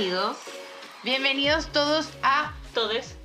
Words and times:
bienvenidos. 0.00 0.38
Bienvenidos 1.02 1.72
todos 1.72 2.08
a, 2.22 2.54
Todes. 2.72 3.18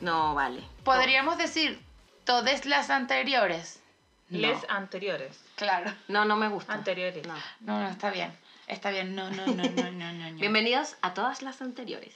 No, 0.00 0.32
vale. 0.34 0.62
podríamos 0.84 1.38
decir, 1.38 1.80
todas 2.24 2.66
las 2.66 2.88
anteriores. 2.90 3.82
No. 4.28 4.38
Les 4.38 4.58
anteriores. 4.70 5.40
Claro. 5.56 5.92
No, 6.06 6.24
no 6.24 6.36
me 6.36 6.46
gusta. 6.48 6.72
Anteriores. 6.72 7.26
No. 7.26 7.34
No, 7.60 7.80
no, 7.80 7.88
está 7.88 8.10
bien. 8.10 8.32
Está 8.68 8.90
bien. 8.90 9.16
No, 9.16 9.28
no, 9.30 9.44
no, 9.46 9.64
no, 9.64 9.90
no, 9.90 10.12
no. 10.12 10.30
no. 10.30 10.36
Bienvenidos 10.38 10.94
a 11.02 11.14
todas 11.14 11.42
las 11.42 11.60
anteriores. 11.60 12.14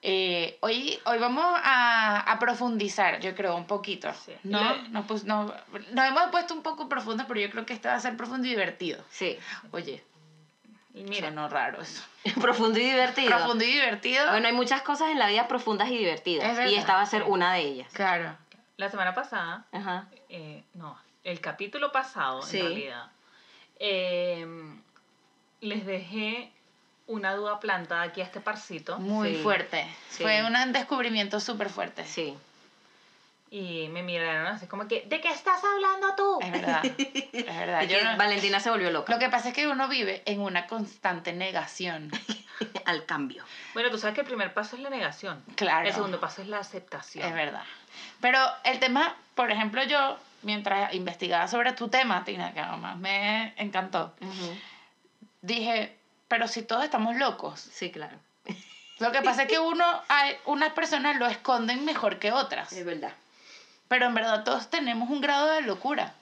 Eh, 0.00 0.56
hoy, 0.62 0.98
hoy 1.04 1.18
vamos 1.18 1.44
a, 1.62 2.20
a 2.20 2.38
profundizar, 2.38 3.20
yo 3.20 3.34
creo, 3.34 3.54
un 3.54 3.66
poquito. 3.66 4.10
Sí. 4.24 4.32
No, 4.44 4.76
Le- 4.76 4.88
no, 4.88 5.06
pues, 5.06 5.24
no, 5.24 5.54
nos 5.92 6.06
hemos 6.08 6.30
puesto 6.30 6.54
un 6.54 6.62
poco 6.62 6.88
profundo, 6.88 7.24
pero 7.28 7.38
yo 7.38 7.50
creo 7.50 7.66
que 7.66 7.74
este 7.74 7.88
va 7.88 7.94
a 7.96 8.00
ser 8.00 8.16
profundo 8.16 8.46
y 8.46 8.50
divertido. 8.50 9.04
Sí. 9.10 9.38
Oye, 9.72 10.02
mira, 10.94 11.28
sonó 11.28 11.48
raro 11.48 11.80
eso. 11.82 12.02
Profundo 12.40 12.78
y 12.78 12.84
divertido. 12.84 13.28
Profundo 13.30 13.64
y 13.64 13.72
divertido. 13.72 14.28
Bueno, 14.30 14.46
hay 14.48 14.52
muchas 14.54 14.82
cosas 14.82 15.10
en 15.10 15.18
la 15.18 15.26
vida 15.28 15.48
profundas 15.48 15.88
y 15.88 15.94
Es 15.94 15.98
divertidas. 16.00 16.56
verdad. 16.56 16.70
Y 16.70 16.74
esta 16.76 16.94
va 16.94 17.02
a 17.02 17.06
ser 17.06 17.22
una 17.24 17.54
de 17.54 17.60
ellas. 17.60 17.92
Claro. 17.92 18.36
la 18.78 18.90
semana 18.90 19.14
pasada, 19.14 19.64
Ajá. 19.70 20.08
eh, 20.28 20.64
no, 20.74 20.98
el 21.22 21.40
capítulo 21.40 21.92
pasado, 21.92 22.42
Sí. 22.42 22.58
en 22.58 22.64
realidad, 22.66 23.06
eh, 23.78 24.46
les 25.60 25.86
dejé 25.86 26.50
una 27.06 27.34
duda 27.34 27.60
plantada 27.60 28.02
aquí 28.02 28.20
a 28.20 28.24
este 28.24 28.40
parcito 28.40 28.98
Muy 28.98 29.36
Sí. 29.36 29.42
fuerte. 29.42 29.86
Sí. 30.08 30.22
Fue 30.22 30.42
un 30.44 30.72
descubrimiento 30.72 31.38
súper 31.40 31.68
fuerte. 31.68 32.04
Sí. 32.04 32.36
Y 33.52 33.86
me 33.90 34.02
miraron 34.02 34.46
así 34.46 34.66
como 34.66 34.88
que, 34.88 35.02
¿de 35.02 35.20
qué 35.20 35.28
estás 35.28 35.62
hablando 35.62 36.14
tú? 36.16 36.38
Es 36.40 36.50
verdad. 36.50 36.82
Es 37.32 37.46
verdad. 37.46 37.82
Yo 37.82 38.02
no- 38.02 38.16
Valentina 38.16 38.60
se 38.60 38.70
volvió 38.70 38.90
loca 38.90 39.12
Lo 39.12 39.18
que 39.18 39.28
pasa 39.28 39.48
es 39.48 39.54
que 39.54 39.66
uno 39.68 39.88
vive 39.88 40.22
en 40.24 40.40
una 40.40 40.66
constante 40.66 41.34
negación. 41.34 42.10
al 42.86 43.04
cambio. 43.04 43.44
Bueno, 43.74 43.90
tú 43.90 43.98
sabes 43.98 44.14
que 44.14 44.22
el 44.22 44.26
primer 44.26 44.54
paso 44.54 44.76
es 44.76 44.82
la 44.82 44.88
negación. 44.88 45.44
Claro. 45.56 45.86
El 45.86 45.92
segundo 45.92 46.18
paso 46.18 46.40
es 46.40 46.48
la 46.48 46.60
aceptación. 46.60 47.26
Es 47.26 47.34
verdad. 47.34 47.62
Pero 48.22 48.38
el 48.64 48.78
tema, 48.78 49.16
por 49.34 49.50
ejemplo, 49.50 49.82
yo, 49.84 50.16
mientras 50.42 50.94
investigaba 50.94 51.46
sobre 51.46 51.72
tu 51.72 51.88
tema, 51.88 52.24
Tina, 52.24 52.54
que 52.54 52.60
además 52.60 52.96
me 52.96 53.52
encantó, 53.58 54.14
dije, 55.42 55.94
pero 56.28 56.48
si 56.48 56.62
todos 56.62 56.84
estamos 56.84 57.16
locos. 57.16 57.60
Sí, 57.60 57.90
claro. 57.90 58.16
Lo 58.98 59.12
que 59.12 59.20
pasa 59.20 59.42
es 59.42 59.48
que 59.48 59.58
uno, 59.58 59.84
hay, 60.08 60.36
unas 60.46 60.72
personas 60.72 61.16
lo 61.16 61.26
esconden 61.26 61.84
mejor 61.84 62.18
que 62.18 62.32
otras. 62.32 62.72
Es 62.72 62.84
verdad. 62.84 63.12
Pero 63.92 64.06
en 64.06 64.14
verdad 64.14 64.42
todos 64.42 64.70
tenemos 64.70 65.10
un 65.10 65.20
grado 65.20 65.50
de 65.50 65.60
locura. 65.60 66.14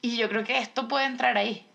Y 0.00 0.16
yo 0.16 0.30
creo 0.30 0.42
que 0.42 0.56
esto 0.56 0.88
puede 0.88 1.04
entrar 1.04 1.36
ahí. 1.36 1.66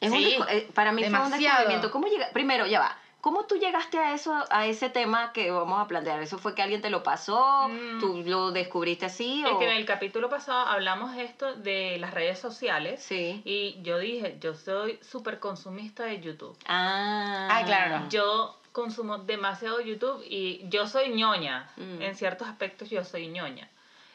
Es 0.00 0.12
Sí, 0.12 0.36
eh, 0.48 0.70
para 0.74 0.92
mí 0.92 1.02
fue 1.02 1.08
un 1.08 1.14
demasiado. 1.14 1.40
descubrimiento. 1.40 1.90
¿Cómo 1.90 2.06
llega? 2.06 2.30
Primero, 2.30 2.64
ya 2.68 2.78
va. 2.78 2.96
¿Cómo 3.20 3.46
tú 3.46 3.56
llegaste 3.56 3.98
a 3.98 4.14
eso, 4.14 4.44
a 4.48 4.66
ese 4.66 4.90
tema 4.90 5.32
que 5.32 5.50
vamos 5.50 5.80
a 5.80 5.88
plantear? 5.88 6.22
¿Eso 6.22 6.38
fue 6.38 6.54
que 6.54 6.62
alguien 6.62 6.80
te 6.80 6.88
lo 6.88 7.02
pasó? 7.02 7.68
Mm. 7.68 7.98
¿Tú 7.98 8.22
lo 8.24 8.52
descubriste 8.52 9.06
así? 9.06 9.42
Es 9.44 9.50
o... 9.50 9.58
que 9.58 9.68
en 9.68 9.76
el 9.76 9.86
capítulo 9.86 10.28
pasado 10.28 10.68
hablamos 10.68 11.16
esto 11.16 11.56
de 11.56 11.98
las 11.98 12.14
redes 12.14 12.38
sociales. 12.38 13.02
Sí. 13.02 13.42
Y 13.44 13.82
yo 13.82 13.98
dije, 13.98 14.36
yo 14.40 14.54
soy 14.54 15.00
súper 15.02 15.40
consumista 15.40 16.04
de 16.04 16.20
YouTube. 16.20 16.56
Ah. 16.68 17.48
Ah, 17.50 17.64
claro. 17.64 18.04
Yo 18.08 18.56
consumo 18.70 19.18
demasiado 19.18 19.80
YouTube 19.80 20.24
y 20.28 20.60
yo 20.68 20.86
soy 20.86 21.08
ñoña. 21.08 21.68
Mm. 21.76 22.02
En 22.02 22.14
ciertos 22.14 22.46
aspectos 22.46 22.88
yo 22.88 23.04
soy 23.04 23.26
ñoña. 23.26 23.68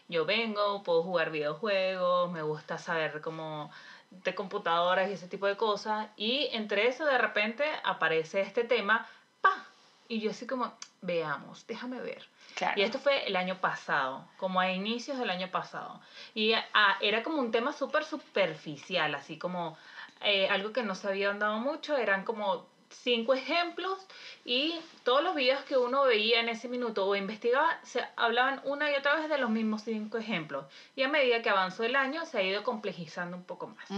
Yo 0.08 0.26
vengo, 0.26 0.84
puedo 0.84 1.04
jugar 1.04 1.32
videojuegos, 1.32 2.32
me 2.32 2.42
gusta 2.42 2.78
saber 2.78 3.22
cómo 3.22 3.72
de 4.10 4.36
computadoras 4.36 5.10
y 5.10 5.14
ese 5.14 5.28
tipo 5.28 5.48
de 5.48 5.58
cosas. 5.58 6.08
Y 6.16 6.48
entre 6.54 6.88
eso 6.88 7.06
de 7.06 7.18
repente 7.18 7.66
aparece 7.84 8.42
este 8.42 8.64
tema, 8.64 9.08
¡pa! 9.42 9.66
Y 10.08 10.20
yo 10.22 10.32
así 10.32 10.48
como, 10.48 10.74
veamos, 11.02 11.68
déjame 11.68 12.00
ver. 12.00 12.26
Claro. 12.56 12.80
Y 12.80 12.84
esto 12.84 13.00
fue 13.00 13.28
el 13.28 13.36
año 13.36 13.58
pasado, 13.60 14.26
como 14.38 14.60
a 14.60 14.72
inicios 14.72 15.20
del 15.20 15.30
año 15.30 15.52
pasado. 15.52 16.00
Y 16.34 16.54
ah, 16.54 16.98
era 17.02 17.22
como 17.22 17.40
un 17.40 17.52
tema 17.52 17.74
súper 17.74 18.04
superficial, 18.04 19.14
así 19.14 19.38
como 19.38 19.78
eh, 20.22 20.48
algo 20.50 20.72
que 20.72 20.84
no 20.84 20.96
se 20.96 21.10
había 21.10 21.30
andado 21.30 21.60
mucho, 21.60 21.98
eran 21.98 22.24
como 22.24 22.66
cinco 22.90 23.34
ejemplos 23.34 23.98
y 24.46 24.76
todos 25.04 25.24
los 25.24 25.36
videos 25.36 25.62
que 25.66 25.78
uno 25.78 26.04
veía 26.04 26.40
en 26.40 26.50
ese 26.50 26.68
minuto 26.68 27.06
o 27.06 27.16
investigaba 27.16 27.80
se 27.84 28.04
hablaban 28.16 28.62
una 28.64 28.92
y 28.92 28.96
otra 28.96 29.16
vez 29.16 29.30
de 29.30 29.38
los 29.38 29.50
mismos 29.50 29.84
cinco 29.84 30.18
ejemplos. 30.18 30.66
Y 30.96 31.04
a 31.04 31.08
medida 31.10 31.42
que 31.42 31.50
avanzó 31.50 31.84
el 31.84 31.96
año 31.96 32.26
se 32.26 32.38
ha 32.38 32.44
ido 32.44 32.64
complejizando 32.64 33.38
un 33.38 33.44
poco 33.44 33.68
más. 33.68 33.90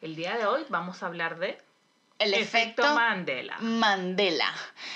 El 0.00 0.16
día 0.16 0.36
de 0.36 0.46
hoy 0.46 0.64
vamos 0.68 1.02
a 1.02 1.06
hablar 1.06 1.38
de 1.38 1.58
El 2.18 2.34
efecto, 2.34 2.82
Mandela. 2.94 3.58
Mandela. 3.60 4.52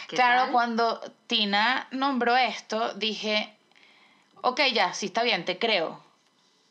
¿Qué 0.09 0.17
Claro, 0.17 0.43
tal? 0.45 0.53
cuando 0.53 1.01
Tina 1.27 1.87
nombró 1.91 2.37
esto, 2.37 2.95
dije, 2.95 3.55
ok, 4.41 4.61
ya, 4.73 4.93
sí 4.95 5.07
está 5.07 5.23
bien, 5.23 5.45
te 5.45 5.59
creo. 5.59 6.03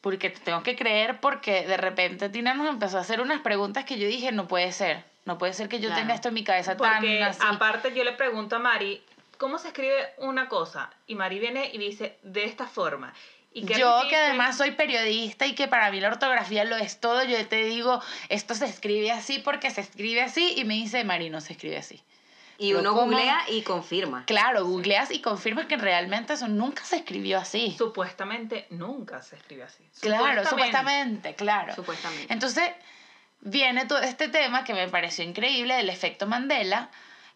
Porque 0.01 0.29
te 0.31 0.39
tengo 0.39 0.63
que 0.63 0.75
creer 0.75 1.19
porque 1.19 1.67
de 1.67 1.77
repente 1.77 2.27
Tina 2.29 2.53
nos 2.55 2.67
empezó 2.69 2.97
a 2.97 3.01
hacer 3.01 3.21
unas 3.21 3.41
preguntas 3.41 3.85
que 3.85 3.99
yo 3.99 4.07
dije, 4.07 4.31
no 4.31 4.47
puede 4.47 4.71
ser. 4.71 5.10
No 5.25 5.37
puede 5.37 5.53
ser 5.53 5.69
que 5.69 5.79
yo 5.79 5.87
Claro. 5.87 6.01
tenga 6.01 6.15
esto 6.15 6.29
en 6.29 6.33
mi 6.33 6.43
cabeza 6.43 6.75
Porque 6.77 7.19
tan 7.19 7.23
así. 7.29 7.39
aparte 7.43 7.93
yo 7.93 8.03
le 8.03 8.13
pregunto 8.13 8.55
a 8.55 8.59
Mari, 8.59 9.03
¿cómo 9.37 9.57
se 9.59 9.67
escribe 9.69 10.13
una 10.17 10.49
cosa? 10.49 10.89
Y 11.07 11.15
Mari 11.15 11.39
viene 11.39 11.69
y 11.73 11.77
dice, 11.77 12.17
de 12.23 12.45
esta 12.45 12.65
forma. 12.67 13.13
¿Y 13.53 13.65
qué 13.65 13.73
Yo 13.77 14.01
que 14.09 14.15
además 14.15 14.57
soy 14.57 14.71
periodista 14.71 15.45
y 15.45 15.53
que 15.55 15.67
para 15.67 15.91
mí 15.91 15.99
la 15.99 16.07
ortografía 16.07 16.63
lo 16.63 16.77
es 16.77 16.99
todo, 17.01 17.23
yo 17.23 17.45
te 17.47 17.63
digo, 17.65 18.01
esto 18.29 18.55
se 18.55 18.65
escribe 18.65 19.11
así 19.11 19.39
porque 19.39 19.69
se 19.71 19.81
escribe 19.81 20.21
así 20.21 20.53
y 20.55 20.63
me 20.63 20.75
dice, 20.75 21.03
Mari, 21.03 21.29
no 21.29 21.41
se 21.41 21.53
escribe 21.53 21.77
así. 21.77 22.01
Y 22.57 22.69
Pero 22.69 22.79
uno 22.81 22.89
¿cómo? 22.93 23.01
googlea 23.07 23.41
y 23.49 23.63
confirma. 23.63 24.23
Claro, 24.25 24.63
googleas 24.65 25.11
y 25.11 25.19
confirmas 25.19 25.65
que 25.65 25.77
realmente 25.77 26.33
eso 26.33 26.47
nunca 26.47 26.83
se 26.85 26.97
escribió 26.97 27.39
así. 27.39 27.75
Supuestamente 27.77 28.67
nunca 28.69 29.21
se 29.21 29.35
escribe 29.35 29.63
así. 29.63 29.83
Claro, 29.99 30.45
supuestamente, 30.45 31.33
claro. 31.35 31.73
Supuestamente. 31.75 32.31
Entonces, 32.31 32.69
viene 33.41 33.85
todo 33.85 33.99
este 33.99 34.29
tema 34.29 34.63
que 34.63 34.73
me 34.73 34.87
pareció 34.87 35.23
increíble 35.23 35.75
del 35.75 35.89
efecto 35.89 36.27
Mandela 36.27 36.89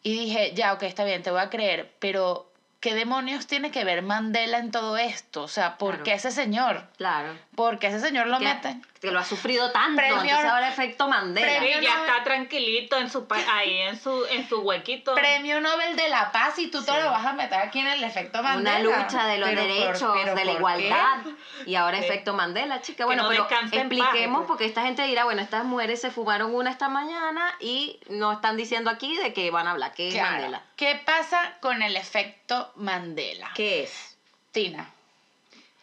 y 0.03 0.13
dije, 0.13 0.53
ya, 0.53 0.73
ok, 0.73 0.83
está 0.83 1.03
bien, 1.03 1.23
te 1.23 1.31
voy 1.31 1.41
a 1.41 1.49
creer, 1.49 1.93
pero 1.99 2.51
¿qué 2.85 2.93
demonios 2.93 3.47
tiene 3.47 3.71
que 3.71 3.83
ver 3.83 4.03
Mandela 4.03 4.59
en 4.59 4.69
todo 4.69 4.95
esto? 4.97 5.41
O 5.41 5.47
sea, 5.47 5.75
¿por 5.79 5.89
Claro. 5.95 6.03
qué 6.03 6.13
ese 6.13 6.29
señor? 6.29 6.83
Claro. 6.97 7.35
¿Por 7.55 7.79
qué 7.79 7.87
ese 7.87 7.99
señor 7.99 8.27
lo 8.27 8.37
que, 8.37 8.43
mete? 8.45 8.77
que 9.01 9.09
lo 9.11 9.19
ha 9.19 9.23
sufrido 9.23 9.71
tanto. 9.71 9.97
Premio- 10.01 10.21
entonces 10.21 10.45
ahora 10.45 10.69
efecto 10.69 11.07
Mandela. 11.07 11.51
Y 11.53 11.57
Premio- 11.57 11.81
ya 11.81 12.01
está 12.05 12.23
tranquilito 12.23 12.97
en 12.97 13.09
su 13.09 13.27
pa- 13.27 13.37
ahí 13.53 13.73
en 13.81 13.99
su 13.99 14.25
en 14.27 14.47
su 14.47 14.59
huequito. 14.61 15.15
Premio 15.15 15.61
Nobel 15.61 15.95
de 15.95 16.09
la 16.09 16.31
Paz 16.31 16.59
y 16.59 16.67
tú 16.69 16.83
te 16.83 16.91
Sí. 16.91 16.97
lo 17.01 17.09
vas 17.11 17.25
a 17.25 17.33
meter 17.33 17.59
aquí 17.59 17.79
en 17.79 17.87
el 17.87 18.03
efecto 18.03 18.43
Mandela. 18.43 18.79
Una 18.87 18.97
lucha 19.03 19.25
de 19.25 19.37
los 19.39 19.49
Pero 19.49 19.61
por- 19.61 19.67
derechos, 19.73 20.11
pero 20.23 20.35
de 20.35 20.45
la 20.45 20.51
¿por 20.51 20.59
igualdad. 20.59 21.17
Y 21.65 21.75
ahora 21.75 21.97
Sí. 21.97 22.05
efecto 22.05 22.33
Mandela, 22.33 22.81
chica. 22.81 22.97
Que 22.97 23.03
Bueno, 23.05 23.23
no 23.23 23.29
pero 23.29 23.47
paz, 23.47 23.59
expliquemos 23.73 24.39
pues. 24.41 24.47
porque 24.47 24.65
esta 24.65 24.81
gente 24.83 25.01
dirá, 25.03 25.23
bueno, 25.23 25.41
estas 25.41 25.65
mujeres 25.65 26.01
se 26.01 26.11
fumaron 26.11 26.53
una 26.53 26.69
esta 26.69 26.87
mañana 26.89 27.53
y 27.59 27.99
no 28.09 28.31
están 28.31 28.57
diciendo 28.57 28.89
aquí 28.91 29.15
de 29.17 29.33
que 29.33 29.49
van 29.49 29.67
a 29.67 29.71
hablar. 29.71 29.91
¿Qué 29.95 30.07
es 30.09 30.13
Claro. 30.13 30.31
Mandela? 30.33 30.61
¿Qué 30.75 31.01
pasa 31.05 31.57
con 31.61 31.81
el 31.81 31.95
efecto 31.95 32.71
Mandela? 32.75 33.51
¿Qué 33.55 33.83
es? 33.83 34.17
Tina, 34.51 34.89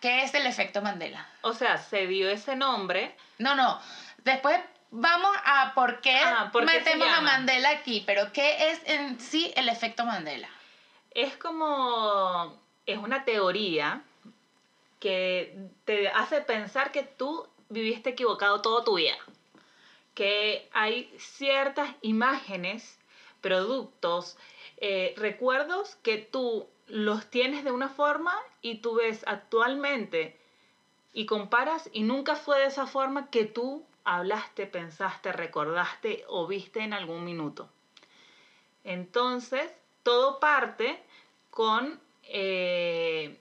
¿qué 0.00 0.22
es 0.22 0.34
el 0.34 0.46
efecto 0.46 0.82
Mandela? 0.82 1.26
O 1.42 1.54
sea, 1.54 1.78
se 1.78 2.06
dio 2.06 2.28
ese 2.28 2.56
nombre. 2.56 3.14
No, 3.38 3.54
no. 3.54 3.80
Después 4.24 4.58
vamos 4.90 5.34
a 5.44 5.72
por 5.74 6.00
qué 6.00 6.16
Ah, 6.16 6.50
¿por 6.52 6.66
qué 6.66 6.72
se 6.72 6.96
metemos 6.96 7.08
a? 7.08 7.20
Mandela 7.22 7.70
aquí, 7.70 8.02
pero 8.06 8.32
¿qué 8.32 8.70
es 8.70 8.80
en 8.86 9.18
sí 9.18 9.52
el 9.56 9.68
efecto 9.68 10.04
Mandela? 10.04 10.48
Es 11.12 11.36
como 11.36 12.58
es 12.86 12.98
una 12.98 13.24
teoría 13.24 14.02
que 15.00 15.56
te 15.84 16.08
hace 16.08 16.40
pensar 16.42 16.92
que 16.92 17.02
tú 17.02 17.46
viviste 17.70 18.10
equivocado 18.10 18.60
toda 18.60 18.84
tu 18.84 18.96
vida. 18.96 19.16
Que 20.14 20.68
hay 20.72 21.12
ciertas 21.18 21.90
imágenes, 22.02 22.98
productos, 23.40 24.36
eh, 24.84 25.14
recuerdos 25.16 25.94
que 26.02 26.18
tú 26.18 26.66
los 26.88 27.30
tienes 27.30 27.62
de 27.62 27.70
una 27.70 27.88
forma 27.88 28.34
y 28.62 28.78
tú 28.78 28.96
ves 28.96 29.22
actualmente 29.28 30.36
y 31.12 31.24
comparas 31.24 31.88
y 31.92 32.02
nunca 32.02 32.34
fue 32.34 32.58
de 32.58 32.66
esa 32.66 32.88
forma 32.88 33.30
que 33.30 33.44
tú 33.44 33.86
hablaste, 34.02 34.66
pensaste, 34.66 35.30
recordaste 35.30 36.24
o 36.26 36.48
viste 36.48 36.80
en 36.80 36.94
algún 36.94 37.24
minuto. 37.24 37.70
Entonces, 38.82 39.70
todo 40.02 40.40
parte 40.40 41.00
con, 41.50 42.00
eh, 42.24 43.38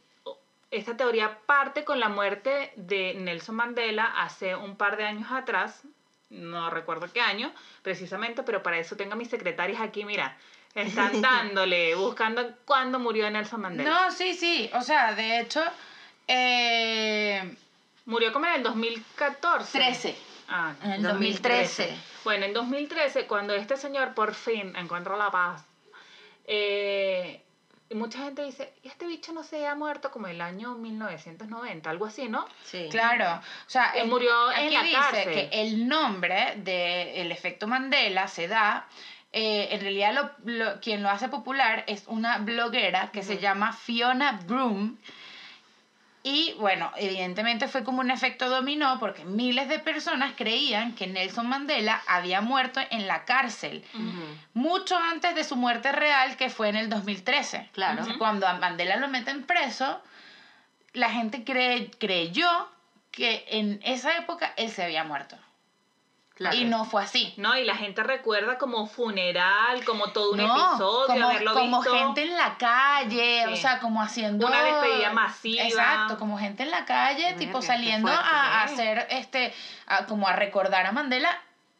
esta 0.69 0.95
teoría 0.95 1.39
parte 1.47 1.83
con 1.83 1.99
la 1.99 2.09
muerte 2.09 2.71
de 2.75 3.15
Nelson 3.15 3.55
Mandela 3.55 4.05
hace 4.05 4.55
un 4.55 4.75
par 4.75 4.95
de 4.95 5.05
años 5.05 5.31
atrás, 5.31 5.81
no 6.29 6.69
recuerdo 6.69 7.11
qué 7.11 7.19
año 7.19 7.51
precisamente, 7.81 8.43
pero 8.43 8.61
para 8.61 8.77
eso 8.77 8.95
tengo 8.95 9.15
mis 9.15 9.29
secretarias 9.29 9.81
aquí, 9.81 10.05
mira, 10.05 10.37
están 10.75 11.21
dándole, 11.21 11.95
buscando 11.95 12.49
cuándo 12.65 12.97
murió 12.99 13.29
Nelson 13.29 13.61
Mandela. 13.61 13.89
No, 13.89 14.11
sí, 14.11 14.33
sí. 14.33 14.69
O 14.73 14.81
sea, 14.81 15.13
de 15.13 15.39
hecho, 15.41 15.61
eh, 16.27 17.55
Murió 18.05 18.33
como 18.33 18.45
en 18.47 18.53
el 18.55 18.63
2014. 18.63 19.77
13. 19.77 20.15
Ah, 20.49 20.73
En 20.83 20.91
el 20.93 21.03
2013. 21.03 21.95
Bueno, 22.23 22.45
en 22.45 22.53
2013, 22.53 23.27
cuando 23.27 23.53
este 23.53 23.77
señor 23.77 24.13
por 24.15 24.33
fin 24.33 24.75
encontró 24.75 25.17
la 25.17 25.29
paz 25.31 25.63
Eh, 26.47 27.41
y 27.89 27.95
mucha 27.95 28.19
gente 28.19 28.43
dice, 28.43 28.73
¿y 28.83 28.87
este 28.87 29.05
bicho 29.05 29.31
no 29.33 29.43
se 29.43 29.67
ha 29.67 29.75
muerto 29.75 30.11
como 30.11 30.27
el 30.27 30.41
año 30.41 30.75
1990? 30.75 31.89
Algo 31.89 32.05
así, 32.05 32.27
¿no? 32.29 32.47
Sí. 32.63 32.87
Claro, 32.89 33.39
o 33.67 33.69
sea, 33.69 33.91
Él 33.95 34.03
el- 34.03 34.09
murió 34.09 34.51
en 34.51 34.57
aquí 34.65 34.73
la 34.73 34.81
dice 34.83 34.95
cárcel. 34.97 35.33
que 35.33 35.49
el 35.61 35.87
nombre 35.87 36.53
del 36.57 37.31
efecto 37.31 37.67
Mandela 37.67 38.27
se 38.27 38.47
da, 38.47 38.87
eh, 39.33 39.69
en 39.71 39.81
realidad 39.81 40.13
lo, 40.13 40.31
lo- 40.51 40.79
quien 40.81 41.01
lo 41.03 41.09
hace 41.09 41.29
popular 41.29 41.83
es 41.87 42.03
una 42.07 42.37
bloguera 42.39 43.11
que 43.11 43.23
se 43.23 43.37
llama 43.39 43.71
Fiona 43.73 44.39
Broom. 44.45 44.97
Y 46.23 46.53
bueno, 46.59 46.91
evidentemente 46.97 47.67
fue 47.67 47.83
como 47.83 48.01
un 48.01 48.11
efecto 48.11 48.47
dominó 48.47 48.99
porque 48.99 49.25
miles 49.25 49.67
de 49.69 49.79
personas 49.79 50.33
creían 50.37 50.93
que 50.93 51.07
Nelson 51.07 51.47
Mandela 51.47 51.99
había 52.07 52.41
muerto 52.41 52.79
en 52.91 53.07
la 53.07 53.25
cárcel 53.25 53.83
mucho 54.53 54.95
antes 54.97 55.33
de 55.33 55.43
su 55.43 55.55
muerte 55.55 55.91
real, 55.91 56.37
que 56.37 56.51
fue 56.51 56.69
en 56.69 56.75
el 56.75 56.89
2013. 56.89 57.69
Claro. 57.73 58.03
Cuando 58.19 58.47
a 58.47 58.53
Mandela 58.53 58.97
lo 58.97 59.07
meten 59.07 59.43
preso, 59.43 59.99
la 60.93 61.09
gente 61.09 61.43
cree- 61.43 61.89
creyó 61.97 62.47
que 63.09 63.43
en 63.49 63.79
esa 63.83 64.15
época 64.17 64.53
él 64.57 64.69
se 64.69 64.83
había 64.83 65.03
muerto. 65.03 65.35
Claro. 66.35 66.55
Y 66.55 66.65
no 66.65 66.85
fue 66.85 67.03
así. 67.03 67.33
No, 67.37 67.55
y 67.55 67.65
la 67.65 67.75
gente 67.75 68.01
recuerda 68.01 68.57
como 68.57 68.87
funeral, 68.87 69.83
como 69.85 70.11
todo 70.11 70.31
un 70.31 70.37
no, 70.37 70.45
episodio, 70.71 71.07
como, 71.07 71.27
haberlo 71.29 71.53
como 71.53 71.81
visto. 71.81 71.95
gente 71.95 72.23
en 72.23 72.35
la 72.35 72.57
calle, 72.57 73.47
o 73.47 73.55
sea, 73.55 73.79
como 73.79 74.01
haciendo... 74.01 74.47
Una 74.47 74.63
despedida 74.63 75.11
masiva. 75.11 75.63
Exacto, 75.63 76.17
como 76.17 76.39
gente 76.39 76.63
en 76.63 76.71
la 76.71 76.85
calle, 76.85 77.33
tipo 77.37 77.61
saliendo 77.61 78.07
fuerte, 78.07 78.25
a, 78.27 78.61
a 78.61 78.61
¿eh? 78.61 78.65
hacer, 78.73 79.07
este, 79.11 79.53
a- 79.87 80.05
como 80.07 80.27
a 80.27 80.33
recordar 80.33 80.85
a 80.87 80.91
Mandela, 80.91 81.29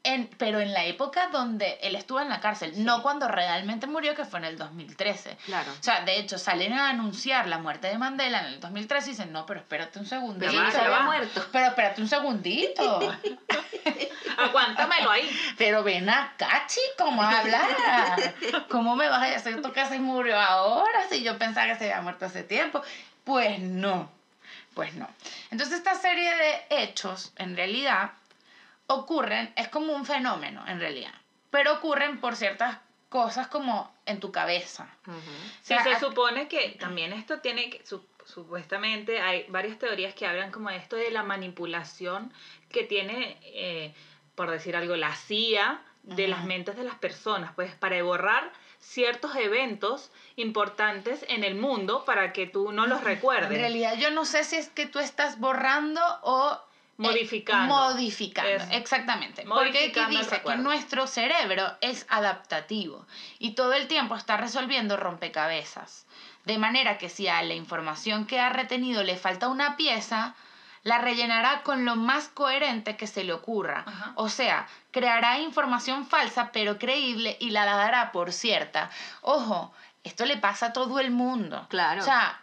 en, 0.03 0.27
pero 0.37 0.59
en 0.59 0.73
la 0.73 0.85
época 0.85 1.27
donde 1.27 1.77
él 1.81 1.95
estuvo 1.95 2.19
en 2.19 2.29
la 2.29 2.39
cárcel, 2.39 2.83
no 2.83 3.03
cuando 3.03 3.27
realmente 3.27 3.85
murió, 3.85 4.15
que 4.15 4.25
fue 4.25 4.39
en 4.39 4.45
el 4.45 4.57
2013. 4.57 5.37
Claro. 5.45 5.71
O 5.71 5.83
sea, 5.83 6.03
de 6.03 6.17
hecho, 6.17 6.39
salen 6.39 6.73
a 6.73 6.89
anunciar 6.89 7.47
la 7.47 7.59
muerte 7.59 7.87
de 7.87 7.97
Mandela 7.97 8.39
en 8.39 8.45
el 8.45 8.59
2013 8.59 9.07
y 9.07 9.11
dicen, 9.11 9.31
no, 9.31 9.45
pero 9.45 9.59
espérate 9.59 9.99
un 9.99 10.07
segundito. 10.07 10.51
Pero 10.51 10.71
se 10.71 10.77
había 10.77 10.89
va. 10.89 11.03
muerto. 11.03 11.45
Pero 11.51 11.67
espérate 11.67 12.01
un 12.01 12.07
segundito. 12.07 12.99
Aguántamelo 14.37 15.11
ahí. 15.11 15.29
Pero 15.57 15.83
ven 15.83 16.09
acá, 16.09 16.65
chico, 16.67 17.05
¿cómo 17.05 17.21
hablar? 17.21 18.33
¿Cómo 18.69 18.95
me 18.95 19.07
vas 19.07 19.21
a 19.21 19.27
decir 19.27 19.61
tú 19.61 19.71
que 19.71 19.85
se 19.85 19.99
murió 19.99 20.39
ahora 20.39 21.07
si 21.09 21.21
yo 21.21 21.37
pensaba 21.37 21.67
que 21.67 21.75
se 21.75 21.91
había 21.91 22.01
muerto 22.01 22.25
hace 22.25 22.43
tiempo? 22.43 22.81
Pues 23.23 23.59
no, 23.59 24.11
pues 24.73 24.95
no. 24.95 25.07
Entonces 25.51 25.77
esta 25.77 25.93
serie 25.95 26.33
de 26.35 26.83
hechos, 26.83 27.33
en 27.37 27.55
realidad, 27.55 28.11
ocurren, 28.95 29.53
es 29.55 29.67
como 29.69 29.93
un 29.93 30.05
fenómeno, 30.05 30.63
en 30.67 30.79
realidad, 30.79 31.13
pero 31.49 31.73
ocurren 31.73 32.19
por 32.19 32.35
ciertas 32.35 32.77
cosas 33.09 33.47
como 33.47 33.93
en 34.05 34.19
tu 34.19 34.31
cabeza. 34.31 34.87
O 35.07 35.11
sea, 35.63 35.83
se 35.83 35.99
supone 35.99 36.47
que 36.47 36.77
también 36.79 37.11
esto 37.13 37.39
tiene 37.39 37.69
que, 37.69 37.85
su- 37.85 38.05
supuestamente 38.25 39.19
hay 39.21 39.45
varias 39.49 39.77
teorías 39.77 40.13
que 40.13 40.25
hablan 40.25 40.51
como 40.51 40.69
de 40.69 40.77
esto 40.77 40.95
de 40.95 41.11
la 41.11 41.23
manipulación 41.23 42.31
que 42.69 42.83
tiene, 42.83 43.37
eh, 43.43 43.93
por 44.35 44.49
decir 44.49 44.75
algo, 44.77 44.95
la 44.95 45.13
CIA 45.15 45.81
de 46.03 46.27
las 46.27 46.45
mentes 46.45 46.75
de 46.77 46.83
las 46.83 46.95
personas, 46.95 47.51
pues 47.53 47.75
para 47.75 48.01
borrar 48.01 48.51
ciertos 48.79 49.35
eventos 49.35 50.09
importantes 50.37 51.23
en 51.27 51.43
el 51.43 51.53
mundo 51.55 52.03
para 52.05 52.33
que 52.33 52.47
tú 52.47 52.71
no 52.71 52.87
los 52.87 52.99
En 52.99 53.05
recuerdes. 53.05 53.49
realidad 53.49 53.95
yo 53.97 54.09
no 54.09 54.25
sé 54.25 54.43
si 54.43 54.55
es 54.55 54.69
que 54.69 54.85
tú 54.87 54.97
estás 54.99 55.37
borrando 55.39 56.01
o 56.23 56.59
Modificando. 57.01 57.73
modificando, 57.73 58.49
Es 58.49 58.71
exactamente. 58.71 59.43
Porque 59.43 59.69
aquí 59.69 59.99
modificando 59.99 60.19
el 60.19 60.25
dice 60.25 60.41
que 60.41 60.55
nuestro 60.57 61.07
cerebro 61.07 61.77
es 61.81 62.05
adaptativo 62.09 63.05
y 63.39 63.51
todo 63.51 63.73
el 63.73 63.87
tiempo 63.87 64.15
está 64.15 64.37
resolviendo 64.37 64.97
rompecabezas. 64.97 66.05
De 66.45 66.57
manera 66.57 66.97
que 66.97 67.09
si 67.09 67.27
a 67.27 67.41
la 67.43 67.53
información 67.53 68.25
que 68.25 68.39
ha 68.39 68.49
retenido 68.49 69.03
le 69.03 69.15
falta 69.15 69.47
una 69.47 69.77
pieza, 69.77 70.35
la 70.83 70.97
rellenará 70.97 71.61
con 71.63 71.85
lo 71.85 71.95
más 71.95 72.29
coherente 72.29 72.97
que 72.97 73.07
se 73.07 73.23
le 73.23 73.33
ocurra. 73.33 73.83
Ajá. 73.85 74.13
O 74.15 74.29
sea, 74.29 74.67
creará 74.91 75.39
información 75.39 76.07
falsa 76.07 76.51
pero 76.51 76.79
creíble 76.79 77.37
y 77.39 77.51
la 77.51 77.65
dará 77.65 78.11
por 78.11 78.33
cierta. 78.33 78.89
Ojo, 79.21 79.73
esto 80.03 80.25
le 80.25 80.37
pasa 80.37 80.67
a 80.67 80.73
todo 80.73 80.99
el 80.99 81.11
mundo. 81.11 81.67
Claro. 81.69 82.01
O 82.01 82.03
sea, 82.03 82.40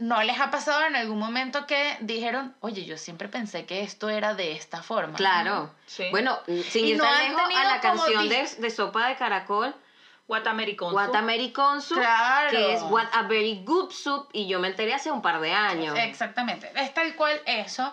¿no 0.00 0.22
les 0.22 0.40
ha 0.40 0.50
pasado 0.50 0.84
en 0.86 0.96
algún 0.96 1.18
momento 1.18 1.66
que 1.66 1.96
dijeron, 2.00 2.54
oye, 2.60 2.84
yo 2.84 2.98
siempre 2.98 3.28
pensé 3.28 3.66
que 3.66 3.82
esto 3.82 4.08
era 4.08 4.34
de 4.34 4.52
esta 4.52 4.82
forma? 4.82 5.16
Claro. 5.16 5.72
Sí. 5.86 6.04
Bueno, 6.10 6.38
sin 6.68 6.84
Y 6.86 6.90
ir 6.90 6.96
no 6.98 7.04
tan 7.04 7.14
han 7.14 7.22
lejos, 7.28 7.42
tenido 7.44 7.60
a 7.60 7.64
la 7.64 7.80
canción 7.80 8.28
de, 8.28 8.48
de 8.58 8.70
Sopa 8.70 9.08
de 9.08 9.16
Caracol. 9.16 9.74
What 10.28 10.46
a 10.46 10.52
Mary 10.54 10.76
Consu, 11.52 11.94
Claro. 11.96 12.50
que 12.50 12.74
es 12.74 12.82
What 12.82 13.06
a 13.12 13.22
Very 13.22 13.62
Good 13.64 13.90
Soup, 13.90 14.28
y 14.32 14.46
yo 14.46 14.60
me 14.60 14.68
enteré 14.68 14.94
hace 14.94 15.10
un 15.10 15.22
par 15.22 15.40
de 15.40 15.52
años. 15.52 15.98
Exactamente, 15.98 16.70
es 16.76 16.94
tal 16.94 17.14
cual 17.16 17.40
eso. 17.46 17.92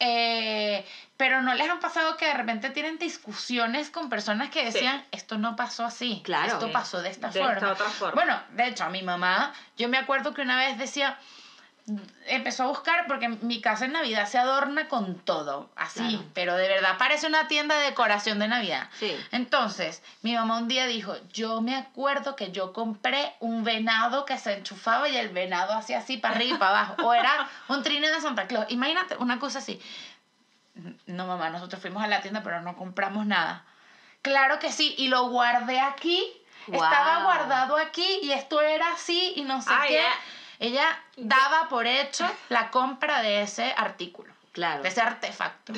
eh, 0.00 0.84
pero 1.18 1.42
no 1.42 1.52
les 1.52 1.68
han 1.68 1.80
pasado 1.80 2.16
que 2.16 2.24
de 2.26 2.32
repente 2.34 2.70
tienen 2.70 2.96
discusiones 2.98 3.90
con 3.90 4.08
personas 4.08 4.48
que 4.50 4.60
Sí. 4.60 4.66
decían, 4.66 5.04
esto 5.10 5.36
no 5.36 5.54
pasó 5.56 5.84
así, 5.84 6.22
Claro. 6.24 6.46
esto 6.54 6.72
pasó 6.72 7.02
de 7.02 7.10
esta 7.10 7.28
De 7.28 7.40
forma. 7.40 7.54
esta 7.54 7.72
otra 7.72 7.86
forma. 7.90 8.14
Bueno, 8.14 8.40
de 8.52 8.68
hecho, 8.68 8.84
a 8.84 8.88
mi 8.88 9.02
mamá, 9.02 9.52
yo 9.76 9.88
me 9.90 9.98
acuerdo 9.98 10.32
que 10.32 10.40
una 10.42 10.56
vez 10.56 10.78
decía, 10.78 11.18
empezó 12.26 12.64
a 12.64 12.66
buscar 12.66 13.06
porque 13.06 13.28
mi 13.28 13.60
casa 13.62 13.86
en 13.86 13.92
Navidad 13.92 14.28
se 14.28 14.36
adorna 14.38 14.88
con 14.88 15.14
todo, 15.18 15.70
así, 15.74 16.00
Claro. 16.00 16.24
pero 16.34 16.54
de 16.54 16.68
verdad 16.68 16.98
parece 16.98 17.26
una 17.26 17.48
tienda 17.48 17.76
de 17.78 17.86
decoración 17.86 18.38
de 18.38 18.46
Navidad. 18.46 18.88
Sí. 19.00 19.16
Entonces, 19.32 20.02
mi 20.22 20.34
mamá 20.34 20.58
un 20.58 20.68
día 20.68 20.86
dijo, 20.86 21.16
yo 21.32 21.62
me 21.62 21.74
acuerdo 21.74 22.36
que 22.36 22.52
yo 22.52 22.72
compré 22.74 23.32
un 23.40 23.64
venado 23.64 24.24
que 24.26 24.36
se 24.38 24.52
enchufaba 24.52 25.08
y 25.08 25.16
el 25.16 25.30
venado 25.30 25.72
hacía 25.72 25.98
así 25.98 26.18
para 26.18 26.34
arriba 26.36 26.56
y 26.56 26.58
para 26.58 26.70
abajo, 26.78 26.94
o 27.06 27.14
era 27.14 27.48
un 27.68 27.82
trineo 27.82 28.14
de 28.14 28.20
Santa 28.20 28.46
Claus. 28.46 28.66
Imagínate 28.68 29.16
una 29.16 29.38
cosa 29.38 29.58
así. 29.60 29.80
No, 31.06 31.26
mamá, 31.26 31.50
nosotros 31.50 31.80
fuimos 31.80 32.02
a 32.02 32.06
la 32.06 32.20
tienda, 32.20 32.42
pero 32.42 32.60
no 32.60 32.76
compramos 32.76 33.26
nada. 33.26 33.64
Claro 34.22 34.58
que 34.58 34.70
sí, 34.72 34.94
y 34.98 35.08
lo 35.08 35.28
guardé 35.28 35.80
aquí. 35.80 36.22
Estaba 36.66 37.22
guardado 37.24 37.76
aquí 37.76 38.20
y 38.22 38.32
esto 38.32 38.60
era 38.60 38.92
así 38.92 39.32
y 39.36 39.42
no 39.42 39.62
sé 39.62 39.70
Ah, 39.72 39.84
qué. 39.88 40.04
Ella 40.60 40.84
daba 41.16 41.68
por 41.68 41.86
hecho 41.86 42.28
la 42.48 42.70
compra 42.70 43.22
de 43.22 43.42
ese 43.42 43.72
artículo, 43.76 44.32
Claro. 44.52 44.82
de 44.82 44.88
ese 44.88 45.00
artefacto. 45.00 45.72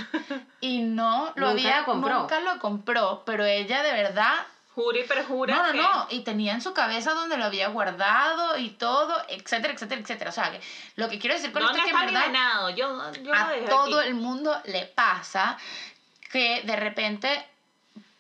Y 0.61 0.80
no 0.83 1.33
lo 1.37 1.49
Nunca 1.49 1.50
había, 1.50 1.78
lo 1.80 1.85
compró. 1.85 2.19
nunca 2.21 2.40
lo 2.40 2.59
compró, 2.59 3.23
pero 3.25 3.45
ella 3.45 3.83
de 3.83 3.92
verdad 3.92 4.35
Jura 4.75 4.99
y 5.00 5.03
perjura 5.05 5.55
no, 5.55 5.67
no, 5.67 5.73
que- 5.73 5.79
no. 5.79 6.07
Y 6.11 6.21
tenía 6.21 6.53
en 6.53 6.61
su 6.62 6.73
cabeza 6.73 7.12
donde 7.12 7.37
lo 7.37 7.45
había 7.45 7.69
guardado 7.69 8.57
y 8.57 8.71
todo, 8.71 9.15
etcétera, 9.29 9.75
etcétera, 9.75 10.00
etcétera. 10.00 10.31
O 10.31 10.33
sea, 10.33 10.53
que 10.53 10.61
lo 10.97 11.09
que 11.09 11.19
quiero 11.19 11.35
decir 11.35 11.53
con 11.53 11.62
¿Dónde 11.62 11.79
esto 11.81 11.89
es 11.91 11.95
que 11.97 12.07
en 12.09 12.15
verdad? 12.15 12.69
Yo, 12.77 13.12
yo 13.23 13.35
a 13.35 13.53
todo 13.69 13.99
aquí. 13.99 14.09
el 14.09 14.15
mundo 14.15 14.57
le 14.67 14.87
pasa 14.87 15.59
que 16.31 16.62
de 16.62 16.77
repente 16.77 17.47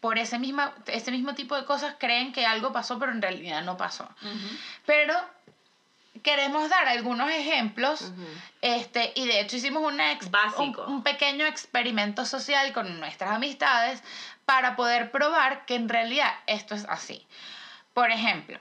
por 0.00 0.18
ese, 0.18 0.38
misma, 0.38 0.72
ese 0.86 1.10
mismo 1.12 1.34
tipo 1.34 1.54
de 1.56 1.64
cosas 1.66 1.94
creen 1.98 2.32
que 2.32 2.46
algo 2.46 2.72
pasó, 2.72 2.98
pero 2.98 3.12
en 3.12 3.20
realidad 3.22 3.62
no 3.62 3.76
pasó. 3.76 4.04
Ujú. 4.22 4.56
Pero 4.86 5.14
queremos 6.22 6.68
dar 6.68 6.88
algunos 6.88 7.30
ejemplos. 7.30 8.02
Ujú. 8.02 8.26
Este, 8.62 9.12
y 9.14 9.26
de 9.26 9.40
hecho 9.40 9.56
hicimos 9.56 9.82
una 9.82 10.12
ex- 10.12 10.30
Básico. 10.30 10.84
Un, 10.86 10.94
un 10.94 11.02
pequeño 11.02 11.46
experimento 11.46 12.24
social 12.26 12.72
con 12.72 12.98
nuestras 12.98 13.30
amistades 13.32 14.02
para 14.46 14.76
poder 14.76 15.10
probar 15.10 15.64
que 15.66 15.74
en 15.76 15.88
realidad 15.88 16.32
esto 16.46 16.74
es 16.74 16.84
así. 16.88 17.26
Por 17.94 18.10
ejemplo, 18.10 18.58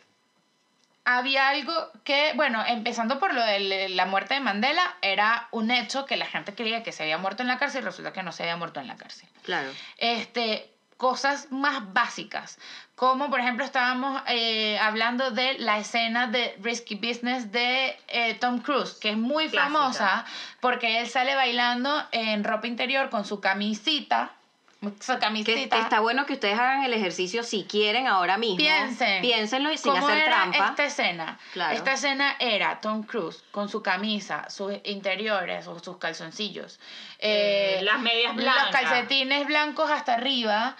había 1.06 1.50
algo 1.50 1.74
que, 2.04 2.34
bueno, 2.36 2.64
empezando 2.68 3.20
por 3.20 3.34
lo 3.34 3.42
de 3.44 3.90
la 3.90 4.06
muerte 4.06 4.36
de 4.36 4.40
Mandela, 4.42 4.96
era 5.02 5.48
un 5.52 5.72
hecho 5.72 6.06
que 6.06 6.18
la 6.18 6.26
gente 6.26 6.54
creía 6.54 6.84
que 6.84 6.92
se 6.92 7.04
había 7.04 7.18
muerto 7.18 7.42
en 7.42 7.48
la 7.48 7.58
cárcel 7.58 7.82
y 7.82 7.86
resulta 7.86 8.14
que 8.14 8.22
no 8.24 8.32
se 8.32 8.44
había 8.44 8.58
muerto 8.58 8.80
en 8.80 8.88
la 8.88 8.96
cárcel 8.96 9.28
Claro. 9.44 9.72
este, 9.98 10.70
cosas 10.98 11.52
más 11.52 11.94
básicas, 11.94 12.60
como 12.96 13.30
por 13.30 13.40
ejemplo 13.40 13.64
estábamos 13.66 14.22
eh, 14.28 14.78
hablando 14.80 15.32
de 15.32 15.58
la 15.60 15.80
escena 15.80 16.28
de 16.28 16.56
Risky 16.62 16.96
Business 16.96 17.52
de 17.52 17.98
eh, 18.10 18.34
Tom 18.36 18.60
Cruise, 18.60 18.94
que 18.96 19.12
es 19.12 19.18
muy 19.18 19.48
Clásica. 19.50 19.64
famosa 19.80 20.26
porque 20.60 21.00
él 21.00 21.08
sale 21.08 21.34
bailando 21.36 22.06
en 22.12 22.44
ropa 22.44 22.68
interior 22.68 23.10
con 23.10 23.24
su 23.26 23.40
camisita, 23.40 24.34
su 24.82 25.20
Que 25.44 25.64
está 25.64 26.00
bueno 26.00 26.26
que 26.26 26.34
ustedes 26.34 26.58
hagan 26.58 26.84
el 26.86 26.94
ejercicio 26.94 27.44
si 27.44 27.66
quieren 27.66 28.08
ahora 28.08 28.38
mismo. 28.38 28.56
Piensen. 28.58 29.22
Piénsenlo 29.22 29.74
y 29.74 29.78
sin 29.78 29.92
¿Cómo 29.92 30.08
hacer 30.08 30.20
era 30.20 30.36
trampa. 30.36 30.68
esta 30.70 30.86
escena? 30.86 31.40
Claro. 31.52 31.76
Esta 31.76 31.94
escena 31.94 32.36
era 32.40 32.80
Tom 32.80 33.04
Cruise 33.04 33.44
con 33.52 33.68
su 33.68 33.84
camisa, 33.84 34.50
sus 34.50 34.72
interiores 34.86 35.68
o 35.68 35.78
sus 35.80 35.98
calzoncillos, 35.98 36.80
Eh, 37.20 37.80
eh, 37.80 37.84
las 37.84 38.00
medias 38.00 38.34
los 38.36 38.44
blancas. 38.46 38.72
calcetines 38.72 39.46
blancos 39.48 39.92
hasta 39.92 40.14
arriba. 40.14 40.78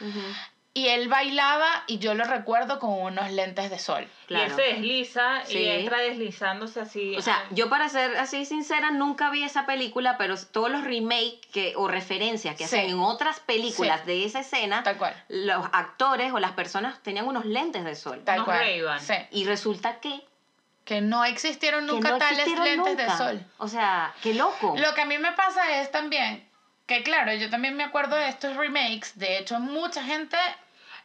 Y 0.74 0.88
él 0.90 1.10
bailaba 1.10 1.68
y 1.88 1.98
yo 1.98 2.14
lo 2.14 2.24
recuerdo 2.26 2.80
con 2.80 2.92
unos 2.92 3.32
lentes 3.32 3.70
de 3.72 3.80
sol. 3.80 4.08
Y 4.28 4.36
él 4.36 4.52
se 4.56 4.62
desliza 4.62 5.44
Sí. 5.46 5.58
y 5.58 5.68
entra 5.68 5.98
deslizándose 5.98 6.80
así. 6.82 7.18
O 7.18 7.22
sea, 7.22 7.38
ah, 7.44 7.48
yo 7.50 7.70
para 7.70 7.90
ser 7.90 8.16
así 8.18 8.46
sincera 8.46 8.92
nunca 8.92 9.32
vi 9.32 9.44
esa 9.44 9.66
película, 9.66 10.18
pero 10.18 10.36
todos 10.38 10.70
los 10.70 10.84
remakes 10.84 11.40
que, 11.52 11.74
o 11.76 11.88
referencias 11.88 12.56
que 12.56 12.68
Sí. 12.68 12.76
hacen 12.78 12.92
en 12.92 13.00
otras 13.00 13.40
películas 13.40 14.02
Sí. 14.02 14.08
de 14.08 14.26
esa 14.26 14.40
escena, 14.42 14.84
Tal 14.84 14.98
cual. 14.98 15.16
los 15.28 15.66
actores 15.74 16.32
o 16.34 16.40
las 16.40 16.52
personas 16.52 17.02
tenían 17.02 17.28
unos 17.28 17.46
lentes 17.46 17.84
de 17.84 17.96
sol. 17.96 18.22
Tal 18.24 18.46
cual. 18.46 18.64
Y 19.32 19.46
resulta 19.46 20.00
que, 20.00 20.22
Que 20.86 21.02
no 21.02 21.24
existieron 21.24 21.86
que 21.86 21.92
nunca 21.94 22.10
no 22.12 22.18
tales 22.18 22.40
existieron 22.40 22.66
lentes 22.86 22.98
de 22.98 23.16
sol. 23.16 23.46
O 23.60 23.68
sea, 23.68 24.12
qué 24.24 24.34
loco. 24.34 24.76
Lo 24.78 24.96
que 24.96 25.02
a 25.02 25.06
mí 25.06 25.20
me 25.20 25.32
pasa 25.34 25.82
es 25.82 25.92
también 25.92 26.49
que, 26.90 27.04
claro, 27.04 27.32
yo 27.36 27.50
también 27.52 27.76
me 27.78 27.84
acuerdo 27.84 28.16
de 28.16 28.28
estos 28.28 28.56
remakes. 28.58 29.18
De 29.18 29.38
hecho, 29.38 29.60
mucha 29.60 30.04
gente. 30.04 30.38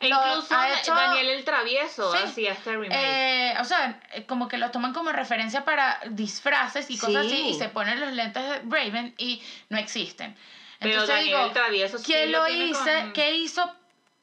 e 0.01 0.09
lo 0.09 0.17
incluso 0.17 0.55
ha 0.57 0.73
hecho, 0.81 0.93
Daniel 0.95 1.29
el 1.29 1.45
Travieso 1.45 2.11
Sí. 2.13 2.19
hacía 2.25 2.53
este 2.53 2.73
remake. 2.77 2.93
eh, 3.01 3.55
o 3.61 3.65
sea, 3.65 4.01
eh, 4.13 4.25
como 4.27 4.49
que 4.49 4.59
los 4.59 4.73
toman 4.73 4.93
como 4.93 5.13
referencia 5.13 5.65
para 5.65 6.01
disfraces 6.11 6.91
y 6.91 6.99
cosas 6.99 7.27
Sí. 7.27 7.33
así 7.33 7.49
y 7.51 7.55
se 7.55 7.69
ponen 7.69 8.01
los 8.01 8.13
lentes 8.13 8.43
de 8.43 8.59
Raven 8.69 9.15
y 9.19 9.41
no 9.69 9.79
existen. 9.79 10.35
Pero 10.81 10.93
Entonces 11.03 11.09
Daniel 11.17 11.27
digo, 11.37 11.47
el 11.47 11.53
Travieso 11.53 11.99
sí 11.99 12.05
¿quién 12.07 12.33
lo 12.33 12.41
lo 12.41 12.49
hizo? 12.49 12.83
con- 12.85 13.13
¿Qué 13.13 13.35
hizo? 13.37 13.73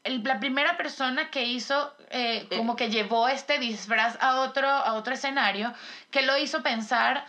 la 0.04 0.40
primera 0.40 0.78
persona 0.78 1.30
que 1.30 1.44
hizo, 1.44 1.96
eh, 2.10 2.48
como 2.58 2.76
que 2.76 2.90
llevó 2.90 3.28
este 3.30 3.60
disfraz 3.60 4.18
a 4.20 4.42
otro, 4.42 4.68
a 4.68 4.94
otro 4.94 5.14
escenario, 5.14 5.72
que 6.10 6.24
lo 6.24 6.36
hizo 6.40 6.64
pensar 6.64 7.24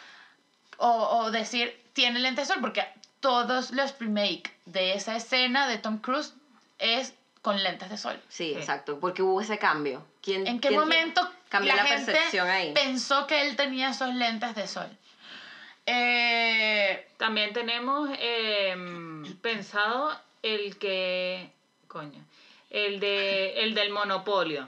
o, 0.79 0.89
o 0.89 1.31
decir, 1.31 1.79
tiene 1.93 2.19
lente 2.19 2.41
de 2.41 2.47
sol, 2.47 2.57
porque 2.63 2.83
todos 3.23 3.71
los 3.71 3.99
remake 3.99 4.53
de 4.67 4.93
esa 4.93 5.17
escena 5.17 5.67
de 5.67 5.79
Tom 5.79 5.97
Cruise 5.99 6.35
es 6.79 7.15
con 7.41 7.63
lentes 7.63 7.89
de 7.89 7.97
sol. 7.97 8.21
Sí, 8.29 8.53
Sí. 8.53 8.59
exacto, 8.59 9.01
porque 9.01 9.23
hubo 9.23 9.41
ese 9.41 9.59
cambio. 9.59 10.05
¿Quién, 10.21 10.47
¿En 10.47 10.61
qué 10.61 10.69
quién 10.69 10.79
momento 10.81 11.27
cambió 11.49 11.75
la, 11.75 11.83
la, 11.83 11.89
gente 11.89 12.13
percepción 12.13 12.49
ahí? 12.49 12.75
pensó 12.75 13.27
que 13.27 13.43
él 13.49 13.57
tenía 13.57 13.91
esos 13.91 14.13
lentes 14.15 14.55
de 14.55 14.67
sol? 14.69 14.91
Eh, 15.87 17.09
También 17.17 17.53
tenemos 17.53 18.11
eh, 18.19 18.77
pensado 19.41 20.17
el 20.43 20.77
que. 20.79 21.51
Coño. 21.89 22.25
El, 22.71 23.01
de, 23.01 23.63
el 23.63 23.75
del 23.75 23.91
monopolio. 23.91 24.67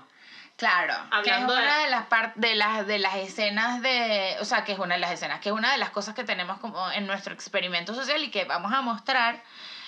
Claro, 0.56 0.94
Hablando 1.11 1.52
que 1.54 1.61
es 1.61 1.64
una 1.66 1.78
de 1.78 1.90
las 1.90 2.06
par- 2.06 2.32
de 2.37 2.54
las 2.54 2.87
de 2.87 2.99
las 3.00 3.16
escenas 3.16 3.82
de, 3.82 4.37
o 4.40 4.44
sea, 4.44 4.62
que 4.64 4.73
es 4.73 4.78
una 4.78 4.94
de 4.94 5.00
las 5.00 5.11
escenas, 5.11 5.40
que 5.40 5.49
es 5.49 5.54
una 5.54 5.73
de 5.73 5.78
las 5.78 5.90
cosas 5.90 6.14
que 6.14 6.23
tenemos 6.25 6.58
como 6.58 6.90
en 6.92 7.06
nuestro 7.06 7.34
experimento 7.34 7.92
social 7.94 8.23
y 8.23 8.30
que 8.30 8.44
vamos 8.44 8.73
a 8.73 8.80
mostrar. 8.80 9.42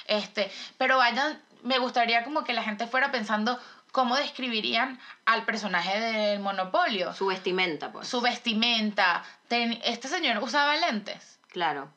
Este, 0.07 0.51
pero 0.77 0.99
vayan, 0.99 1.41
me 1.63 1.79
gustaría 1.79 2.25
como 2.25 2.43
que 2.45 2.53
la 2.53 2.63
gente 2.65 2.87
fuera 2.89 3.13
pensando 3.13 3.61
cómo 3.93 4.17
describirían 4.17 5.01
al 5.25 5.45
personaje 5.45 5.99
del 6.01 6.41
monopolio, 6.41 7.13
su, 7.13 7.19
Su 7.19 7.27
vestimenta, 7.27 7.93
pues. 7.93 8.13
vestimenta. 8.21 9.23
Ten- 9.49 9.81
este 9.85 10.09
señor 10.09 10.43
usaba 10.43 10.77
lentes. 10.77 11.39
Claro. 11.49 11.91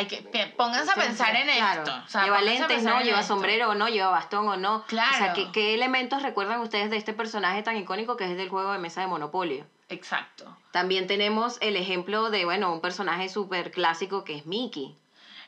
Hay 0.00 0.06
que 0.06 0.22
pónganse 0.56 0.90
a 0.90 0.94
pensar 0.94 1.34
en 1.36 1.48
claro. 1.48 1.82
esto. 1.82 2.02
O 2.04 2.08
sea, 2.08 2.24
lleva 2.24 2.40
lentes, 2.40 2.82
no, 2.82 3.00
lleva 3.00 3.20
esto. 3.20 3.34
sombrero 3.34 3.70
o 3.70 3.74
no, 3.74 3.88
lleva 3.88 4.08
bastón 4.10 4.48
o 4.48 4.56
no. 4.56 4.76
O 4.76 4.84
sea, 4.88 5.06
Claro. 5.18 5.34
¿qué, 5.34 5.52
¿qué 5.52 5.74
elementos 5.74 6.22
recuerdan 6.22 6.60
ustedes 6.60 6.90
de 6.90 6.96
este 6.96 7.12
personaje 7.12 7.62
tan 7.62 7.76
icónico 7.76 8.16
que 8.16 8.24
es 8.24 8.36
del 8.36 8.48
juego 8.48 8.72
de 8.72 8.78
mesa 8.78 9.00
de 9.00 9.06
Monopolio? 9.06 9.66
Exacto. 9.88 10.56
También 10.70 11.06
tenemos 11.06 11.58
el 11.60 11.76
ejemplo 11.76 12.30
de, 12.30 12.44
bueno, 12.44 12.72
un 12.72 12.80
personaje 12.80 13.28
súper 13.28 13.70
clásico 13.72 14.24
que 14.24 14.36
es 14.36 14.46
Mickey. 14.46 14.96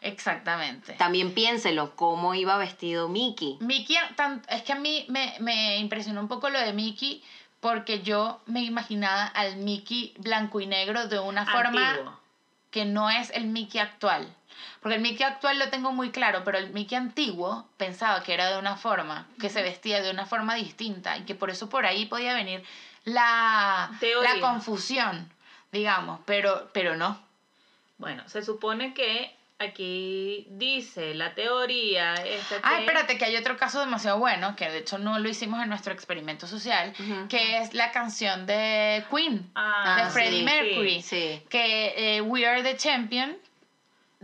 Exactamente. 0.06 0.94
También 0.94 1.32
piénselo, 1.32 1.94
cómo 1.96 2.34
iba 2.34 2.56
vestido 2.56 3.08
Mickey. 3.08 3.56
Mickey, 3.60 3.96
tan- 4.16 4.42
es 4.48 4.62
que 4.62 4.72
a 4.72 4.76
mí 4.76 5.04
me, 5.08 5.34
me 5.40 5.78
impresionó 5.78 6.20
un 6.20 6.28
poco 6.28 6.50
lo 6.50 6.58
de 6.58 6.72
Mickey 6.72 7.22
porque 7.60 8.02
yo 8.02 8.40
me 8.46 8.62
imaginaba 8.62 9.26
al 9.26 9.56
Mickey 9.56 10.12
blanco 10.18 10.60
y 10.60 10.66
negro 10.66 11.06
de 11.06 11.20
una 11.20 11.46
forma 11.46 12.18
que 12.72 12.84
no 12.84 13.10
es 13.10 13.30
el 13.30 13.44
Mickey 13.46 13.80
actual. 13.80 14.26
Porque 14.80 14.96
el 14.96 15.02
Mickey 15.02 15.24
actual 15.24 15.58
lo 15.58 15.68
tengo 15.70 15.92
muy 15.92 16.10
claro, 16.10 16.42
pero 16.44 16.58
el 16.58 16.70
Mickey 16.70 16.96
antiguo 16.98 17.66
pensaba 17.76 18.22
que 18.22 18.34
era 18.34 18.50
de 18.50 18.58
una 18.58 18.76
forma, 18.76 19.26
que 19.40 19.48
se 19.50 19.62
vestía 19.62 20.02
de 20.02 20.10
una 20.10 20.26
forma 20.26 20.54
distinta 20.54 21.16
y 21.18 21.22
que 21.22 21.34
por 21.34 21.50
eso 21.50 21.68
por 21.68 21.86
ahí 21.86 22.06
podía 22.06 22.34
venir 22.34 22.64
la, 23.04 23.90
Teoría. 24.00 24.34
la 24.34 24.40
confusión, 24.40 25.30
digamos, 25.72 26.20
pero, 26.26 26.70
pero 26.72 26.96
no. 26.96 27.20
Bueno, 27.98 28.22
se 28.28 28.42
supone 28.42 28.94
que 28.94 29.34
aquí 29.58 30.46
dice 30.50 31.14
la 31.14 31.34
teoría. 31.34 32.14
Esta 32.14 32.56
Ah, 32.64 32.74
que- 32.76 32.80
espérate, 32.80 33.18
que 33.18 33.24
hay 33.26 33.36
otro 33.36 33.56
caso 33.56 33.78
demasiado 33.80 34.18
bueno, 34.18 34.56
que 34.56 34.68
de 34.68 34.78
hecho 34.78 34.98
no 34.98 35.18
lo 35.20 35.28
hicimos 35.28 35.62
en 35.62 35.68
nuestro 35.68 35.92
experimento 35.92 36.48
social, 36.48 36.92
que 37.28 37.58
es 37.58 37.72
la 37.74 37.92
canción 37.92 38.44
de 38.46 39.04
Queen, 39.10 39.50
Ah, 39.54 40.02
de 40.04 40.10
Freddie 40.10 40.38
sí, 40.40 40.44
Mercury, 40.44 41.02
Sí. 41.02 41.42
que 41.48 42.16
eh, 42.16 42.20
We 42.22 42.44
Are 42.46 42.62
the 42.64 42.76
Champion, 42.76 43.36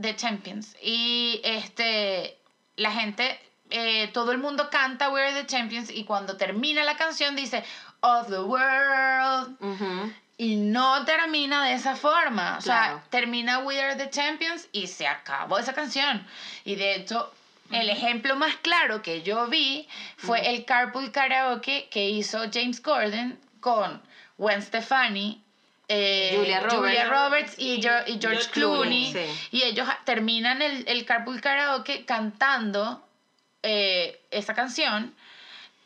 the 0.01 0.15
Champions, 0.17 0.77
y 0.83 1.41
este, 1.45 2.39
la 2.77 2.91
gente, 2.93 3.39
eh, 3.71 4.09
todo 4.13 4.33
el 4.33 4.39
mundo 4.39 4.69
canta 4.71 5.11
We 5.11 5.21
Are 5.23 5.33
the 5.43 5.47
Champions 5.47 5.91
y 5.91 6.05
cuando 6.05 6.37
termina 6.37 6.85
la 6.85 6.97
canción 6.97 7.37
dice 7.37 7.65
Of 8.01 8.29
the 8.29 8.39
World, 8.41 9.57
Ujú. 9.61 10.13
y 10.39 10.57
no 10.57 11.05
termina 11.05 11.65
de 11.67 11.75
esa 11.75 11.97
forma. 11.97 12.59
O 12.59 12.63
Claro. 12.63 12.99
sea, 12.99 13.05
termina 13.11 13.59
We 13.61 13.81
Are 13.81 13.97
the 13.97 14.09
Champions 14.11 14.69
y 14.73 14.87
se 14.87 15.07
acabó 15.07 15.59
esa 15.59 15.73
canción. 15.75 16.25
Y 16.65 16.77
de 16.77 16.95
hecho, 16.95 17.33
el 17.73 17.91
ejemplo 17.91 18.37
más 18.37 18.55
claro 18.57 19.03
que 19.03 19.23
yo 19.23 19.47
vi 19.49 19.87
fue 20.17 20.49
el 20.55 20.65
Carpool 20.65 21.11
Karaoke 21.13 21.89
que 21.91 22.09
hizo 22.09 22.39
James 22.53 22.81
Corden 22.81 23.39
con 23.61 24.01
Gwen 24.39 24.63
Stefani. 24.63 25.43
Eh, 25.89 26.35
Julia 26.37 26.61
Roberts. 26.61 26.77
Julia 26.79 27.09
Roberts 27.09 27.55
y, 27.59 27.83
Jo- 27.83 27.89
y 28.07 28.19
George 28.21 28.21
George 28.21 28.51
Clooney. 28.51 29.13
Clooney, 29.13 29.35
sí. 29.35 29.49
Y 29.53 29.63
ellos 29.63 29.89
terminan 30.05 30.61
el, 30.63 30.85
el 30.87 31.05
Carpool 31.07 31.41
Karaoke 31.41 32.05
cantando 32.05 33.03
eh, 33.63 34.21
esa 34.31 34.55
canción. 34.55 35.15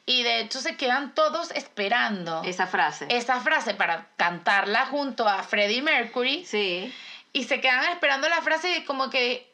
Y 0.04 0.24
de 0.24 0.40
hecho 0.40 0.60
se 0.60 0.76
quedan 0.76 1.14
todos 1.14 1.52
esperando 1.52 2.42
Esa 2.44 2.66
frase. 2.66 3.06
esa 3.10 3.40
frase 3.40 3.74
para 3.74 4.08
cantarla 4.16 4.86
junto 4.86 5.28
a 5.28 5.44
Freddie 5.44 5.80
Mercury 5.80 6.44
Sí. 6.44 6.92
y 7.32 7.44
se 7.44 7.60
quedan 7.60 7.84
esperando 7.92 8.28
la 8.28 8.42
frase 8.42 8.78
y 8.78 8.84
como 8.84 9.08
que 9.10 9.48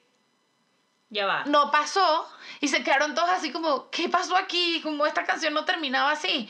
Ya 1.10 1.26
va. 1.26 1.44
no 1.44 1.70
pasó 1.70 2.26
y 2.62 2.68
se 2.68 2.82
quedaron 2.82 3.14
todos 3.14 3.28
así 3.28 3.52
como, 3.52 3.90
¿qué 3.90 4.08
pasó 4.08 4.36
aquí? 4.36 4.80
Como 4.82 5.04
esta 5.06 5.24
canción 5.24 5.52
no 5.52 5.66
terminaba 5.66 6.12
así. 6.12 6.48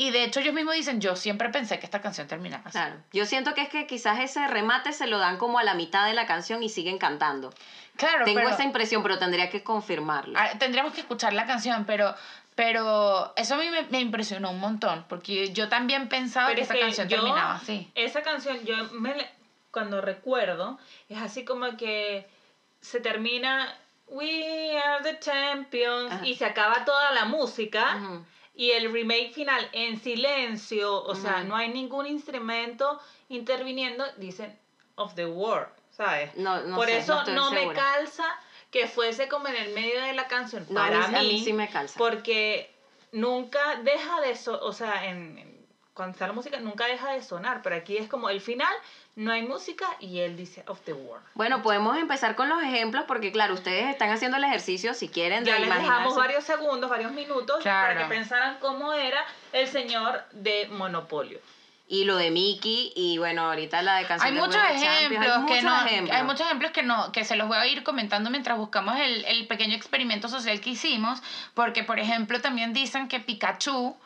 Y 0.00 0.12
de 0.12 0.24
hecho 0.24 0.40
ellos 0.40 0.54
mismos 0.54 0.74
dicen, 0.76 0.98
yo 0.98 1.14
siempre 1.14 1.50
pensé 1.50 1.78
que 1.78 1.84
esta 1.84 2.00
canción 2.00 2.26
terminaba 2.26 2.62
así. 2.64 2.72
Claro. 2.78 2.96
Yo 3.12 3.26
siento 3.26 3.52
que 3.52 3.60
es 3.60 3.68
que 3.68 3.86
quizás 3.86 4.18
ese 4.20 4.46
remate 4.48 4.94
se 4.94 5.06
lo 5.06 5.18
dan 5.18 5.36
como 5.36 5.58
a 5.58 5.62
la 5.62 5.74
mitad 5.74 6.06
de 6.06 6.14
la 6.14 6.24
canción 6.26 6.62
y 6.62 6.70
siguen 6.70 6.96
cantando. 6.96 7.52
Claro, 7.96 8.24
Tengo 8.24 8.38
pero 8.38 8.48
esa 8.48 8.62
impresión, 8.64 9.02
pero 9.02 9.18
tendría 9.18 9.50
que 9.50 9.62
confirmarlo. 9.62 10.38
ah, 10.38 10.52
tendríamos 10.58 10.94
que 10.94 11.02
escuchar 11.02 11.34
la 11.34 11.44
canción, 11.44 11.84
pero, 11.84 12.14
pero 12.54 13.34
eso 13.36 13.56
a 13.56 13.58
mí 13.58 13.68
me, 13.68 13.82
me 13.90 14.00
impresionó 14.00 14.50
un 14.52 14.58
montón, 14.60 15.04
porque 15.06 15.52
yo 15.52 15.68
también 15.68 16.08
pensaba 16.08 16.46
Pero 16.46 16.56
que 16.56 16.62
es 16.62 16.68
esa 16.70 16.74
que 16.76 16.80
canción 16.80 17.08
yo- 17.08 17.16
terminaba 17.18 17.56
así. 17.56 17.92
Esa 17.94 18.22
canción, 18.22 18.64
yo 18.64 18.76
me, 18.92 19.14
cuando 19.70 20.00
recuerdo, 20.00 20.78
es 21.10 21.18
así 21.20 21.44
como 21.44 21.76
que 21.76 22.26
se 22.80 23.00
termina 23.00 23.76
We 24.06 24.78
are 24.78 25.04
the 25.04 25.18
champions 25.20 26.10
Ajá. 26.10 26.26
y 26.26 26.34
se 26.36 26.46
acaba 26.46 26.86
toda 26.86 27.12
la 27.12 27.26
música 27.26 27.96
Ujú. 27.96 28.24
Y 28.54 28.72
el 28.72 28.92
remake 28.92 29.32
final 29.32 29.68
en 29.72 30.00
silencio, 30.00 31.02
o 31.04 31.14
sea, 31.14 31.44
no 31.44 31.56
hay 31.56 31.68
ningún 31.68 32.06
instrumento 32.06 33.00
interviniendo, 33.28 34.04
dicen 34.16 34.56
of 34.96 35.14
the 35.14 35.26
world, 35.26 35.68
¿sabes? 35.90 36.34
No, 36.36 36.60
no 36.62 36.76
Por 36.76 36.86
sé, 36.88 36.98
eso 36.98 37.14
no 37.14 37.18
estoy 37.20 37.34
no 37.34 37.50
me 37.52 37.72
calza 37.72 38.24
que 38.70 38.86
fuese 38.86 39.28
como 39.28 39.48
en 39.48 39.56
el 39.56 39.72
medio 39.74 40.00
de 40.02 40.12
la 40.14 40.28
canción. 40.28 40.66
No, 40.68 40.80
a 40.80 40.88
para 40.88 41.08
mí- 41.08 41.12
mí, 41.12 41.18
a 41.18 41.22
mí 41.22 41.44
sí 41.44 41.52
me 41.52 41.68
calza. 41.68 41.96
Porque 41.98 42.70
nunca 43.12 43.76
deja 43.82 44.20
de 44.20 44.36
so 44.36 44.60
o 44.64 44.72
sea, 44.72 45.06
en, 45.06 45.38
en- 45.38 45.66
cuando 45.94 46.12
está 46.12 46.26
la 46.26 46.32
música 46.32 46.58
nunca 46.60 46.86
deja 46.86 47.12
de 47.12 47.22
sonar, 47.22 47.60
pero 47.62 47.76
aquí 47.76 47.96
es 47.96 48.08
como 48.08 48.30
el 48.30 48.40
final, 48.40 48.72
no 49.20 49.32
hay 49.32 49.42
música 49.42 49.84
y 50.00 50.20
él 50.20 50.34
dice 50.36 50.64
of 50.66 50.80
the 50.84 50.94
world. 50.94 51.22
Bueno, 51.34 51.60
podemos 51.62 51.96
empezar 51.98 52.34
con 52.36 52.48
los 52.48 52.62
ejemplos 52.62 53.04
porque, 53.06 53.30
claro, 53.32 53.52
ustedes 53.52 53.86
están 53.88 54.08
haciendo 54.10 54.38
el 54.38 54.44
ejercicio 54.44 54.94
si 54.94 55.08
quieren 55.08 55.44
de 55.44 55.50
Ya 55.50 55.58
les 55.58 55.66
imaginarse. 55.66 55.92
dejamos 55.92 56.16
varios 56.16 56.44
segundos, 56.44 56.88
varios 56.88 57.12
minutos 57.12 57.62
para 57.62 57.92
Claro. 57.92 58.00
que 58.08 58.14
pensaran 58.14 58.56
cómo 58.60 58.94
era 58.94 59.22
el 59.52 59.68
señor 59.68 60.22
de 60.32 60.68
Monopolio. 60.72 61.38
Y 61.86 62.04
lo 62.04 62.16
de 62.16 62.30
Mickey 62.30 62.92
y, 62.94 63.18
bueno, 63.18 63.42
ahorita 63.42 63.82
la 63.82 63.96
de 63.96 64.06
canción 64.06 64.28
Hay 64.28 64.34
de 64.34 64.40
muchos 64.40 64.62
ejemplos 64.62 65.20
hay 65.26 65.34
que 65.34 65.38
muchos 65.40 65.64
no, 65.64 65.86
ejemplos. 65.86 66.16
hay 66.16 66.22
muchos 66.22 66.40
ejemplos 66.46 66.70
que 66.70 66.82
no, 66.84 67.10
que 67.12 67.24
se 67.24 67.34
los 67.36 67.48
voy 67.48 67.58
a 67.58 67.66
ir 67.66 67.82
comentando 67.82 68.30
mientras 68.30 68.56
buscamos 68.56 68.96
el, 69.00 69.24
el 69.24 69.46
pequeño 69.48 69.74
experimento 69.74 70.28
social 70.28 70.60
que 70.60 70.70
hicimos, 70.70 71.20
porque 71.52 71.82
por 71.82 71.98
ejemplo 71.98 72.40
también 72.40 72.72
dicen 72.72 73.08
que 73.08 73.18
Pikachu 73.18 73.96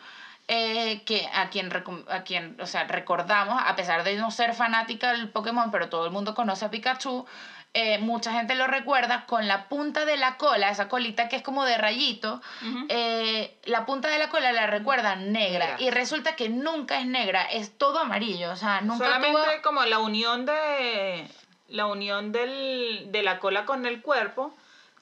eh, 0.48 1.02
que 1.04 1.28
a 1.32 1.48
quien, 1.48 1.70
a 2.08 2.22
quien 2.22 2.60
o 2.60 2.66
sea, 2.66 2.84
recordamos, 2.84 3.60
a 3.64 3.74
pesar 3.76 4.04
de 4.04 4.16
no 4.16 4.30
ser 4.30 4.54
fanática 4.54 5.12
del 5.12 5.30
Pokémon, 5.30 5.70
pero 5.70 5.88
todo 5.88 6.04
el 6.04 6.12
mundo 6.12 6.34
conoce 6.34 6.66
a 6.66 6.70
Pikachu, 6.70 7.24
eh, 7.72 7.98
mucha 7.98 8.32
gente 8.32 8.54
lo 8.54 8.66
recuerda 8.66 9.26
con 9.26 9.48
la 9.48 9.68
punta 9.68 10.04
de 10.04 10.16
la 10.16 10.36
cola, 10.36 10.70
esa 10.70 10.88
colita 10.88 11.28
que 11.28 11.36
es 11.36 11.42
como 11.42 11.64
de 11.64 11.76
rayito, 11.76 12.40
Ujú. 12.62 12.86
eh, 12.88 13.58
la 13.64 13.84
punta 13.84 14.08
de 14.08 14.18
la 14.18 14.28
cola 14.28 14.52
la 14.52 14.66
recuerdan 14.66 15.32
negra, 15.32 15.66
Negra. 15.66 15.82
y 15.82 15.90
resulta 15.90 16.36
que 16.36 16.48
nunca 16.48 17.00
es 17.00 17.06
negra, 17.06 17.42
es 17.44 17.76
todo 17.76 17.98
amarillo, 17.98 18.52
o 18.52 18.56
sea, 18.56 18.80
nunca 18.82 19.06
Solamente 19.06 19.40
tuvo... 19.40 19.62
como 19.62 19.84
la 19.86 19.98
unión 19.98 20.46
de 20.46 21.26
la 21.68 21.86
unión 21.86 22.30
del, 22.30 23.06
de 23.10 23.22
la 23.22 23.38
cola 23.40 23.64
con 23.64 23.86
el 23.86 24.02
cuerpo, 24.02 24.54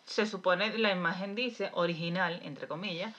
se 0.07 0.25
supone, 0.25 0.79
la 0.79 0.93
imagen 0.93 1.35
dice, 1.35 1.71
original, 1.75 2.41
entre 2.45 2.69
comillas, 2.69 3.13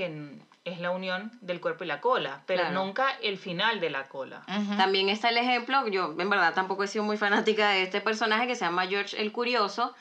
que 0.00 0.38
es 0.64 0.80
la 0.80 0.90
unión 0.92 1.30
del 1.42 1.60
cuerpo 1.60 1.84
y 1.84 1.86
la 1.86 2.00
cola, 2.00 2.42
pero 2.46 2.62
Claro. 2.62 2.84
nunca 2.84 3.10
el 3.22 3.36
final 3.36 3.80
de 3.80 3.90
la 3.90 4.08
cola. 4.08 4.42
También 4.78 5.08
está 5.10 5.28
el 5.28 5.36
ejemplo, 5.36 5.86
yo 5.88 6.14
en 6.18 6.30
verdad 6.30 6.54
tampoco 6.54 6.84
he 6.84 6.88
sido 6.88 7.04
muy 7.04 7.18
fanática 7.18 7.70
de 7.70 7.82
este 7.82 8.00
personaje 8.00 8.46
que 8.46 8.54
se 8.54 8.64
llama 8.64 8.86
George 8.86 9.20
el 9.20 9.30
Curioso. 9.32 9.94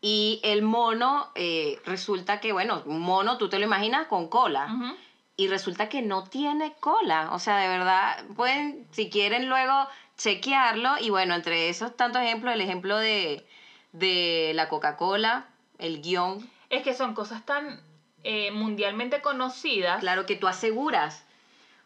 Y 0.00 0.40
el 0.44 0.62
mono, 0.62 1.30
eh, 1.34 1.80
resulta 1.84 2.40
que, 2.40 2.52
bueno, 2.52 2.82
un 2.86 3.00
mono 3.00 3.36
tú 3.38 3.48
te 3.48 3.58
lo 3.58 3.64
imaginas 3.64 4.06
con 4.06 4.28
cola. 4.28 4.94
Y 5.36 5.48
resulta 5.48 5.88
que 5.88 6.02
no 6.02 6.24
tiene 6.24 6.74
cola. 6.78 7.30
O 7.32 7.38
sea, 7.38 7.56
de 7.58 7.68
verdad, 7.68 8.24
pueden, 8.36 8.86
si 8.92 9.08
quieren 9.10 9.48
luego 9.48 9.88
chequearlo. 10.16 10.98
Y 11.00 11.10
bueno, 11.10 11.34
entre 11.34 11.68
esos 11.68 11.96
tantos 11.96 12.22
ejemplos, 12.22 12.54
el 12.54 12.60
ejemplo 12.60 12.96
de, 12.98 13.44
de 13.92 14.52
la 14.54 14.68
Coca-Cola, 14.68 15.46
el 15.78 16.00
guion, 16.02 16.48
Es 16.70 16.82
que 16.82 16.92
son 16.94 17.14
cosas 17.14 17.44
tan 17.46 17.80
eh, 18.30 18.50
mundialmente 18.50 19.22
conocidas. 19.22 20.00
claro 20.00 20.26
que 20.26 20.36
tú 20.36 20.48
aseguras. 20.48 21.24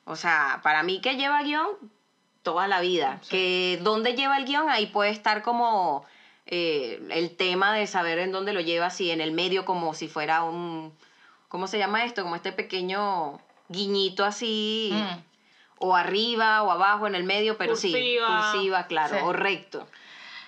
O 0.04 0.16
sea, 0.16 0.58
para 0.64 0.82
mí 0.82 1.00
que 1.00 1.14
lleva 1.14 1.40
guion 1.44 1.68
toda 2.42 2.66
la 2.66 2.80
vida. 2.80 3.20
Sí. 3.22 3.30
Que 3.30 3.78
dónde 3.80 4.14
lleva 4.14 4.37
el 4.38 4.44
guion, 4.44 4.68
ahí 4.68 4.87
puede 4.87 5.11
estar 5.11 5.42
como 5.42 6.04
eh, 6.46 7.00
el 7.11 7.37
tema 7.37 7.72
de 7.72 7.87
saber 7.87 8.18
en 8.18 8.32
dónde 8.32 8.52
lo 8.52 8.61
lleva, 8.61 8.90
si 8.90 9.12
en 9.12 9.20
el 9.20 9.30
medio 9.30 9.64
como 9.64 9.94
si 9.94 10.08
fuera 10.08 10.42
un... 10.42 10.92
¿Cómo 11.46 11.68
se 11.68 11.78
llama 11.78 12.04
esto? 12.04 12.25
Como 12.25 12.34
este 12.34 12.50
pequeño 12.50 13.38
guiñito 13.68 14.25
así. 14.25 14.90
Mm. 14.92 15.22
O 15.78 15.94
arriba 15.94 16.64
o 16.64 16.72
abajo 16.72 17.06
en 17.06 17.14
el 17.14 17.22
medio, 17.22 17.56
pero 17.56 17.76
sí. 17.76 17.92
Cursiva. 17.92 18.50
Cursiva, 18.50 18.87
claro. 18.88 19.16
Sí. 19.16 19.22
O 19.25 19.32
recto. 19.32 19.87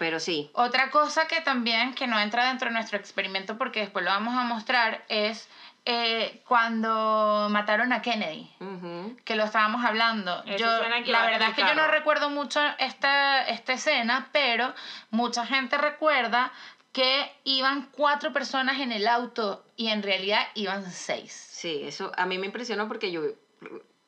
Pero 0.00 0.18
sí. 0.18 0.50
Otra 0.54 0.90
cosa 0.90 1.28
que 1.28 1.40
también, 1.40 1.94
que 1.94 2.08
no 2.08 2.18
entra 2.18 2.48
dentro 2.48 2.68
de 2.68 2.74
nuestro 2.74 2.98
experimento 2.98 3.56
porque 3.56 3.78
después 3.78 4.04
lo 4.04 4.10
vamos 4.10 4.34
a 4.34 4.42
mostrar, 4.42 5.04
es 5.08 5.48
eh, 5.86 6.42
cuando 6.48 7.48
mataron 7.50 7.92
a 7.92 8.00
Kennedy, 8.00 8.50
que 9.24 9.36
lo 9.36 9.44
estábamos 9.44 9.84
hablando. 9.84 10.42
Yo, 10.56 10.66
la 10.66 11.26
verdad 11.26 11.50
es 11.50 11.54
que 11.54 11.62
yo 11.62 11.74
no 11.74 11.88
recuerdo 11.88 12.30
mucho 12.30 12.60
esta, 12.78 13.42
esta 13.46 13.74
escena, 13.74 14.28
pero 14.32 14.74
mucha 15.10 15.44
gente 15.44 15.76
recuerda 15.76 16.52
que 16.92 17.30
iban 17.44 17.90
cuatro 17.92 18.32
personas 18.32 18.80
en 18.80 18.92
el 18.92 19.06
auto 19.06 19.64
y 19.76 19.88
en 19.88 20.02
realidad 20.02 20.46
iban 20.54 20.90
seis. 20.90 21.32
Sí, 21.32 21.82
eso 21.84 22.12
a 22.16 22.24
mí 22.24 22.38
me 22.38 22.46
impresionó 22.46 22.88
porque 22.88 23.12
yo, 23.12 23.22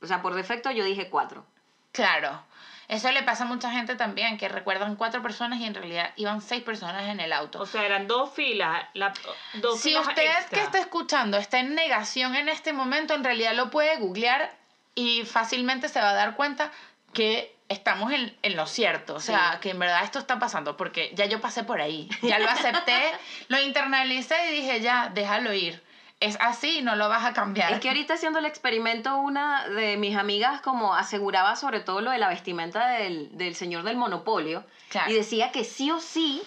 o 0.01 0.07
sea, 0.07 0.23
por 0.23 0.35
defecto 0.35 0.71
yo 0.71 0.85
dije 0.85 1.11
cuatro. 1.11 1.45
Claro. 1.93 2.43
Eso 2.89 3.11
le 3.11 3.23
pasa 3.23 3.45
a 3.45 3.47
mucha 3.47 3.71
gente 3.73 3.97
también, 3.97 4.39
que 4.39 4.49
recuerdan 4.49 4.95
cuatro 4.97 5.23
personas 5.23 5.59
y 5.61 5.65
en 5.65 5.75
realidad 5.75 6.13
iban 6.17 6.41
seis 6.41 6.63
personas 6.63 7.09
en 7.09 7.19
el 7.21 7.33
auto. 7.33 7.61
O 7.61 7.67
sea, 7.67 7.85
eran 7.85 8.07
dos 8.07 8.33
filas. 8.33 8.85
La, 8.95 9.13
dos 9.55 9.81
Si 9.81 9.89
filas 9.91 10.07
usted 10.09 10.23
extra. 10.25 10.59
que 10.59 10.65
está 10.65 10.79
escuchando 10.79 11.37
está 11.37 11.59
en 11.59 11.75
negación 11.75 12.37
en 12.37 12.49
este 12.49 12.73
momento, 12.73 13.15
en 13.15 13.25
realidad 13.25 13.55
lo 13.55 13.71
puede 13.71 13.97
googlear 13.97 14.55
y 14.95 15.25
fácilmente 15.25 15.89
se 15.89 16.01
va 16.01 16.11
a 16.11 16.15
dar 16.15 16.37
cuenta 16.37 16.71
que 17.13 17.55
estamos 17.69 18.13
en, 18.13 18.37
en 18.43 18.55
lo 18.57 18.67
cierto. 18.67 19.15
O 19.17 19.21
sea, 19.21 19.55
Sí. 19.55 19.59
que 19.63 19.71
en 19.71 19.79
verdad 19.81 20.05
esto 20.05 20.19
está 20.21 20.39
pasando, 20.39 20.77
porque 20.77 21.11
ya 21.15 21.25
yo 21.27 21.41
pasé 21.41 21.65
por 21.65 21.81
ahí, 21.81 22.09
ya 22.23 22.39
lo 22.39 22.49
acepté, 22.49 23.01
lo 23.49 23.61
internalicé 23.61 24.37
y 24.53 24.61
dije, 24.61 24.81
ya, 24.81 25.11
déjalo 25.13 25.53
ir. 25.53 25.83
Es 26.19 26.39
así, 26.41 26.81
no 26.83 26.97
lo 26.97 27.09
vas 27.11 27.25
a 27.27 27.35
cambiar. 27.35 27.73
Es 27.75 27.81
que 27.81 27.89
ahorita 27.89 28.15
haciendo 28.15 28.39
el 28.39 28.47
experimento, 28.47 29.17
una 29.19 29.69
de 29.69 29.97
mis 29.99 30.17
amigas 30.17 30.63
como 30.63 30.95
aseguraba 30.95 31.57
sobre 31.57 31.81
todo 31.81 32.01
lo 32.01 32.11
de 32.11 32.19
la 32.19 32.29
vestimenta 32.29 32.87
del, 32.89 33.37
del 33.37 33.55
señor 33.55 33.83
del 33.85 33.97
monopolio 33.97 34.65
Claro. 34.89 35.11
y 35.11 35.15
decía 35.15 35.53
que 35.53 35.65
sí 35.65 35.91
o 35.91 36.01
sí 36.01 36.43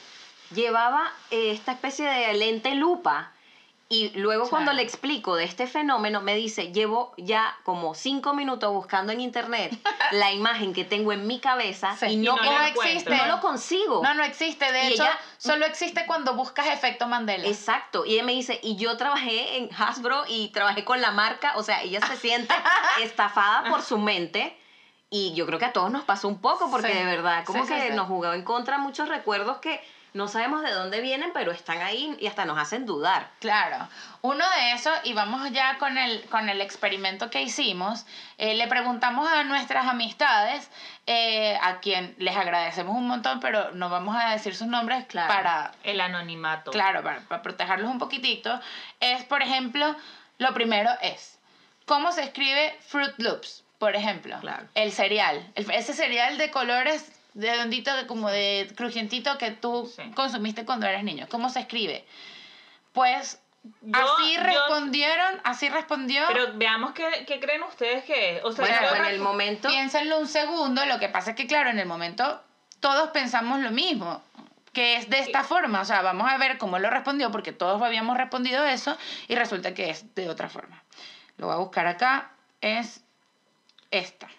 llevaba 0.56 1.12
esta 1.30 1.72
especie 1.74 2.06
de 2.08 2.34
lente 2.34 2.74
lupa. 2.74 3.32
Y 3.92 4.10
luego 4.12 4.44
Claro. 4.44 4.50
cuando 4.52 4.74
le 4.74 4.84
explico 4.84 5.36
de 5.36 5.46
este 5.46 5.66
fenómeno, 5.66 6.22
me 6.22 6.36
dice, 6.36 6.72
llevo 6.72 7.12
ya 7.18 7.58
como 7.64 7.96
cinco 7.96 8.36
minutos 8.36 8.72
buscando 8.72 9.12
en 9.12 9.20
internet 9.20 9.72
la 10.12 10.32
imagen 10.32 10.74
que 10.74 10.86
tengo 10.86 11.12
en 11.12 11.26
mi 11.26 11.40
cabeza 11.40 11.96
Sí. 11.98 12.06
y 12.06 12.14
Y 12.14 12.18
no, 12.18 12.36
no 12.36 12.62
existe. 12.62 13.10
no 13.18 13.26
lo 13.26 13.40
consigo. 13.42 14.04
No, 14.04 14.14
no 14.14 14.24
existe. 14.24 14.72
De 14.72 14.84
Y 14.84 14.94
hecho, 14.94 15.02
ella- 15.04 15.20
solo 15.40 15.66
existe 15.66 16.06
cuando 16.06 16.36
buscas 16.36 16.68
efecto 16.68 17.08
Mandela. 17.08 17.48
Exacto. 17.48 18.06
Y 18.06 18.14
ella 18.14 18.24
me 18.24 18.34
dice, 18.34 18.60
y 18.62 18.76
yo 18.76 18.96
trabajé 18.96 19.58
en 19.58 19.70
Hasbro 19.76 20.24
y 20.28 20.50
trabajé 20.50 20.86
con 20.86 21.02
la 21.02 21.10
marca, 21.10 21.54
o 21.56 21.64
sea, 21.64 21.82
ella 21.82 22.00
se 22.06 22.16
siente 22.16 22.54
estafada 23.02 23.70
por 23.72 23.82
su 23.82 23.98
mente. 23.98 24.56
Y 25.10 25.34
yo 25.34 25.48
creo 25.48 25.58
que 25.58 25.66
a 25.66 25.74
todos 25.74 25.90
nos 25.92 26.04
pasó 26.04 26.28
un 26.28 26.40
poco, 26.40 26.70
porque 26.70 26.92
Sí. 26.92 26.98
de 27.00 27.06
verdad, 27.06 27.44
como 27.44 27.66
Sí, 27.66 27.74
que 27.74 27.90
nos 27.92 28.08
jugó 28.08 28.32
en 28.34 28.44
contra 28.44 28.78
muchos 28.78 29.10
recuerdos 29.10 29.58
que 29.58 29.82
no 30.14 30.28
sabemos 30.28 30.64
de 30.64 30.72
dónde 30.72 31.02
vienen, 31.02 31.32
pero 31.34 31.52
están 31.52 31.82
ahí 31.82 32.16
y 32.20 32.28
hasta 32.28 32.46
nos 32.46 32.58
hacen 32.58 32.86
dudar. 32.86 33.30
Claro, 33.40 33.88
uno 34.22 34.44
de 34.58 34.72
esos, 34.74 34.94
y 35.04 35.14
vamos 35.14 35.50
ya 35.52 35.78
con 35.78 35.98
el, 35.98 36.22
con 36.30 36.50
el 36.50 36.62
experimento 36.62 37.30
que 37.30 37.42
hicimos, 37.42 38.06
eh, 38.38 38.56
le 38.56 38.68
preguntamos 38.68 39.30
a 39.32 39.44
nuestras 39.44 39.86
amistades, 39.88 40.70
eh, 41.08 41.58
a 41.62 41.80
quien 41.80 42.16
les 42.18 42.36
agradecemos 42.36 42.96
un 42.96 43.08
montón, 43.08 43.40
pero 43.40 43.72
no 43.72 43.90
vamos 43.90 44.16
a 44.20 44.30
decir 44.32 44.56
sus 44.56 44.68
nombres 44.68 45.06
Claro. 45.06 45.28
para, 45.34 45.72
El 45.84 46.02
anonimato. 46.02 46.72
claro, 46.72 47.04
para, 47.04 47.22
para 47.22 47.42
protegerlos 47.42 47.90
un 47.92 48.00
poquitito, 48.00 48.60
es, 49.00 49.24
por 49.26 49.42
ejemplo, 49.42 49.96
lo 50.40 50.54
primero 50.54 50.90
es, 51.02 51.38
¿cómo 51.86 52.12
se 52.12 52.24
escribe 52.24 52.78
Fruit 52.88 53.14
Loops? 53.18 53.64
Por 53.78 53.96
ejemplo, 53.96 54.38
Claro. 54.42 54.66
el 54.76 54.92
cereal, 54.92 55.50
el- 55.56 55.70
ese 55.72 55.94
cereal 55.94 56.38
de 56.38 56.52
colores 56.52 57.12
redondito, 57.36 57.92
como 58.08 58.30
de 58.30 58.72
crujientito 58.76 59.38
que 59.38 59.52
tú 59.52 59.92
Sí. 59.96 60.12
consumiste 60.16 60.66
cuando 60.66 60.88
eras 60.88 61.04
niño. 61.04 61.28
¿Cómo 61.30 61.50
se 61.50 61.60
escribe? 61.62 62.06
Pues 62.94 63.40
Yo- 63.82 63.98
así 64.16 64.36
yo- 64.36 64.44
respondieron, 64.44 65.42
así 65.44 65.70
respondió. 65.70 66.24
Pero 66.28 66.54
veamos 66.56 66.94
qué, 66.94 67.26
qué 67.28 67.40
creen 67.40 67.64
ustedes 67.64 68.04
que 68.06 68.38
es. 68.38 68.44
O 68.44 68.52
sea, 68.52 68.66
Bueno, 68.66 68.80
pues 68.90 69.00
en 69.02 69.06
el 69.08 69.20
momento... 69.20 69.68
Piénsenlo 69.70 70.18
un 70.20 70.28
segundo, 70.28 70.86
lo 70.86 71.00
que 71.00 71.10
pasa 71.10 71.32
es 71.32 71.36
que 71.36 71.46
claro, 71.48 71.70
en 71.70 71.80
el 71.80 71.86
momento 71.86 72.42
todos 72.80 73.10
pensamos 73.12 73.60
lo 73.60 73.72
mismo, 73.72 74.24
que 74.74 74.96
es 74.96 75.10
de 75.10 75.20
esta 75.20 75.44
forma, 75.44 75.82
o 75.82 75.86
sea, 75.86 76.02
vamos 76.02 76.30
a 76.32 76.38
ver 76.38 76.58
cómo 76.58 76.80
lo 76.80 76.90
respondió, 76.90 77.32
porque 77.32 77.52
todos 77.52 77.82
habíamos 77.82 78.16
respondido 78.18 78.64
eso 78.66 78.98
y 79.28 79.36
resulta 79.36 79.74
que 79.74 79.90
es 79.90 80.16
de 80.16 80.30
otra 80.30 80.48
forma. 80.50 80.82
Lo 81.38 81.48
voy 81.48 81.56
a 81.56 81.60
buscar 81.60 81.88
acá, 81.88 82.32
es 82.62 83.02
esta, 83.92 84.30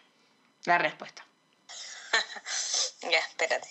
la 0.64 0.78
respuesta. 0.78 1.24
Ya, 3.02 3.18
espérate. 3.18 3.68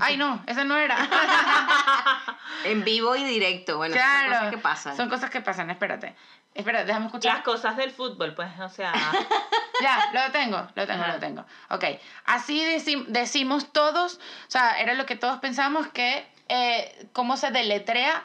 Ay, 0.00 0.16
no, 0.16 0.42
esa 0.46 0.64
no 0.64 0.76
era. 0.76 0.96
En 2.64 2.82
vivo 2.84 3.14
y 3.16 3.22
directo. 3.24 3.76
Bueno, 3.76 3.94
son 3.94 4.28
cosas 4.28 4.50
que 4.50 4.58
pasan. 4.58 4.96
Son 4.96 5.08
cosas 5.08 5.30
que 5.30 5.40
pasan, 5.40 5.70
espérate. 5.70 6.16
Espera, 6.54 6.84
déjame 6.84 7.06
escuchar. 7.06 7.34
Las 7.34 7.44
cosas 7.44 7.76
del 7.76 7.90
fútbol, 7.92 8.34
pues, 8.34 8.48
o 8.60 8.68
sea, 8.68 8.92
Ya, 9.82 10.10
lo 10.12 10.32
tengo, 10.32 10.56
lo 10.74 10.86
tengo, 10.86 11.02
Ajá. 11.04 11.12
lo 11.14 11.20
tengo. 11.20 11.44
Ok, 11.70 11.84
así 12.24 12.60
deci- 12.64 13.04
decimos 13.08 13.72
todos, 13.72 14.14
o 14.16 14.50
sea, 14.50 14.80
era 14.80 14.94
lo 14.94 15.04
que 15.06 15.16
todos 15.16 15.38
pensamos 15.38 15.86
que, 15.88 16.26
eh, 16.48 17.08
¿cómo 17.12 17.36
se 17.36 17.50
deletrea 17.50 18.24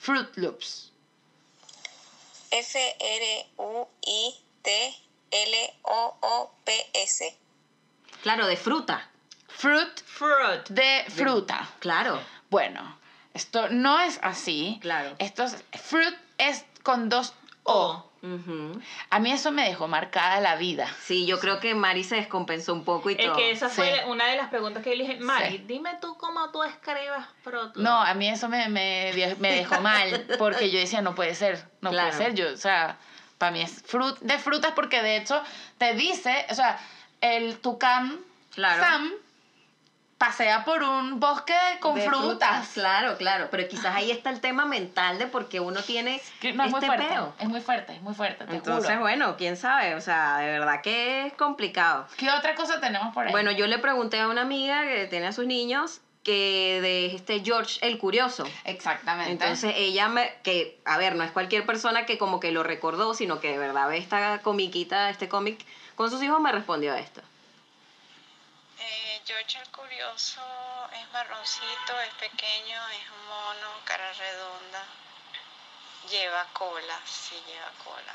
Fruit 0.00 0.28
Loops? 0.36 0.92
F-R-U-I-T-L-O-O-P-S. 6.10 7.36
Claro, 8.22 8.46
de 8.46 8.56
fruta. 8.56 9.08
Fruit 9.60 10.00
fruit. 10.06 10.68
de 10.70 11.04
fruta. 11.10 11.68
Claro, 11.80 12.18
Bueno, 12.48 12.96
esto 13.34 13.68
no 13.68 14.00
es 14.00 14.18
así. 14.22 14.78
claro. 14.80 15.14
Esto 15.18 15.44
es, 15.44 15.62
fruit 15.82 16.14
es 16.38 16.64
con 16.82 17.08
dos 17.10 17.34
O. 17.64 18.06
A 19.10 19.18
mí 19.18 19.32
eso 19.32 19.50
me 19.52 19.64
dejó 19.68 19.86
marcada 19.86 20.40
la 20.40 20.56
vida. 20.56 20.86
Sí, 21.02 21.26
yo 21.26 21.38
creo 21.40 21.60
que 21.60 21.74
Mari 21.74 22.04
se 22.04 22.16
descompensó 22.16 22.72
un 22.72 22.84
poco 22.84 23.10
y 23.10 23.14
Es 23.14 23.24
todo. 23.26 23.36
que 23.36 23.50
esa 23.50 23.68
Sí. 23.68 23.76
fue 23.76 24.04
una 24.08 24.26
de 24.26 24.36
las 24.36 24.48
preguntas 24.48 24.82
que 24.82 24.90
yo 24.90 24.96
le 24.96 25.04
dije, 25.06 25.20
Mari, 25.20 25.58
Sí. 25.58 25.64
dime 25.66 25.90
tú 26.00 26.16
cómo 26.18 26.50
tú 26.50 26.62
escribes 26.62 27.22
fruit. 27.42 27.74
No, 27.76 28.00
a 28.00 28.12
mí 28.14 28.28
eso 28.28 28.48
me, 28.48 28.68
me, 28.68 29.12
me 29.38 29.52
dejó 29.56 29.80
mal, 29.82 30.26
porque 30.38 30.70
yo 30.70 30.78
decía, 30.78 31.00
no 31.02 31.14
puede 31.14 31.34
ser, 31.34 31.62
no 31.82 31.90
Claro. 31.90 32.10
puede 32.16 32.24
ser, 32.24 32.34
yo, 32.34 32.52
o 32.52 32.56
sea, 32.56 32.96
para 33.38 33.52
mí 33.52 33.60
es 33.62 33.82
frut, 33.86 34.18
de 34.20 34.38
frutas 34.38 34.72
porque 34.74 35.02
de 35.02 35.16
hecho 35.18 35.42
te 35.78 35.94
dice, 35.94 36.46
o 36.50 36.54
sea, 36.54 36.78
el 37.20 37.58
tucán 37.58 38.18
Claro. 38.54 38.82
Sam 38.82 39.12
pasea 40.20 40.66
por 40.66 40.82
un 40.82 41.18
bosque 41.18 41.56
con 41.80 41.94
De 41.94 42.02
frutas. 42.02 42.68
Claro, 42.74 43.16
claro. 43.16 43.48
Pero 43.50 43.66
quizás 43.68 43.96
ahí 43.96 44.10
está 44.10 44.28
el 44.28 44.42
tema 44.42 44.66
mental 44.66 45.18
de 45.18 45.26
por 45.26 45.48
qué 45.48 45.60
uno 45.60 45.80
tiene 45.82 46.20
Que 46.40 46.52
no 46.52 46.62
es 46.64 46.70
muy 46.70 46.78
este 46.78 46.86
fuerte. 46.88 47.06
peo. 47.06 47.32
Es 47.38 47.48
muy 47.48 47.60
fuerte, 47.62 47.94
es 47.94 48.02
muy 48.02 48.14
fuerte, 48.14 48.44
te 48.44 48.54
Entonces, 48.54 48.90
juro. 48.90 49.00
bueno, 49.00 49.36
quién 49.38 49.56
sabe. 49.56 49.94
O 49.94 50.00
sea, 50.02 50.36
de 50.36 50.50
verdad 50.50 50.82
que 50.82 51.26
es 51.26 51.32
complicado. 51.32 52.06
¿Qué 52.18 52.30
otra 52.30 52.54
cosa 52.54 52.82
tenemos 52.82 53.14
por 53.14 53.24
ahí? 53.24 53.32
Bueno, 53.32 53.50
yo 53.50 53.66
le 53.66 53.78
pregunté 53.78 54.20
a 54.20 54.28
una 54.28 54.42
amiga 54.42 54.84
que 54.84 55.06
tiene 55.06 55.26
a 55.28 55.32
sus 55.32 55.46
niños 55.46 56.02
que 56.22 56.80
de 56.82 57.14
este 57.16 57.40
George 57.42 57.78
el 57.80 57.96
Curioso. 57.96 58.44
Exactamente. 58.64 59.32
Entonces 59.32 59.72
ella 59.74 60.10
me, 60.10 60.34
que, 60.42 60.78
a 60.84 60.98
ver, 60.98 61.16
no 61.16 61.24
es 61.24 61.30
cualquier 61.30 61.64
persona 61.64 62.04
que 62.04 62.18
como 62.18 62.40
que 62.40 62.52
lo 62.52 62.62
recordó, 62.62 63.14
sino 63.14 63.40
que 63.40 63.52
de 63.52 63.58
verdad 63.58 63.88
ve 63.88 63.96
esta 63.96 64.40
comiquita, 64.42 65.08
este 65.08 65.30
cómic 65.30 65.64
con 65.94 66.10
sus 66.10 66.22
hijos, 66.22 66.38
me 66.42 66.52
respondió 66.52 66.94
esto. 66.94 67.22
George 69.30 69.58
el 69.62 69.68
Curioso 69.70 70.40
es 70.92 71.12
marroncito, 71.12 71.92
es 72.04 72.14
pequeño, 72.14 72.76
es 72.90 73.10
un 73.10 73.26
mono, 73.28 73.68
cara 73.84 74.12
redonda. 74.12 74.84
Lleva 76.10 76.46
cola, 76.52 76.98
sí 77.04 77.36
lleva 77.46 77.70
cola. 77.84 78.12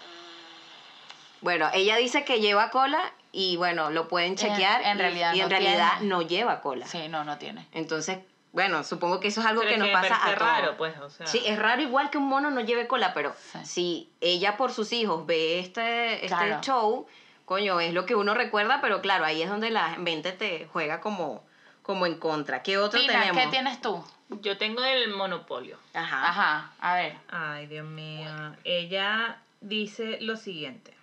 Mm, 0.00 1.44
Bueno, 1.44 1.70
ella 1.72 1.96
dice 1.96 2.24
que 2.24 2.40
lleva 2.40 2.70
cola 2.70 3.12
y 3.30 3.56
bueno, 3.56 3.90
lo 3.90 4.08
pueden 4.08 4.34
chequear. 4.36 4.82
en 4.82 4.96
y- 4.96 5.00
realidad 5.00 5.34
y, 5.34 5.40
en 5.40 5.44
no 5.44 5.48
realidad 5.48 5.92
tiene. 5.98 6.06
no 6.08 6.22
lleva 6.22 6.60
cola. 6.60 6.86
Sí, 6.88 7.06
no, 7.08 7.22
no 7.24 7.38
tiene. 7.38 7.68
Entonces, 7.72 8.18
bueno, 8.52 8.82
supongo 8.82 9.20
que 9.20 9.28
eso 9.28 9.40
es 9.42 9.46
algo 9.46 9.60
Pero 9.60 9.68
que 9.70 9.74
es 9.76 9.80
nos 9.80 9.90
pasa 10.02 10.16
a 10.16 10.24
todos. 10.34 10.38
raro, 10.38 10.76
pues, 10.76 10.98
o 10.98 11.08
sea. 11.08 11.26
Sí, 11.28 11.40
es 11.46 11.56
raro 11.56 11.82
igual 11.82 12.10
que 12.10 12.18
un 12.18 12.26
mono 12.26 12.50
no 12.50 12.60
lleve 12.62 12.88
cola, 12.88 13.14
pero 13.14 13.36
Sí. 13.52 13.64
si 13.64 14.12
ella 14.20 14.56
por 14.56 14.72
sus 14.72 14.92
hijos 14.92 15.24
ve 15.26 15.60
este, 15.60 16.14
este 16.14 16.26
Claro. 16.28 16.60
show, 16.62 17.06
coño, 17.50 17.80
es 17.80 17.92
lo 17.92 18.06
que 18.06 18.14
uno 18.14 18.32
recuerda, 18.32 18.80
pero 18.80 19.02
claro, 19.02 19.24
ahí 19.24 19.42
es 19.42 19.50
donde 19.50 19.70
la 19.70 19.96
mente 19.96 20.30
te 20.30 20.68
juega 20.68 21.00
como, 21.00 21.44
como 21.82 22.06
en 22.06 22.16
contra. 22.20 22.62
¿Qué 22.62 22.78
otro 22.78 23.00
Tina, 23.00 23.12
tenemos? 23.12 23.42
¿qué 23.42 23.48
tienes 23.50 23.80
tú? 23.80 24.04
Yo 24.28 24.56
tengo 24.56 24.84
el 24.84 25.08
monopolio. 25.08 25.76
Ajá. 25.92 26.28
Ajá, 26.28 26.72
a 26.78 26.94
ver. 26.94 27.16
Ay, 27.28 27.66
Dios 27.66 27.84
mío. 27.84 28.30
Ella 28.62 29.42
dice 29.60 30.18
lo 30.20 30.36
siguiente. 30.36 30.96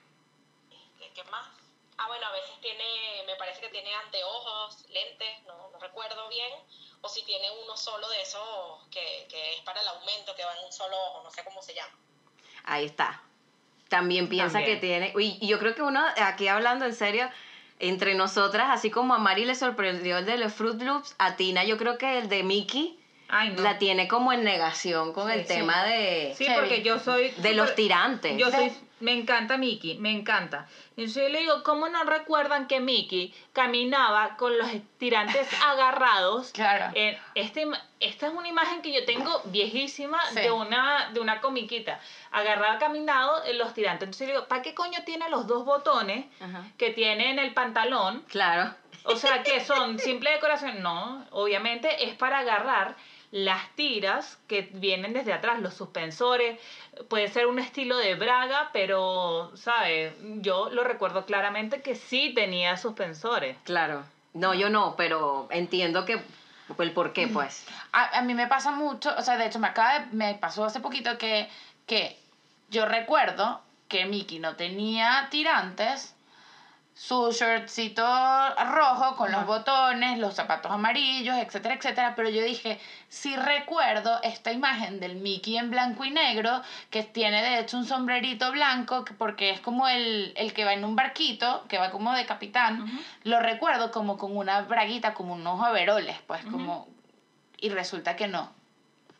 ¿Qué, 0.97 1.11
qué 1.13 1.23
más? 1.25 1.45
Ah, 1.97 2.07
bueno, 2.07 2.25
a 2.25 2.31
veces 2.31 2.61
tiene, 2.61 2.85
me 3.25 3.35
parece 3.35 3.59
que 3.59 3.67
tiene 3.67 3.93
anteojos, 4.05 4.85
lentes, 4.89 5.43
no, 5.47 5.69
no 5.73 5.79
recuerdo 5.79 6.29
bien. 6.29 6.53
O 7.01 7.09
si 7.09 7.25
tiene 7.25 7.47
uno 7.61 7.75
solo 7.75 8.07
de 8.07 8.21
esos 8.21 8.87
que, 8.89 9.27
que 9.29 9.55
es 9.55 9.61
para 9.63 9.81
el 9.81 9.87
aumento, 9.89 10.33
que 10.33 10.45
va 10.45 10.57
en 10.57 10.63
un 10.63 10.71
solo 10.71 10.95
ojo, 10.95 11.23
no 11.25 11.29
sé 11.29 11.43
cómo 11.43 11.61
se 11.61 11.73
llama. 11.73 11.91
Ahí 12.63 12.85
está. 12.85 13.21
También 13.89 14.27
piensa 14.27 14.59
También. 14.59 14.79
que 14.79 14.87
tiene. 14.87 15.11
Uy, 15.15 15.37
y 15.39 15.47
yo 15.47 15.59
creo 15.59 15.73
que 15.75 15.81
uno, 15.81 16.03
aquí 16.21 16.47
hablando 16.47 16.85
en 16.85 16.93
serio, 16.93 17.29
entre 17.79 18.15
nosotras, 18.15 18.67
así 18.71 18.89
como 18.89 19.13
a 19.13 19.17
Mari 19.19 19.45
le 19.45 19.55
sorprendió 19.55 20.17
el 20.17 20.25
de 20.25 20.37
los 20.37 20.53
Fruit 20.53 20.81
Loops, 20.81 21.15
a 21.19 21.35
Tina 21.35 21.63
yo 21.63 21.77
creo 21.77 21.97
que 21.97 22.17
el 22.19 22.27
de 22.27 22.43
Mickey 22.43 22.97
Ay, 23.29 23.51
no. 23.51 23.61
la 23.61 23.77
tiene 23.77 24.07
como 24.07 24.33
en 24.33 24.43
negación 24.43 25.13
con 25.13 25.27
Sí, 25.31 25.37
el 25.37 25.41
sí. 25.41 25.47
tema 25.53 25.83
de, 25.83 26.33
Sí, 26.37 26.47
porque 26.55 26.81
yo 26.81 26.97
soy... 26.99 27.31
de 27.37 27.53
los 27.53 27.75
tirantes. 27.75 28.37
Yo 28.37 28.49
soy... 28.51 28.71
Me 28.99 29.13
encanta 29.13 29.57
Mickey, 29.57 29.97
me 29.99 30.11
encanta. 30.11 30.67
Entonces 30.95 31.15
yo 31.23 31.29
le 31.29 31.39
digo, 31.41 31.61
¿cómo 31.63 31.87
no 31.87 32.03
recuerdan 32.03 32.67
que 32.67 32.79
Mickey 32.79 33.33
caminaba 33.53 34.35
con 34.37 34.57
los 34.57 34.67
tirantes 34.97 35.47
agarrados? 35.65 36.51
Claro. 36.51 36.91
En 36.95 37.15
este, 37.35 37.67
esta 37.99 38.27
es 38.27 38.33
una 38.33 38.47
imagen 38.47 38.81
que 38.81 38.91
yo 38.91 39.05
tengo 39.05 39.41
viejísima 39.45 40.19
Sí. 40.29 40.39
de, 40.41 40.51
una, 40.51 41.11
de 41.13 41.19
una 41.19 41.41
comiquita. 41.41 41.99
Agarraba 42.31 42.79
caminado 42.79 43.43
en 43.45 43.57
los 43.59 43.73
tirantes. 43.73 44.03
Entonces 44.07 44.27
yo 44.27 44.33
le 44.33 44.39
digo, 44.39 44.47
¿para 44.47 44.61
qué 44.63 44.73
coño 44.73 44.99
tiene 45.05 45.29
los 45.29 45.45
dos 45.45 45.63
botones 45.63 46.25
Ajá. 46.39 46.63
que 46.77 46.89
tiene 46.89 47.29
en 47.31 47.39
el 47.39 47.53
pantalón? 47.53 48.23
Claro. 48.29 48.73
O 49.03 49.15
sea, 49.15 49.43
que 49.43 49.63
son 49.63 49.99
simple 49.99 50.31
decoración. 50.31 50.81
No, 50.81 51.23
obviamente 51.31 52.05
es 52.09 52.15
para 52.15 52.39
agarrar 52.39 52.95
las 53.31 53.69
tiras 53.75 54.37
que 54.47 54.69
vienen 54.73 55.13
desde 55.13 55.33
atrás, 55.33 55.59
los 55.59 55.73
suspensores. 55.73 56.59
Puede 57.09 57.27
ser 57.27 57.47
un 57.47 57.59
estilo 57.59 57.97
de 57.97 58.15
braga, 58.15 58.69
pero, 58.73 59.51
¿sabes? 59.55 60.13
Yo 60.41 60.69
lo 60.69 60.83
recuerdo 60.83 61.25
claramente 61.25 61.81
que 61.81 61.95
sí 61.95 62.33
tenía 62.33 62.77
suspensores. 62.77 63.57
Claro. 63.63 64.03
No, 64.33 64.53
yo 64.53 64.69
no, 64.69 64.95
pero 64.95 65.47
entiendo 65.51 66.05
que 66.05 66.21
el 66.79 66.91
por 66.91 67.13
qué, 67.13 67.27
pues. 67.27 67.65
A, 67.91 68.17
a 68.19 68.21
mí 68.21 68.33
me 68.33 68.47
pasa 68.47 68.71
mucho, 68.71 69.13
o 69.17 69.21
sea, 69.21 69.37
de 69.37 69.45
hecho 69.47 69.59
me 69.59 69.67
acaba 69.67 69.99
de- 69.99 70.05
me 70.15 70.35
pasó 70.35 70.65
hace 70.65 70.79
poquito 70.79 71.17
que, 71.17 71.49
que 71.85 72.19
yo 72.69 72.85
recuerdo 72.85 73.61
que 73.87 74.05
Mickey 74.05 74.39
no 74.39 74.55
tenía 74.57 75.27
tirantes, 75.31 76.13
su 76.99 77.31
shortcito 77.31 78.03
rojo 78.73 79.15
con 79.17 79.31
los 79.31 79.45
botones, 79.45 80.17
los 80.17 80.33
zapatos 80.33 80.71
amarillos, 80.71 81.35
etcétera, 81.37 81.75
etcétera, 81.75 82.15
pero 82.15 82.27
yo 82.29 82.41
dije, 82.43 82.79
sí 83.07 83.35
recuerdo 83.35 84.19
esta 84.23 84.51
imagen 84.51 84.99
del 84.99 85.15
Mickey 85.15 85.57
en 85.57 85.69
blanco 85.69 86.05
y 86.05 86.09
negro, 86.09 86.61
que 86.89 87.03
tiene 87.03 87.43
de 87.43 87.59
hecho 87.59 87.77
un 87.77 87.85
sombrerito 87.85 88.51
blanco, 88.51 89.05
que- 89.05 89.13
porque 89.13 89.51
es 89.51 89.59
como 89.59 89.87
el, 89.87 90.33
el 90.35 90.53
que 90.53 90.65
va 90.65 90.73
en 90.73 90.83
un 90.83 90.95
barquito, 90.95 91.65
que 91.69 91.77
va 91.77 91.91
como 91.91 92.13
de 92.13 92.25
capitán, 92.25 92.83
lo 93.23 93.39
recuerdo 93.39 93.91
como 93.91 94.17
con 94.17 94.35
una 94.35 94.61
braguita, 94.61 95.13
como 95.13 95.35
unos 95.35 95.61
overoles, 95.69 96.17
pues 96.25 96.43
como... 96.45 96.87
Y 97.59 97.69
resulta 97.69 98.15
que 98.15 98.27
no. 98.27 98.51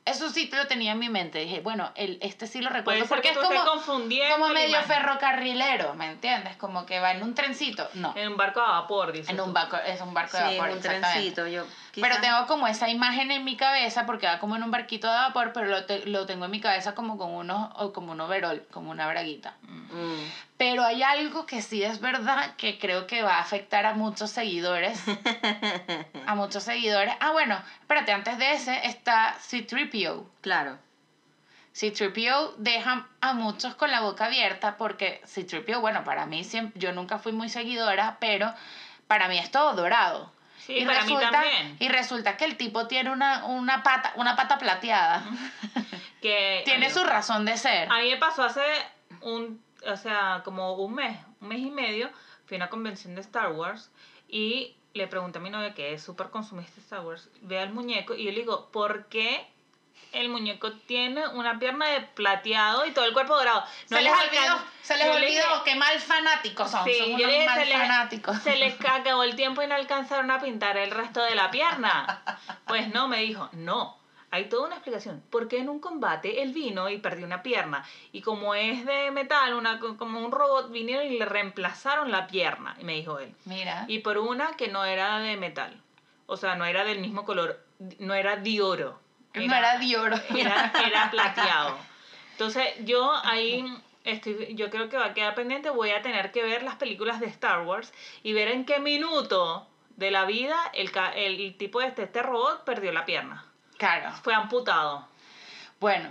Eso 0.07 0.29
sí 0.29 0.49
lo 0.51 0.65
tenía 0.67 0.93
en 0.93 0.99
mi 0.99 1.09
mente. 1.09 1.39
Dije, 1.39 1.59
bueno, 1.59 1.91
el, 1.95 2.17
este 2.21 2.47
sí 2.47 2.61
lo 2.61 2.69
recuerdo 2.69 2.85
Puede 2.85 2.99
ser 3.01 3.07
porque 3.09 3.27
que 3.33 3.39
es 3.39 3.45
como, 3.45 3.65
confundiendo 3.65 4.35
como 4.37 4.53
medio 4.53 4.81
ferrocarrilero, 4.83 5.93
¿me 5.95 6.07
entiendes? 6.11 6.55
Como 6.57 6.85
que 6.85 6.99
va 6.99 7.11
en 7.11 7.23
un 7.23 7.33
trencito. 7.35 7.89
No, 7.93 8.13
En 8.15 8.29
un 8.29 8.37
barco 8.37 8.61
a 8.61 8.81
vapor, 8.81 9.11
dice. 9.11 9.31
en 9.31 9.39
un 9.41 9.53
barco, 9.53 9.77
es 9.77 9.99
un 10.01 10.13
barco 10.13 10.37
Sí, 10.37 10.43
de 10.43 10.57
vapor, 10.57 10.69
un 10.71 10.77
exactamente. 10.77 11.13
trencito. 11.13 11.47
Yo, 11.47 11.65
Pero 12.01 12.15
quizás- 12.15 12.21
tengo 12.21 12.47
como 12.47 12.67
esa 12.67 12.89
imagen 12.89 13.31
en 13.31 13.43
mi 13.43 13.57
cabeza 13.57 14.05
porque 14.05 14.27
va 14.27 14.39
como 14.39 14.55
en 14.55 14.63
un 14.63 14.71
barquito 14.71 15.07
de 15.07 15.13
vapor, 15.15 15.51
pero 15.53 15.67
lo, 15.67 15.85
te- 15.85 16.05
lo 16.05 16.25
tengo 16.25 16.45
en 16.45 16.51
mi 16.51 16.59
cabeza 16.61 16.93
como 16.95 17.17
con 17.17 17.31
unos, 17.31 17.71
o 17.75 17.91
como 17.93 18.11
un 18.11 18.21
overol, 18.21 18.65
como 18.71 18.91
una 18.91 19.07
braguita. 19.07 19.55
Mm. 19.63 20.21
Pero 20.57 20.83
hay 20.83 21.03
algo 21.03 21.45
que 21.45 21.61
sí 21.61 21.83
es 21.83 21.99
verdad 21.99 22.55
que 22.55 22.77
creo 22.79 23.07
que 23.07 23.21
va 23.23 23.35
a 23.37 23.41
afectar 23.41 23.85
a 23.85 23.93
muchos 23.93 24.31
seguidores. 24.31 24.99
a 26.25 26.35
muchos 26.35 26.63
seguidores. 26.63 27.13
Ah, 27.19 27.31
bueno, 27.31 27.61
espérate, 27.81 28.11
antes 28.11 28.37
de 28.37 28.53
ese 28.53 28.87
está 28.87 29.35
C-3PO. 29.39 30.25
Claro. 30.41 30.77
C-3PO 31.73 32.55
deja 32.57 33.07
a 33.21 33.33
muchos 33.33 33.75
con 33.75 33.91
la 33.91 34.01
boca 34.01 34.25
abierta 34.25 34.77
porque 34.77 35.21
C-3PO, 35.25 35.79
bueno, 35.79 36.03
para 36.03 36.25
mí 36.25 36.43
siempre, 36.43 36.79
yo 36.79 36.91
nunca 36.91 37.19
fui 37.19 37.33
muy 37.33 37.49
seguidora, 37.49 38.17
pero 38.19 38.51
para 39.07 39.27
mí 39.27 39.37
es 39.37 39.51
todo 39.51 39.73
dorado. 39.73 40.31
Sí, 40.57 40.83
para 40.85 41.03
mí 41.03 41.15
también. 41.19 41.77
Y 41.79 41.89
resulta 41.89 42.37
que 42.37 42.45
el 42.45 42.57
tipo 42.57 42.87
tiene 42.87 43.11
una, 43.11 43.45
una 43.45 43.83
pata, 43.83 44.13
una 44.15 44.35
pata 44.35 44.57
plateada. 44.57 45.23
Que, 46.19 46.63
tiene 46.65 46.89
su 46.89 47.03
razón 47.03 47.45
de 47.45 47.55
ser. 47.57 47.91
A 47.91 47.99
mí 47.99 48.09
me 48.09 48.17
pasó 48.17 48.43
hace 48.43 48.63
un, 49.21 49.63
o 49.85 49.95
sea, 49.95 50.41
como 50.43 50.73
un 50.73 50.95
mes, 50.95 51.15
un 51.41 51.49
mes 51.49 51.59
y 51.59 51.69
medio, 51.69 52.09
fui 52.47 52.55
a 52.55 52.57
una 52.57 52.69
convención 52.69 53.13
de 53.13 53.21
Star 53.21 53.51
Wars 53.51 53.91
y 54.27 54.75
le 54.95 55.07
pregunté 55.07 55.37
a 55.37 55.41
mi 55.41 55.51
novia, 55.51 55.75
que 55.75 55.93
es 55.93 56.01
súper 56.01 56.31
consumista 56.31 56.75
de 56.77 56.81
Star 56.81 57.05
Wars, 57.05 57.29
ve 57.41 57.59
al 57.59 57.71
muñeco 57.71 58.15
y 58.15 58.23
yo 58.23 58.31
le 58.31 58.39
digo, 58.39 58.69
¿por 58.71 59.05
qué 59.05 59.47
el 60.13 60.29
muñeco 60.29 60.71
tiene 60.71 61.27
una 61.27 61.59
pierna 61.59 61.87
de 61.87 62.01
plateado 62.01 62.85
y 62.85 62.91
todo 62.91 63.05
el 63.05 63.13
cuerpo 63.13 63.35
dorado? 63.35 63.63
se 63.85 64.01
les 64.01 64.11
olvidó, 64.11 64.59
se 64.81 64.97
les 64.97 65.07
olvidó 65.07 65.63
qué 65.63 65.75
mal 65.75 65.99
fanáticos 65.99 66.71
son. 66.71 66.85
Sí, 66.85 66.95
son 66.97 67.13
unos 67.13 67.27
dije, 67.27 67.45
mal 67.45 67.59
se 67.59 67.65
les, 67.65 67.77
fanáticos. 67.77 68.37
se 68.39 68.55
les 68.55 68.75
acabó 68.89 69.23
el 69.23 69.35
tiempo 69.35 69.61
y 69.61 69.67
no 69.67 69.75
alcanzaron 69.75 70.31
a 70.31 70.41
pintar 70.41 70.77
el 70.77 70.91
resto 70.91 71.21
de 71.23 71.35
la 71.35 71.51
pierna. 71.51 72.21
Pues 72.65 72.89
no, 72.89 73.07
me 73.07 73.21
dijo, 73.21 73.49
no. 73.53 73.97
Hay 74.29 74.49
toda 74.49 74.67
una 74.67 74.75
explicación. 74.75 75.23
Porque 75.29 75.59
en 75.59 75.69
un 75.69 75.79
combate 75.79 76.41
él 76.41 76.51
vino 76.51 76.89
y 76.89 76.97
perdió 76.97 77.25
una 77.25 77.43
pierna. 77.43 77.85
Y 78.11 78.21
como 78.21 78.55
es 78.55 78.85
de 78.85 79.11
metal, 79.11 79.53
una, 79.53 79.79
como 79.79 80.19
un 80.19 80.31
robot, 80.31 80.69
vinieron 80.69 81.05
y 81.05 81.17
le 81.17 81.25
reemplazaron 81.25 82.11
la 82.11 82.27
pierna. 82.27 82.75
Y 82.79 82.83
me 82.83 82.93
dijo 82.93 83.19
él. 83.19 83.33
Mira. 83.45 83.85
Y 83.87 83.99
por 83.99 84.17
una 84.17 84.57
que 84.57 84.67
no 84.67 84.83
era 84.83 85.19
de 85.19 85.37
metal. 85.37 85.81
O 86.25 86.35
sea, 86.35 86.55
no 86.55 86.65
era 86.65 86.83
del 86.83 86.99
mismo 86.99 87.23
color. 87.23 87.63
No 87.99 88.13
era 88.13 88.35
de 88.35 88.61
oro. 88.61 88.99
No 89.45 89.55
era 89.55 89.77
de 89.77 89.97
oro. 89.97 90.17
Era, 90.35 90.71
era 90.85 91.11
plateado. 91.11 91.77
Entonces, 92.31 92.65
yo 92.85 93.13
ahí 93.23 93.65
estoy, 94.03 94.55
yo 94.55 94.69
creo 94.69 94.89
que 94.89 94.97
va 94.97 95.07
a 95.07 95.13
quedar 95.13 95.35
pendiente. 95.35 95.69
Voy 95.69 95.91
a 95.91 96.01
tener 96.01 96.31
que 96.31 96.43
ver 96.43 96.63
las 96.63 96.75
películas 96.75 97.19
de 97.19 97.27
Star 97.27 97.61
Wars 97.61 97.93
y 98.23 98.33
ver 98.33 98.49
en 98.49 98.65
qué 98.65 98.79
minuto 98.79 99.67
de 99.95 100.11
la 100.11 100.25
vida 100.25 100.55
el, 100.73 100.91
el 101.15 101.57
tipo 101.57 101.79
de 101.79 101.87
este, 101.87 102.03
este 102.03 102.21
robot 102.21 102.63
perdió 102.63 102.91
la 102.91 103.05
pierna. 103.05 103.45
Claro. 103.77 104.11
Fue 104.23 104.33
amputado. 104.33 105.07
Bueno, 105.79 106.09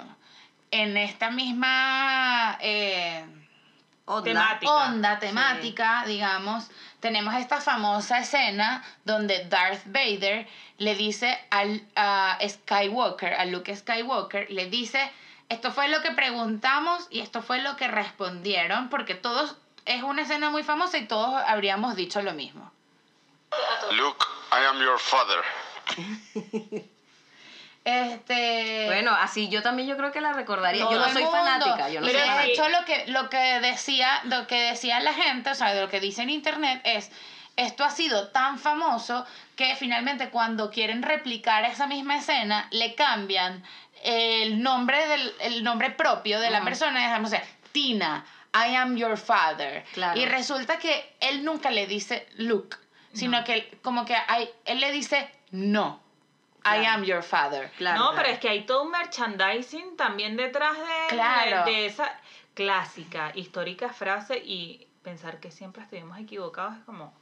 en 0.71 0.97
esta 0.97 1.31
misma 1.31 2.59
eh, 2.61 3.25
Onda. 4.09 4.25
Temática. 4.25 4.73
onda 4.73 5.19
temática, 5.19 6.05
digamos, 6.07 6.71
tenemos 7.01 7.35
esta 7.35 7.61
famosa 7.61 8.21
escena 8.21 8.85
donde 9.05 9.45
Darth 9.47 9.83
Vader 9.87 10.47
le 10.79 10.95
dice 10.95 11.37
al 11.51 11.83
a 11.97 12.39
Skywalker, 12.49 13.35
a 13.35 13.45
Luke 13.47 13.75
Skywalker, 13.75 14.49
le 14.51 14.71
dice, 14.71 15.11
esto 15.49 15.73
fue 15.73 15.89
lo 15.89 16.03
que 16.03 16.13
preguntamos 16.13 17.09
y 17.11 17.19
esto 17.21 17.43
fue 17.43 17.61
lo 17.61 17.77
que 17.77 17.89
respondieron, 17.89 18.91
porque 18.91 19.17
todos, 19.17 19.57
es 19.87 20.05
una 20.05 20.23
escena 20.23 20.51
muy 20.51 20.63
famosa 20.63 20.99
y 20.99 21.09
todos 21.09 21.43
habríamos 21.45 21.97
dicho 21.97 22.23
lo 22.23 22.33
mismo. 22.33 22.71
Luke, 23.91 24.25
I 24.53 24.65
am 24.67 24.79
your 24.79 25.01
father. 25.01 25.43
Este. 27.87 28.87
Bueno, 28.87 29.13
así 29.13 29.49
yo 29.49 29.63
también 29.63 29.89
yo 29.89 29.97
creo 29.97 30.11
que 30.13 30.21
la 30.21 30.33
recordaría. 30.33 30.83
todo 30.83 30.93
yo 30.93 30.99
no 30.99 31.09
soy 31.13 31.23
mundo. 31.23 31.39
fanática, 31.39 31.89
yo 31.89 32.01
no 32.01 32.07
Pero 32.07 32.19
soy 32.19 32.29
de 32.29 32.35
fanática. 32.35 32.53
hecho 32.53 32.69
lo 32.69 32.85
que, 32.85 33.07
lo 33.07 33.31
que 33.31 33.61
decía, 33.61 34.21
lo 34.25 34.47
que 34.49 34.61
decía 34.61 34.99
la 35.01 35.15
gente, 35.15 35.51
o 35.51 35.55
sea, 35.55 35.73
de 35.73 35.81
lo 35.81 35.89
que 35.89 36.01
dice 36.01 36.23
en 36.23 36.31
internet 36.31 36.81
es 36.85 37.11
esto 37.57 37.85
ha 37.85 37.91
sido 37.91 38.29
tan 38.29 38.59
famoso 38.59 39.25
que 39.55 39.77
finalmente 39.77 40.29
cuando 40.31 40.71
quieren 40.71 41.03
replicar 41.03 41.65
esa 41.65 41.87
misma 41.87 42.17
escena 42.19 42.69
le 42.71 42.95
cambian 42.95 43.63
el 44.03 44.63
nombre 44.63 45.07
del 45.09 45.33
el 45.41 45.65
nombre 45.65 45.91
propio 45.91 46.39
de 46.41 46.51
la 46.51 46.63
persona, 46.63 47.01
digamos, 47.01 47.29
o 47.29 47.35
sea, 47.37 47.43
Tina, 47.73 48.25
I 48.53 48.75
am 48.75 48.97
your 48.97 49.17
father. 49.17 49.85
Claro. 49.95 50.21
Y 50.21 50.27
resulta 50.27 50.79
que 50.79 51.15
él 51.21 51.45
nunca 51.45 51.71
le 51.71 51.87
dice 51.87 52.27
Luke, 52.37 52.77
sino 53.15 53.39
No. 53.39 53.45
que 53.45 53.79
como 53.83 54.05
que 54.05 54.17
hay- 54.27 54.51
él 54.65 54.81
le 54.81 54.91
dice 54.93 55.31
no. 55.53 56.03
I 56.69 56.81
Claro. 56.81 56.95
am 56.99 57.05
your 57.05 57.23
father. 57.23 57.71
Claro, 57.79 57.99
no, 57.99 58.05
claro. 58.11 58.17
pero 58.23 58.29
es 58.35 58.39
que 58.41 58.49
hay 58.49 58.67
todo 58.67 58.83
un 58.83 58.91
merchandising 58.91 59.97
también 59.97 60.37
detrás 60.37 60.77
de, 60.77 61.07
Claro. 61.11 61.65
de, 61.65 61.71
de 61.71 61.87
esa 61.87 62.11
clásica, 62.55 63.31
histórica 63.35 63.91
frase 63.91 64.37
y 64.39 64.87
pensar 65.03 65.39
que 65.39 65.51
siempre 65.51 65.83
estuvimos 65.83 66.19
equivocados 66.19 66.75
es 66.79 66.85
como 66.85 67.15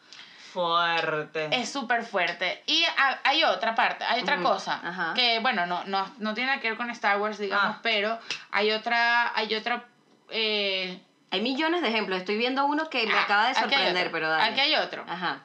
fuerte. 0.52 1.48
Es 1.52 1.70
súper 1.70 2.04
fuerte. 2.04 2.62
Y 2.66 2.84
ha- 2.96 3.20
hay 3.24 3.42
otra 3.44 3.74
parte, 3.74 4.04
hay 4.04 4.22
otra 4.22 4.38
cosa, 4.40 4.80
ajá. 4.82 5.12
que 5.14 5.40
bueno, 5.40 5.66
no, 5.66 5.84
no, 5.84 6.10
no 6.18 6.34
tiene 6.34 6.58
que 6.60 6.68
ver 6.70 6.76
con 6.78 6.88
Star 6.90 7.20
Wars, 7.20 7.38
digamos, 7.38 7.76
Ah. 7.76 7.80
pero 7.82 8.18
hay 8.52 8.70
otra, 8.70 9.36
hay 9.36 9.54
otra... 9.54 9.84
eh, 10.30 11.00
Hay 11.30 11.40
millones 11.40 11.82
de 11.82 11.88
ejemplos. 11.88 12.20
Estoy 12.20 12.36
viendo 12.36 12.64
uno 12.64 12.88
que 12.88 13.04
me 13.06 13.12
ah, 13.14 13.22
acaba 13.24 13.48
de 13.48 13.54
sorprender, 13.54 14.12
pero 14.12 14.28
dale. 14.30 14.44
Aquí 14.52 14.60
hay 14.60 14.76
otro. 14.76 15.04
Ajá. 15.08 15.42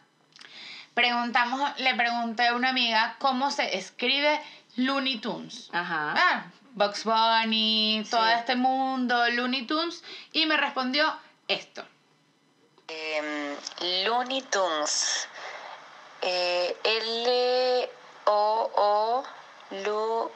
Preguntamos, 0.93 1.80
le 1.80 1.95
pregunté 1.95 2.47
a 2.47 2.56
una 2.56 2.69
amiga 2.69 3.15
cómo 3.19 3.52
se 3.52 3.78
escribe 3.78 4.41
Looney 4.75 5.19
Tunes. 5.19 5.69
Ajá. 5.71 6.13
Ah, 6.17 6.43
Bugs 6.73 7.04
Bunny, 7.04 8.06
todo 8.10 8.25
Sí. 8.25 8.32
este 8.38 8.56
mundo, 8.56 9.30
Looney 9.30 9.65
Tunes, 9.65 10.04
y 10.32 10.45
me 10.45 10.58
respondió 10.58 11.13
esto. 11.47 11.86
Em, 12.88 13.56
Looney 14.06 14.41
Tunes. 14.43 15.28
Eh, 16.21 16.75
L 16.84 17.89
O 18.25 18.71
O 18.75 19.23
Lu 19.86 20.32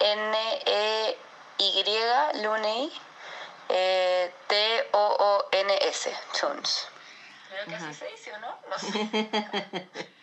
N 0.00 0.36
E 0.66 1.16
Y 1.58 1.84
Looney 2.42 2.92
eh, 3.68 4.34
T 4.48 4.88
O 4.92 4.98
O 4.98 5.48
N 5.52 5.78
S 5.82 6.12
Tunes. 6.40 6.88
Creo 7.54 7.66
que 7.66 7.74
así 7.84 7.94
se 7.94 8.06
dice, 8.06 8.32
¿o 8.32 8.38
no? 8.38 8.58
No 8.68 8.78
sé. 8.78 9.88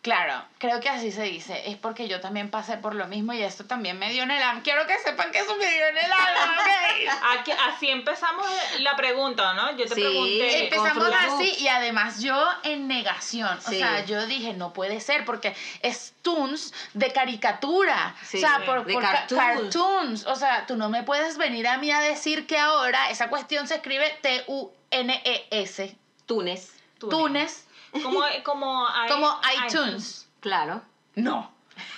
Claro, 0.00 0.42
creo 0.58 0.78
que 0.80 0.88
así 0.88 1.10
se 1.10 1.22
dice. 1.24 1.68
Es 1.70 1.76
porque 1.76 2.06
yo 2.06 2.20
también 2.20 2.50
pasé 2.50 2.76
por 2.78 2.94
lo 2.94 3.08
mismo 3.08 3.32
y 3.32 3.42
esto 3.42 3.66
también 3.66 3.98
me 3.98 4.10
dio 4.10 4.22
en 4.22 4.30
el 4.30 4.40
alma. 4.42 4.62
Quiero 4.62 4.86
que 4.86 4.96
sepan 5.00 5.32
que 5.32 5.40
eso 5.40 5.56
me 5.56 5.66
dio 5.68 5.86
en 5.88 5.98
el 5.98 6.04
alma, 6.12 6.56
¿ok? 6.56 7.12
Aquí, 7.40 7.50
así 7.50 7.90
empezamos 7.90 8.46
la 8.78 8.94
pregunta, 8.96 9.54
¿no? 9.54 9.72
Yo 9.72 9.86
te 9.86 9.96
Sí, 9.96 10.00
pregunté. 10.00 10.64
Empezamos 10.64 11.12
así 11.12 11.52
y 11.58 11.66
además 11.68 12.22
yo 12.22 12.48
en 12.62 12.86
negación. 12.86 13.58
O 13.58 13.60
sea, 13.60 14.04
yo 14.04 14.24
dije, 14.26 14.54
no 14.54 14.72
puede 14.72 15.00
ser 15.00 15.24
porque 15.24 15.54
es 15.82 16.14
Toons 16.22 16.72
de 16.94 17.12
caricatura. 17.12 18.14
Sí, 18.22 18.36
o 18.38 18.40
sea, 18.40 18.62
por, 18.64 18.84
de 18.86 18.92
por 18.94 19.02
ca- 19.02 19.26
cartoon. 19.28 19.38
cartoons. 19.64 20.26
O 20.26 20.36
sea, 20.36 20.64
tú 20.66 20.76
no 20.76 20.88
me 20.90 21.02
puedes 21.02 21.36
venir 21.38 21.66
a 21.66 21.76
mí 21.76 21.90
a 21.90 21.98
decir 22.00 22.46
que 22.46 22.56
ahora 22.56 23.10
esa 23.10 23.28
cuestión 23.28 23.66
se 23.66 23.74
escribe 23.74 24.16
T-U-N-E-S. 24.22 25.96
Túnez. 26.28 26.72
Tunes, 27.00 27.66
Como, 27.90 28.20
como, 28.44 28.86
i- 29.06 29.08
como 29.08 29.40
iTunes. 29.66 30.28
Claro. 30.40 30.82
No. 31.16 31.50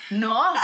No. 0.09 0.55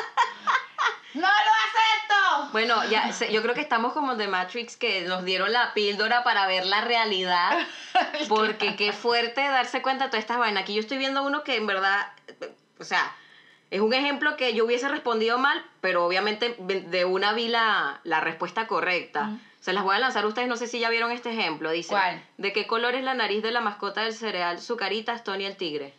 ¡No 1.14 1.22
lo 1.22 1.26
acepto! 1.28 2.52
Bueno, 2.52 2.84
ya 2.90 3.10
sé- 3.12 3.32
yo 3.32 3.40
creo 3.42 3.54
que 3.54 3.62
estamos 3.62 3.92
como 3.94 4.16
de 4.16 4.28
Matrix 4.28 4.76
que 4.76 5.02
nos 5.02 5.24
dieron 5.24 5.50
la 5.52 5.72
píldora 5.72 6.22
para 6.24 6.46
ver 6.46 6.66
la 6.66 6.82
realidad. 6.82 7.58
Porque 8.28 8.76
qué 8.76 8.92
fuerte 8.92 9.40
darse 9.40 9.80
cuenta 9.82 10.04
de 10.04 10.10
todas 10.10 10.22
estas 10.24 10.38
vainas. 10.38 10.62
Aquí 10.62 10.74
yo 10.74 10.80
estoy 10.80 10.98
viendo 10.98 11.22
uno 11.22 11.42
que 11.42 11.56
en 11.56 11.66
verdad, 11.66 12.12
o 12.78 12.84
sea, 12.84 13.14
es 13.70 13.80
un 13.80 13.94
ejemplo 13.94 14.36
que 14.36 14.52
yo 14.54 14.66
hubiese 14.66 14.88
respondido 14.88 15.38
mal, 15.38 15.64
pero 15.80 16.04
obviamente 16.04 16.54
de 16.58 17.04
una 17.06 17.32
vi 17.32 17.48
la, 17.48 18.00
la 18.04 18.20
respuesta 18.20 18.66
correcta. 18.66 19.30
Se 19.60 19.72
las 19.72 19.82
voy 19.82 19.96
a 19.96 19.98
lanzar 19.98 20.24
a 20.24 20.28
ustedes, 20.28 20.48
no 20.48 20.56
sé 20.56 20.68
si 20.68 20.78
ya 20.78 20.88
vieron 20.90 21.10
este 21.10 21.32
ejemplo. 21.32 21.70
Dice, 21.70 21.90
¿Cuál? 21.90 22.22
¿de 22.38 22.52
qué 22.52 22.66
color 22.66 22.94
es 22.94 23.02
la 23.02 23.14
nariz 23.14 23.42
de 23.42 23.50
la 23.50 23.60
mascota 23.60 24.02
del 24.02 24.14
cereal 24.14 24.60
Zucaritas, 24.60 25.24
Tony 25.24 25.44
el 25.44 25.56
tigre? 25.56 25.92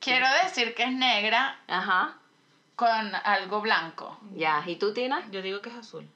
Quiero 0.00 0.26
decir 0.44 0.74
que 0.74 0.84
es 0.84 0.92
negra 0.92 1.58
Ajá, 1.66 2.14
con 2.76 3.14
algo 3.24 3.60
blanco. 3.60 4.18
ya. 4.34 4.62
¿Y 4.66 4.76
tú, 4.76 4.94
Tina? 4.94 5.22
Yo 5.30 5.42
digo 5.42 5.60
que 5.60 5.68
es 5.68 5.74
azul. 5.76 6.08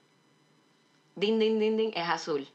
Din, 1.17 1.39
din, 1.39 1.59
din, 1.59 1.77
din, 1.77 1.93
es 1.95 2.09
azul. 2.09 2.49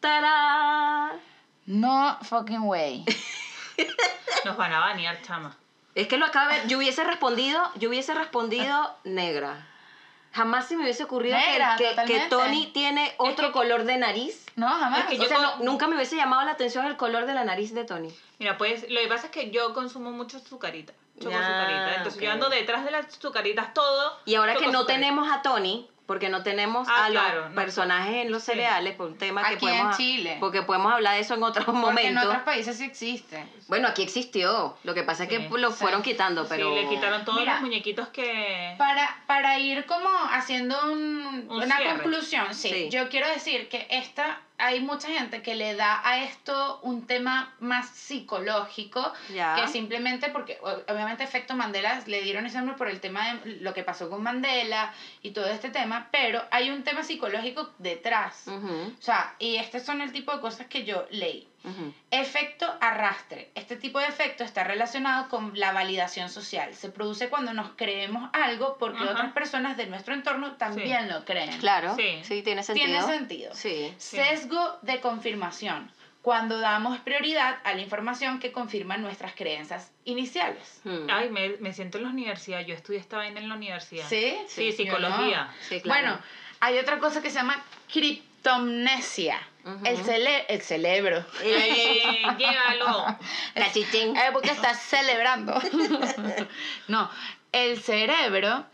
¡Tarán! 0.00 1.20
No 1.66 2.18
fucking 2.22 2.62
way. 2.62 3.04
Nos 4.44 4.56
van 4.56 4.72
a 4.72 4.80
banear, 4.80 5.20
chama. 5.22 5.56
Es 5.94 6.08
que 6.08 6.16
lo 6.16 6.26
acaba 6.26 6.52
de 6.52 6.60
ver. 6.60 6.68
Yo 6.68 6.78
hubiese 6.78 7.04
respondido, 7.04 7.62
yo 7.76 7.88
hubiese 7.88 8.14
respondido 8.14 8.96
negra. 9.04 9.66
Jamás 10.36 10.68
se 10.68 10.76
me 10.76 10.82
hubiese 10.82 11.02
ocurrido 11.04 11.38
que- 11.38 11.46
Negra, 11.50 11.76
que. 12.06 12.20
Tony 12.28 12.66
tiene 12.74 13.14
otro 13.16 13.52
color 13.52 13.84
de 13.84 13.96
nariz. 13.96 14.44
No, 14.54 14.68
jamás. 14.68 15.00
Es 15.00 15.06
que 15.06 15.14
O 15.14 15.22
yo 15.22 15.28
sea, 15.28 15.36
con- 15.38 15.44
no- 15.64 15.72
nunca 15.72 15.86
me 15.86 15.96
hubiese 15.96 16.14
llamado 16.16 16.44
la 16.44 16.50
atención 16.52 16.84
el 16.86 16.96
color 16.98 17.24
de 17.24 17.32
la 17.32 17.44
nariz 17.44 17.72
de 17.72 17.84
Tony. 17.84 18.14
Mira, 18.38 18.58
pues 18.58 18.82
lo 18.90 19.00
que 19.00 19.08
pasa 19.08 19.26
es 19.26 19.32
que 19.32 19.50
yo 19.50 19.72
consumo 19.72 20.10
mucho 20.12 20.36
azucarita. 20.36 20.92
Choco 21.18 21.30
Ya, 21.30 21.38
azucarita. 21.40 21.94
Entonces 21.96 22.18
ok. 22.18 22.24
yo 22.24 22.30
ando 22.32 22.48
detrás 22.50 22.84
de 22.84 22.90
las 22.90 23.06
azucaritas 23.06 23.72
todo. 23.72 24.18
Y 24.26 24.34
ahora 24.34 24.54
que 24.56 24.66
no 24.66 24.80
azucarita. 24.80 24.92
tenemos 24.92 25.32
a 25.32 25.40
Tony, 25.40 25.88
porque 26.06 26.28
no 26.28 26.42
tenemos 26.42 26.88
Ah, 26.88 27.06
a 27.06 27.10
los 27.10 27.22
no. 27.50 27.54
personajes 27.54 28.14
en 28.24 28.30
los 28.30 28.42
Sí. 28.42 28.52
cereales, 28.52 28.94
por 28.94 29.08
un 29.08 29.18
tema 29.18 29.42
que 29.42 29.54
Aquí 29.54 29.66
en 29.66 29.72
podemos... 29.72 29.96
Chile. 29.96 30.36
Porque 30.40 30.62
podemos 30.62 30.92
hablar 30.92 31.14
de 31.14 31.20
eso 31.20 31.34
en 31.34 31.42
otro 31.42 31.64
Porque 31.64 32.06
en 32.06 32.16
otros 32.18 32.38
países 32.42 32.76
sí 32.78 32.84
existe. 32.84 33.44
Bueno, 33.68 33.88
aquí 33.88 34.02
existió. 34.02 34.76
Lo 34.84 34.94
que 34.94 35.02
pasa 35.02 35.24
es 35.24 35.28
que 35.28 35.38
Sí, 35.38 35.48
lo 35.56 35.70
sí. 35.72 35.76
fueron 35.78 36.02
quitando, 36.02 36.46
pero... 36.48 36.68
Sí, 36.74 36.82
le 36.82 36.88
quitaron 36.88 37.24
todos 37.24 37.40
Mira. 37.40 37.54
los 37.54 37.62
muñequitos 37.62 38.08
que... 38.08 38.74
Para, 38.78 39.22
para 39.26 39.58
ir 39.58 39.84
como 39.86 40.08
haciendo 40.30 40.76
un- 40.92 41.46
Un 41.48 41.62
una 41.62 41.76
cierre. 41.76 41.94
conclusión, 42.02 42.54
sí, 42.54 42.68
Sí. 42.70 42.88
yo 42.90 43.08
quiero 43.08 43.28
decir 43.28 43.68
que 43.68 43.86
esta, 43.90 44.40
hay 44.58 44.80
mucha 44.80 45.08
gente 45.08 45.42
que 45.42 45.54
le 45.54 45.74
da 45.74 46.00
a 46.08 46.24
esto 46.24 46.80
un 46.82 47.06
tema 47.06 47.54
más 47.60 47.88
psicológico 47.90 49.12
que 49.28 49.68
simplemente 49.68 50.30
porque 50.30 50.58
obviamente 50.62 51.24
efecto 51.24 51.54
Mandela 51.54 52.02
le 52.06 52.22
dieron 52.22 52.46
ese 52.46 52.58
nombre 52.58 52.76
por 52.76 52.88
el 52.88 53.00
tema 53.00 53.34
de 53.34 53.56
lo 53.56 53.74
que 53.74 53.82
pasó 53.82 54.08
con 54.08 54.22
Mandela 54.22 54.92
y 55.22 55.30
todo 55.30 55.46
este 55.46 55.70
tema, 55.70 56.08
pero 56.10 56.42
hay 56.50 56.70
un 56.70 56.84
tema 56.84 57.02
psicológico 57.02 57.70
detrás. 57.78 58.48
O 58.48 59.02
sea, 59.02 59.34
y 59.38 59.56
estos 59.56 59.82
son 59.82 60.00
el 60.00 60.12
tipo 60.12 60.32
de 60.32 60.40
cosas 60.40 60.66
que 60.66 60.84
yo 60.84 61.06
leí. 61.10 61.48
Ujú. 61.66 61.92
Efecto 62.10 62.66
arrastre. 62.80 63.50
Este 63.54 63.76
tipo 63.76 63.98
de 63.98 64.06
efecto 64.06 64.44
está 64.44 64.64
relacionado 64.64 65.28
con 65.28 65.52
la 65.58 65.72
validación 65.72 66.30
social. 66.30 66.72
Se 66.74 66.88
produce 66.90 67.28
cuando 67.28 67.52
nos 67.52 67.70
creemos 67.76 68.30
algo 68.32 68.76
porque 68.78 69.02
otras 69.04 69.32
personas 69.32 69.76
de 69.76 69.86
nuestro 69.86 70.14
entorno 70.14 70.52
también 70.56 71.08
lo 71.08 71.24
creen. 71.24 71.58
Claro, 71.58 71.94
sí, 71.96 72.20
Sí. 72.22 72.42
tiene 72.42 72.62
sentido. 72.62 72.86
Tiene 72.86 73.02
sentido. 73.02 73.54
Sí. 73.54 73.92
Sesgo 73.98 74.78
de 74.82 75.00
confirmación. 75.00 75.90
Cuando 76.22 76.58
damos 76.58 76.98
prioridad 76.98 77.58
a 77.62 77.74
la 77.74 77.80
información 77.82 78.40
que 78.40 78.50
confirma 78.50 78.96
nuestras 78.96 79.34
creencias 79.36 79.92
iniciales. 80.04 80.80
Hmm. 80.82 81.06
Ay, 81.08 81.30
me, 81.30 81.50
me 81.60 81.72
siento 81.72 81.98
en 81.98 82.04
la 82.04 82.10
universidad. 82.10 82.60
Yo 82.62 82.74
estudié 82.74 82.98
esta 82.98 83.16
vaina 83.18 83.38
en 83.38 83.48
la 83.48 83.54
universidad. 83.54 84.08
¿Sí? 84.08 84.36
Sí, 84.48 84.72
psicología. 84.72 85.52
Sí, 85.68 85.80
claro. 85.80 86.00
Bueno, 86.02 86.18
hay 86.58 86.78
otra 86.78 86.98
cosa 86.98 87.22
que 87.22 87.30
se 87.30 87.36
llama 87.36 87.62
criptomnesia. 87.92 89.38
El, 89.84 89.96
cele 90.04 90.46
el 90.48 90.60
cerebro. 90.62 91.24
Eh, 91.42 92.22
llévalo. 92.38 93.18
Eh, 93.56 94.30
porque 94.32 94.50
estás 94.50 94.80
celebrando. 94.80 95.60
no, 96.88 97.10
el 97.52 97.80
cerebro 97.82 98.64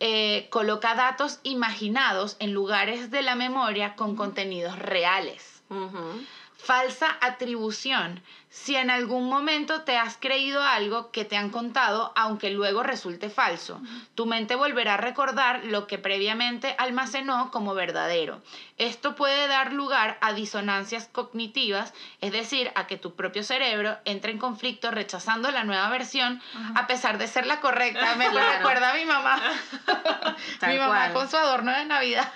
eh, 0.00 0.48
coloca 0.50 0.94
datos 0.94 1.40
imaginados 1.44 2.36
en 2.40 2.52
lugares 2.52 3.10
de 3.10 3.22
la 3.22 3.36
memoria 3.36 3.94
con 3.94 4.16
contenidos 4.16 4.78
reales. 4.78 5.62
Ujú. 5.70 6.24
Falsa 6.56 7.16
atribución. 7.20 8.22
Si 8.48 8.76
en 8.76 8.88
algún 8.88 9.28
momento 9.28 9.82
te 9.82 9.98
has 9.98 10.16
creído 10.16 10.62
algo 10.62 11.10
que 11.10 11.24
te 11.24 11.36
han 11.36 11.50
contado, 11.50 12.12
aunque 12.14 12.50
luego 12.50 12.84
resulte 12.84 13.28
falso, 13.28 13.80
tu 14.14 14.26
mente 14.26 14.54
volverá 14.54 14.94
a 14.94 14.96
recordar 14.96 15.64
lo 15.64 15.88
que 15.88 15.98
previamente 15.98 16.74
almacenó 16.78 17.50
como 17.50 17.74
verdadero. 17.74 18.40
Esto 18.78 19.16
puede 19.16 19.48
dar 19.48 19.72
lugar 19.72 20.16
a 20.20 20.32
disonancias 20.32 21.08
cognitivas, 21.10 21.92
es 22.20 22.30
decir, 22.32 22.70
a 22.76 22.86
que 22.86 22.96
tu 22.96 23.16
propio 23.16 23.42
cerebro 23.42 23.98
entre 24.04 24.30
en 24.30 24.38
conflicto 24.38 24.92
rechazando 24.92 25.50
la 25.50 25.64
nueva 25.64 25.88
versión 25.90 26.40
a 26.76 26.86
pesar 26.86 27.18
de 27.18 27.26
ser 27.26 27.46
la 27.46 27.60
correcta. 27.60 28.14
Me 28.16 28.28
Claro. 28.30 28.58
recuerda 28.58 28.92
a 28.92 28.94
mi 28.94 29.04
mamá. 29.04 29.42
Tal 30.60 30.72
mi 30.72 30.78
mamá 30.78 31.10
cual. 31.10 31.12
con 31.12 31.28
su 31.28 31.36
adorno 31.36 31.72
de 31.72 31.84
Navidad. 31.86 32.32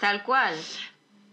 Tal 0.00 0.24
cual. 0.24 0.58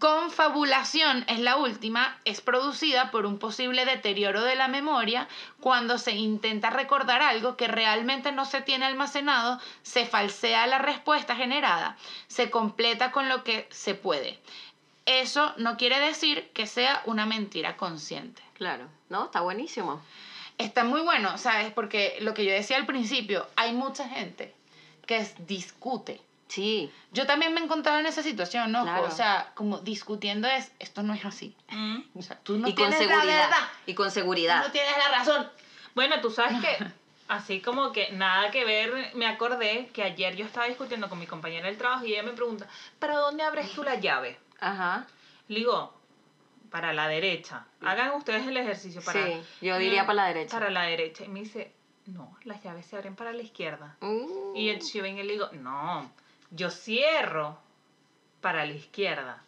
Confabulación 0.00 1.26
es 1.28 1.40
la 1.40 1.56
última, 1.56 2.18
es 2.24 2.40
producida 2.40 3.10
por 3.10 3.26
un 3.26 3.38
posible 3.38 3.84
deterioro 3.84 4.42
de 4.42 4.56
la 4.56 4.66
memoria 4.66 5.28
cuando 5.60 5.98
se 5.98 6.12
intenta 6.12 6.70
recordar 6.70 7.20
algo 7.20 7.58
que 7.58 7.68
realmente 7.68 8.32
no 8.32 8.46
se 8.46 8.62
tiene 8.62 8.86
almacenado, 8.86 9.60
se 9.82 10.06
falsea 10.06 10.66
la 10.66 10.78
respuesta 10.78 11.36
generada, 11.36 11.98
se 12.28 12.50
completa 12.50 13.12
con 13.12 13.28
lo 13.28 13.44
que 13.44 13.68
se 13.70 13.94
puede. 13.94 14.38
Eso 15.04 15.52
no 15.58 15.76
quiere 15.76 16.00
decir 16.00 16.48
que 16.54 16.66
sea 16.66 17.02
una 17.04 17.26
mentira 17.26 17.76
consciente. 17.76 18.40
Claro, 18.54 18.88
¿no? 19.10 19.26
Está 19.26 19.42
buenísimo. 19.42 20.00
Está 20.56 20.82
muy 20.82 21.02
bueno, 21.02 21.36
¿sabes? 21.36 21.74
Porque 21.74 22.16
lo 22.22 22.32
que 22.32 22.46
yo 22.46 22.52
decía 22.52 22.78
al 22.78 22.86
principio, 22.86 23.46
hay 23.54 23.74
mucha 23.74 24.08
gente 24.08 24.54
que 25.04 25.28
discute. 25.46 26.22
Sí, 26.50 26.92
Yo 27.12 27.26
también 27.26 27.54
me 27.54 27.60
he 27.60 27.64
encontrado 27.64 27.98
en 28.00 28.06
esa 28.06 28.22
situación, 28.22 28.72
¿no? 28.72 28.82
Claro. 28.82 29.04
O 29.04 29.10
sea, 29.10 29.52
como 29.54 29.78
discutiendo 29.78 30.48
es, 30.48 30.72
esto 30.78 31.02
no 31.02 31.14
es 31.14 31.24
así. 31.24 31.56
Mm. 31.68 32.00
O 32.16 32.22
sea, 32.22 32.38
tú 32.40 32.58
no 32.58 32.66
y 32.68 32.74
con 32.74 32.90
tienes 32.90 33.00
la 33.08 33.14
seguridad. 33.14 33.48
verdad. 33.50 33.68
Y 33.86 33.94
con 33.94 34.06
Tú 34.08 34.14
seguridad. 34.14 34.62
no 34.66 34.72
tienes 34.72 34.92
la 34.98 35.18
razón. 35.18 35.48
Bueno, 35.94 36.20
tú 36.20 36.30
sabes 36.30 36.60
que, 36.60 36.84
así 37.28 37.60
como 37.60 37.92
que 37.92 38.10
nada 38.12 38.50
que 38.50 38.64
ver, 38.64 39.12
me 39.14 39.26
acordé 39.26 39.88
que 39.92 40.02
ayer 40.02 40.34
yo 40.36 40.44
estaba 40.44 40.66
discutiendo 40.66 41.08
con 41.08 41.18
mi 41.18 41.26
compañera 41.26 41.66
del 41.66 41.78
trabajo 41.78 42.04
y 42.04 42.12
ella 42.14 42.22
me 42.24 42.32
pregunta, 42.32 42.66
¿para 42.98 43.16
dónde 43.16 43.42
abres 43.44 43.72
tú 43.72 43.82
la 43.84 43.94
llave? 43.96 44.36
Ajá. 44.60 45.06
Le 45.48 45.58
digo, 45.60 45.94
para 46.70 46.92
la 46.92 47.08
derecha. 47.08 47.64
Hagan 47.80 48.12
ustedes 48.12 48.46
el 48.46 48.56
ejercicio 48.56 49.02
para... 49.02 49.24
Sí, 49.26 49.42
yo 49.60 49.78
diría 49.78 50.02
Mm, 50.04 50.06
para 50.06 50.14
la 50.22 50.26
derecha. 50.28 50.58
Para 50.58 50.70
la 50.70 50.82
derecha. 50.82 51.24
Y 51.24 51.28
me 51.28 51.40
dice, 51.40 51.72
no, 52.06 52.36
las 52.44 52.62
llaves 52.62 52.86
se 52.86 52.96
abren 52.96 53.16
para 53.16 53.32
la 53.32 53.42
izquierda. 53.42 53.96
Mm. 54.00 54.54
Y 54.56 54.68
el 54.68 54.80
yo 54.80 55.02
vengo 55.02 55.20
y 55.20 55.24
le 55.24 55.32
digo, 55.32 55.48
no, 55.54 56.10
yo 56.50 56.70
cierro 56.70 57.58
para 58.40 58.64
la 58.66 58.72
izquierda 58.72 59.42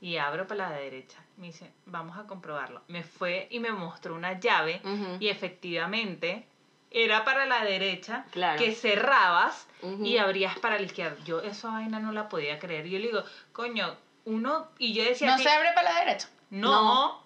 y 0.00 0.16
abro 0.16 0.46
para 0.46 0.70
la 0.70 0.76
derecha. 0.76 1.18
Me 1.36 1.46
dice, 1.48 1.70
vamos 1.86 2.18
a 2.18 2.24
comprobarlo. 2.24 2.82
Me 2.88 3.02
fue 3.02 3.46
y 3.50 3.60
me 3.60 3.70
mostró 3.72 4.14
una 4.14 4.38
llave 4.40 4.80
y 5.20 5.28
efectivamente 5.28 6.46
era 6.90 7.24
para 7.24 7.44
la 7.46 7.64
derecha 7.64 8.24
Claro. 8.30 8.58
que 8.58 8.74
cerrabas 8.74 9.66
y 10.02 10.16
abrías 10.18 10.58
para 10.58 10.76
la 10.78 10.86
izquierda. 10.86 11.16
Yo 11.24 11.40
esa 11.42 11.68
vaina 11.70 12.00
no 12.00 12.12
la 12.12 12.28
podía 12.28 12.58
creer. 12.58 12.86
Yo 12.88 12.98
le 12.98 13.06
digo, 13.08 13.22
coño, 13.52 13.94
uno, 14.24 14.68
y 14.78 14.92
yo 14.94 15.04
decía, 15.04 15.28
No 15.28 15.34
así, 15.34 15.42
se 15.44 15.50
abre 15.50 15.68
para 15.74 15.92
la 15.92 16.00
derecha. 16.00 16.28
no, 16.50 16.70
No. 16.70 17.22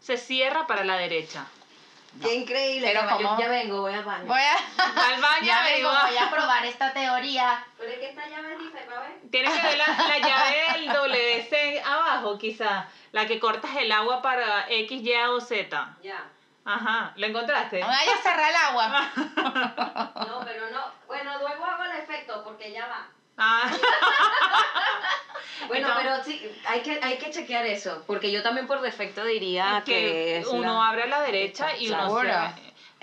se 0.00 0.16
cierra 0.16 0.66
para 0.66 0.84
la 0.84 0.96
derecha. 0.96 1.46
Qué 2.20 2.34
increíble. 2.34 2.88
Pero 2.92 3.18
Yo- 3.18 3.38
Ya 3.38 3.48
vengo, 3.48 3.80
voy 3.80 3.94
al 3.94 4.04
baño. 4.04 4.24
Voy 4.26 4.40
a, 4.40 4.56
Al 5.14 5.20
baño 5.20 5.44
ya 5.46 5.62
vengo, 5.62 5.88
va. 5.88 6.06
voy 6.06 6.16
a 6.18 6.30
probar 6.30 6.64
esta 6.66 6.92
teoría. 6.92 7.64
Pero 7.78 7.90
es 7.90 7.98
que 7.98 8.08
esta 8.10 8.28
llave 8.28 8.58
dice, 8.58 8.78
para 8.86 9.00
ver. 9.00 9.12
Tienes 9.30 9.52
que 9.52 9.66
ver 9.66 9.78
la, 9.78 9.86
la 9.86 10.18
llave 10.18 10.72
del 10.74 10.88
WC 10.88 11.82
abajo, 11.84 12.38
quizá. 12.38 12.86
La 13.12 13.26
que 13.26 13.40
cortas 13.40 13.70
el 13.76 13.90
agua 13.92 14.20
para 14.22 14.66
X, 14.68 15.02
Y 15.02 15.14
o 15.14 15.40
Z. 15.40 15.96
Ya. 16.02 16.22
Ajá, 16.64 17.12
¿lo 17.16 17.26
encontraste? 17.26 17.80
Vaya 17.80 18.12
a 18.12 18.22
cerrar 18.22 18.50
el 18.50 18.56
agua. 18.56 19.10
No, 20.28 20.40
pero 20.44 20.70
no. 20.70 20.84
Bueno, 21.06 21.38
luego 21.40 21.64
hago 21.64 21.84
el 21.84 21.92
efecto 21.98 22.42
porque 22.44 22.72
ya 22.72 22.86
va. 22.86 23.06
Ah, 23.36 23.68
Bueno, 25.68 25.88
Entonces- 25.88 26.10
pero 26.12 26.24
sí, 26.24 26.60
hay 26.66 26.80
que, 26.82 27.00
hay 27.02 27.18
que 27.18 27.30
chequear 27.30 27.66
eso. 27.66 28.02
Porque 28.06 28.30
yo 28.32 28.42
también 28.42 28.66
por 28.66 28.80
defecto 28.80 29.24
diría 29.24 29.82
que, 29.84 29.92
que 29.92 30.38
es 30.38 30.46
uno 30.46 30.74
la- 30.74 30.88
abre 30.88 31.02
a 31.04 31.06
la 31.06 31.20
derecha 31.22 31.76
y 31.76 31.88
uno 31.90 32.02
Seguro. 32.04 32.22
cierra. 32.22 32.54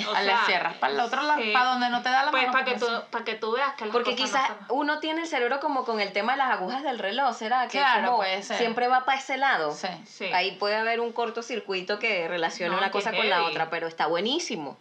O 0.08 0.16
a 0.16 0.22
la 0.22 0.38
sea, 0.38 0.46
cierras 0.46 0.76
para 0.76 0.94
el 0.94 1.00
otro 1.02 1.22
lado, 1.24 1.42
sí. 1.42 1.52
para 1.52 1.72
donde 1.72 1.90
no 1.90 2.02
te 2.02 2.08
da 2.08 2.24
la 2.24 2.32
Pues 2.32 2.44
mano. 2.44 2.54
para 2.54 2.64
que, 2.64 2.72
porque 2.80 2.86
tú, 2.96 3.04
para 3.12 3.26
que 3.26 3.36
tú 3.36 3.52
veas 3.52 3.74
que 3.74 3.84
las 3.84 3.92
Porque 3.92 4.12
cosas 4.16 4.30
quizás 4.44 4.50
no 4.70 4.76
uno 4.76 5.00
tiene 5.00 5.24
el 5.24 5.28
cerebro 5.28 5.60
como 5.60 5.84
con 5.84 6.00
el 6.00 6.14
tema 6.14 6.32
de 6.32 6.38
las 6.38 6.52
agujas 6.52 6.84
del 6.84 7.00
reloj, 7.00 7.36
¿será? 7.36 7.64
Que 7.68 7.80
Claro, 7.80 8.06
como 8.06 8.18
puede 8.20 8.42
ser. 8.42 8.58
siempre 8.60 8.88
va 8.88 9.04
para 9.04 9.20
ese 9.20 9.36
lado. 9.36 9.74
Sí. 9.74 9.90
Sí. 10.08 10.26
Ahí 10.32 10.52
puede 10.52 10.78
haber 10.78 11.02
un 11.02 11.12
cortocircuito 11.12 12.00
que 12.00 12.30
relacione 12.30 12.72
No, 12.72 12.78
una 12.78 12.92
cosa 12.92 13.12
con 13.12 13.30
la 13.30 13.44
otra, 13.44 13.70
pero 13.70 13.88
está 13.88 14.08
buenísimo. 14.08 14.78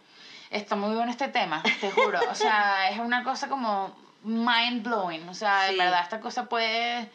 Está 0.51 0.77
muy 0.77 0.95
bueno 0.95 1.11
este 1.11 1.27
tema, 1.27 1.63
te 1.81 1.91
juro. 1.91 2.17
O 2.31 2.35
sea, 2.35 2.89
es 2.89 2.99
una 2.99 3.25
cosa 3.25 3.49
como 3.49 3.93
mind 4.23 4.83
blowing. 4.87 5.27
O 5.27 5.33
sea, 5.33 5.65
Sí. 5.67 5.73
en 5.73 5.79
verdad, 5.79 6.01
esta 6.01 6.21
cosa 6.21 6.45
puede. 6.47 7.09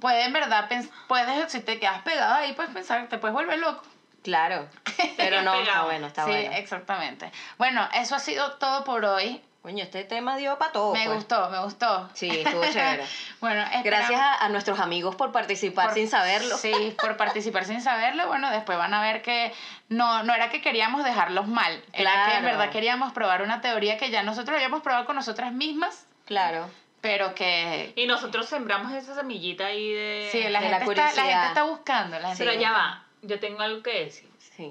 Puede, 0.00 0.24
en 0.24 0.32
verdad, 0.32 0.68
puedes, 1.08 1.52
si 1.52 1.60
te 1.60 1.78
quedas 1.80 2.02
pegado 2.02 2.34
ahí, 2.34 2.52
puedes 2.52 2.72
pensar, 2.72 3.08
te 3.08 3.18
puedes 3.18 3.34
volver 3.34 3.58
loco. 3.58 3.82
Claro. 4.22 4.68
Pero 5.16 5.42
no, 5.42 5.54
está 5.54 5.82
bueno, 5.84 6.06
está 6.06 6.24
sí, 6.24 6.30
bueno. 6.30 6.52
exactamente. 6.52 7.32
Bueno, 7.56 7.88
eso 7.94 8.14
ha 8.14 8.18
sido 8.20 8.52
todo 8.54 8.84
por 8.84 9.04
hoy. 9.04 9.42
Coño, 9.60 9.82
este 9.82 10.04
tema 10.04 10.36
dio 10.36 10.56
para 10.56 10.70
todo. 10.72 10.92
me 10.94 11.04
pues. 11.04 11.16
gustó, 11.16 11.50
me 11.50 11.58
gustó. 11.62 12.08
Sí, 12.14 12.30
estuvo 12.30 12.62
chévere. 12.72 13.04
bueno, 13.40 13.60
esperamos- 13.62 13.84
Gracias 14.08 14.20
a, 14.20 14.44
a 14.44 14.48
nuestros 14.50 14.78
amigos 14.78 15.16
por 15.16 15.32
participar 15.32 15.86
por- 15.86 15.94
sin 15.94 16.08
saberlo. 16.08 16.56
Sí, 16.56 16.96
por 17.00 17.16
participar 17.16 17.64
sin 17.64 17.82
saberlo. 17.82 18.28
Bueno, 18.28 18.50
después 18.50 18.78
van 18.78 18.94
a 18.94 19.02
ver 19.02 19.20
que 19.20 19.52
no, 19.88 20.22
no 20.22 20.32
era 20.32 20.48
que 20.48 20.62
queríamos 20.62 21.02
dejarlos 21.04 21.48
mal, 21.48 21.82
era 21.92 22.26
que 22.28 22.36
en 22.36 22.44
verdad 22.44 22.70
queríamos 22.70 23.12
probar 23.12 23.42
una 23.42 23.60
teoría 23.60 23.98
que 23.98 24.10
ya 24.10 24.22
nosotros 24.22 24.54
habíamos 24.54 24.80
probado 24.82 25.04
con 25.06 25.16
nosotras 25.16 25.52
mismas, 25.52 26.06
Claro. 26.24 26.70
Pero 27.00 27.34
que 27.34 27.92
Y 27.96 28.06
nosotros 28.06 28.46
sembramos 28.46 28.92
esa 28.92 29.14
semillita 29.14 29.66
ahí 29.66 29.92
de... 29.92 30.28
sí, 30.32 30.40
la, 30.40 30.46
de 30.46 30.50
la 30.50 30.60
gente, 30.60 30.74
está, 30.74 30.78
la 30.78 30.84
curiosidad. 30.84 31.24
gente 31.24 31.46
está 31.48 31.62
buscando. 31.64 32.18
La 32.18 32.28
gente 32.28 32.44
Pero 32.44 32.60
ya 32.60 32.72
va, 32.72 33.04
yo 33.22 33.38
tengo 33.38 33.60
algo 33.60 33.82
que 33.82 34.04
decir. 34.04 34.28
Sí. 34.38 34.70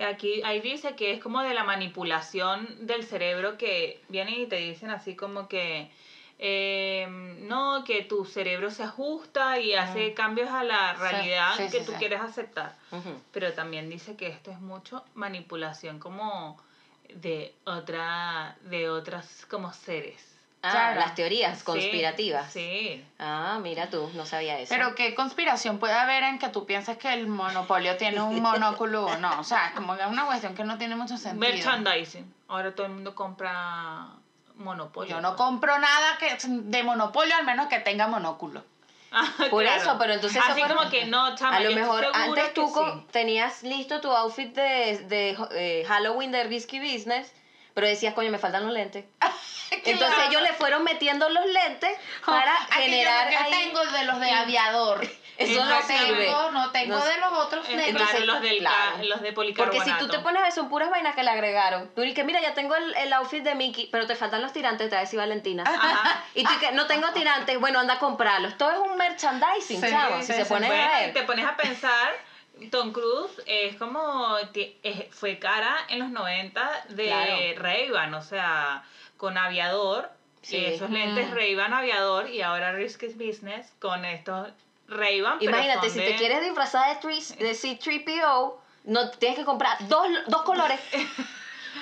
Aquí, 0.00 0.42
ahí 0.44 0.60
dice 0.60 0.94
que 0.94 1.12
es 1.12 1.20
como 1.22 1.42
de 1.42 1.54
la 1.54 1.64
manipulación 1.64 2.86
del 2.86 3.04
cerebro 3.04 3.58
que 3.58 4.00
vienen 4.08 4.34
y 4.42 4.46
te 4.46 4.56
dicen 4.56 4.90
así 4.90 5.16
como 5.16 5.48
que 5.48 5.90
eh, 6.38 7.08
no, 7.40 7.82
que 7.84 8.02
tu 8.02 8.24
cerebro 8.24 8.70
se 8.70 8.84
ajusta 8.84 9.58
y 9.58 9.74
hace 9.74 10.14
cambios 10.14 10.50
a 10.50 10.62
la 10.62 10.92
realidad 10.92 11.54
sí, 11.56 11.64
que 11.64 11.80
sí, 11.80 11.86
tú 11.86 11.92
quieres 11.98 12.20
aceptar. 12.20 12.76
Pero 13.32 13.52
también 13.54 13.90
dice 13.90 14.16
que 14.16 14.28
esto 14.28 14.52
es 14.52 14.60
mucho 14.60 15.04
manipulación 15.14 15.98
como 15.98 16.56
de 17.12 17.54
otra, 17.64 18.56
de 18.62 18.88
otras 18.88 19.46
como 19.46 19.72
seres. 19.72 20.37
Ah, 20.62 20.94
las 20.96 21.14
teorías 21.14 21.62
conspirativas. 21.62 22.52
Sí. 22.52 23.04
Ah, 23.18 23.58
mira 23.62 23.90
tú, 23.90 24.10
no 24.14 24.26
sabía 24.26 24.58
eso. 24.58 24.74
Pero 24.74 24.94
qué 24.96 25.14
conspiración 25.14 25.78
puede 25.78 25.94
haber 25.94 26.24
en 26.24 26.38
que 26.38 26.48
tú 26.48 26.66
pienses 26.66 26.98
que 26.98 27.12
el 27.12 27.28
monopolio 27.28 27.96
tiene 27.96 28.20
un 28.20 28.42
monóculo 28.42 29.06
o 29.06 29.16
no. 29.18 29.38
O 29.38 29.44
sea, 29.44 29.68
es 29.68 29.72
como 29.74 29.96
que 29.96 30.02
es 30.02 30.08
una 30.08 30.26
cuestión 30.26 30.54
que 30.54 30.64
no 30.64 30.76
tiene 30.76 30.96
mucho 30.96 31.16
sentido. 31.16 31.52
Merchandising. 31.52 32.34
Ahora 32.48 32.74
todo 32.74 32.86
el 32.86 32.92
mundo 32.92 33.14
compra 33.14 34.08
monopolio. 34.56 35.16
Yo 35.16 35.20
no 35.20 35.36
compro 35.36 35.78
nada 35.78 36.18
que 36.18 36.36
de 36.46 36.82
monopolio, 36.82 37.36
al 37.36 37.44
menos 37.44 37.68
que 37.68 37.78
tenga 37.80 38.06
monóculo. 38.08 38.62
Ah, 39.10 39.24
Por 39.48 39.62
claro. 39.62 39.80
eso, 39.80 39.96
pero 39.98 40.12
entonces 40.12 40.42
Así 40.46 40.60
como 40.60 40.90
que 40.90 41.06
no, 41.06 41.34
chama, 41.34 41.56
a 41.56 41.60
lo 41.60 41.70
mejor 41.72 42.04
antes 42.12 42.52
tú 42.52 42.68
sí. 42.68 43.06
tenías 43.10 43.62
listo 43.62 44.02
tu 44.02 44.10
outfit 44.10 44.54
de, 44.54 44.98
de 45.08 45.36
eh, 45.52 45.84
Halloween 45.88 46.30
de 46.30 46.44
Risky 46.44 46.78
Business, 46.78 47.32
pero 47.74 47.86
decías, 47.86 48.14
coño, 48.14 48.30
me 48.30 48.38
faltan 48.38 48.64
los 48.64 48.72
lentes. 48.72 49.04
Entonces 49.70 50.14
Claro. 50.14 50.30
ellos 50.30 50.42
le 50.42 50.52
fueron 50.54 50.82
metiendo 50.84 51.28
los 51.28 51.44
lentes 51.46 51.96
para 52.26 52.54
Aquí 52.64 52.70
yo- 52.76 52.82
generar 52.82 53.30
yo, 53.30 53.38
ahí- 53.38 53.50
tengo 53.50 53.84
de 53.84 54.04
los 54.04 54.20
de 54.20 54.30
aviador. 54.30 55.06
Eso 55.38 55.64
no 55.64 55.70
no 55.70 55.82
sirve. 55.86 56.24
tengo, 56.26 56.50
no 56.50 56.70
tengo 56.72 56.96
No- 56.98 57.04
de 57.04 57.16
los 57.18 57.32
otros 57.32 57.68
negros. 57.68 58.10
claro, 58.10 58.24
los, 58.26 58.40
del 58.42 58.64
ca- 58.64 58.70
claro. 58.70 59.04
los 59.04 59.20
de 59.22 59.32
Porque 59.32 59.54
policarbonato. 59.54 59.84
si 59.84 59.96
tú 59.98 60.08
te 60.08 60.18
pones 60.18 60.40
a 60.40 60.44
ver, 60.46 60.52
son 60.52 60.68
puras 60.68 60.90
vainas 60.90 61.14
que 61.14 61.22
le 61.22 61.30
agregaron. 61.30 61.94
Tú 61.94 62.00
dices, 62.00 62.24
mira, 62.24 62.40
ya 62.40 62.54
tengo 62.54 62.74
el, 62.74 62.92
el 62.96 63.12
outfit 63.12 63.44
de 63.44 63.54
Mickey, 63.54 63.86
pero 63.92 64.04
te 64.08 64.16
faltan 64.16 64.42
los 64.42 64.52
tirantes, 64.52 64.88
te 64.90 64.96
va 64.96 65.00
a 65.00 65.04
decir 65.04 65.16
Valentina. 65.16 65.62
Ajá. 65.64 66.24
Y 66.34 66.42
tú 66.42 66.50
que 66.58 66.72
no 66.72 66.88
tengo 66.88 67.12
tirantes, 67.12 67.56
bueno, 67.60 67.78
anda 67.78 67.94
a 67.94 67.98
comprarlos. 68.00 68.58
Todo 68.58 68.72
es 68.72 68.78
un 68.78 68.96
merchandising, 68.96 69.80
Sí, 69.80 69.88
chavo. 69.88 70.16
sí, 70.18 70.26
si 70.26 70.32
se 70.32 70.42
sí. 70.42 70.48
pone 70.48 70.66
Bueno, 70.66 70.82
a 70.82 71.02
y 71.02 71.04
ver. 71.04 71.14
te 71.14 71.22
pones 71.22 71.46
a 71.46 71.56
pensar, 71.56 72.10
Tom 72.70 72.92
Cruise 72.92 73.42
es 73.46 73.76
como, 73.76 74.36
fue 75.10 75.38
cara 75.38 75.76
en 75.88 76.00
los 76.00 76.10
90 76.10 76.84
de 76.90 77.04
Claro. 77.04 77.36
Ray-Ban, 77.62 78.14
o 78.14 78.22
sea, 78.22 78.84
con 79.16 79.38
aviador, 79.38 80.10
Sí. 80.42 80.56
esos 80.64 80.90
lentes 80.90 81.28
Mm. 81.30 81.34
Ray-Ban 81.34 81.72
aviador, 81.74 82.28
y 82.30 82.42
ahora 82.42 82.72
Risky 82.72 83.08
Business 83.08 83.72
con 83.80 84.04
estos 84.04 84.48
Ray-Ban, 84.88 85.38
pero 85.38 85.50
Imagínate, 85.50 85.88
son 85.88 85.90
si 85.90 85.98
de- 86.00 86.06
te 86.12 86.16
quieres 86.16 86.42
disfrazar 86.42 87.00
de, 87.00 87.44
de 87.44 87.54
C-3PO, 87.54 88.56
no 88.84 89.10
tienes 89.10 89.38
que 89.38 89.44
comprar 89.44 89.76
dos, 89.88 90.06
dos 90.28 90.42
colores. 90.42 90.80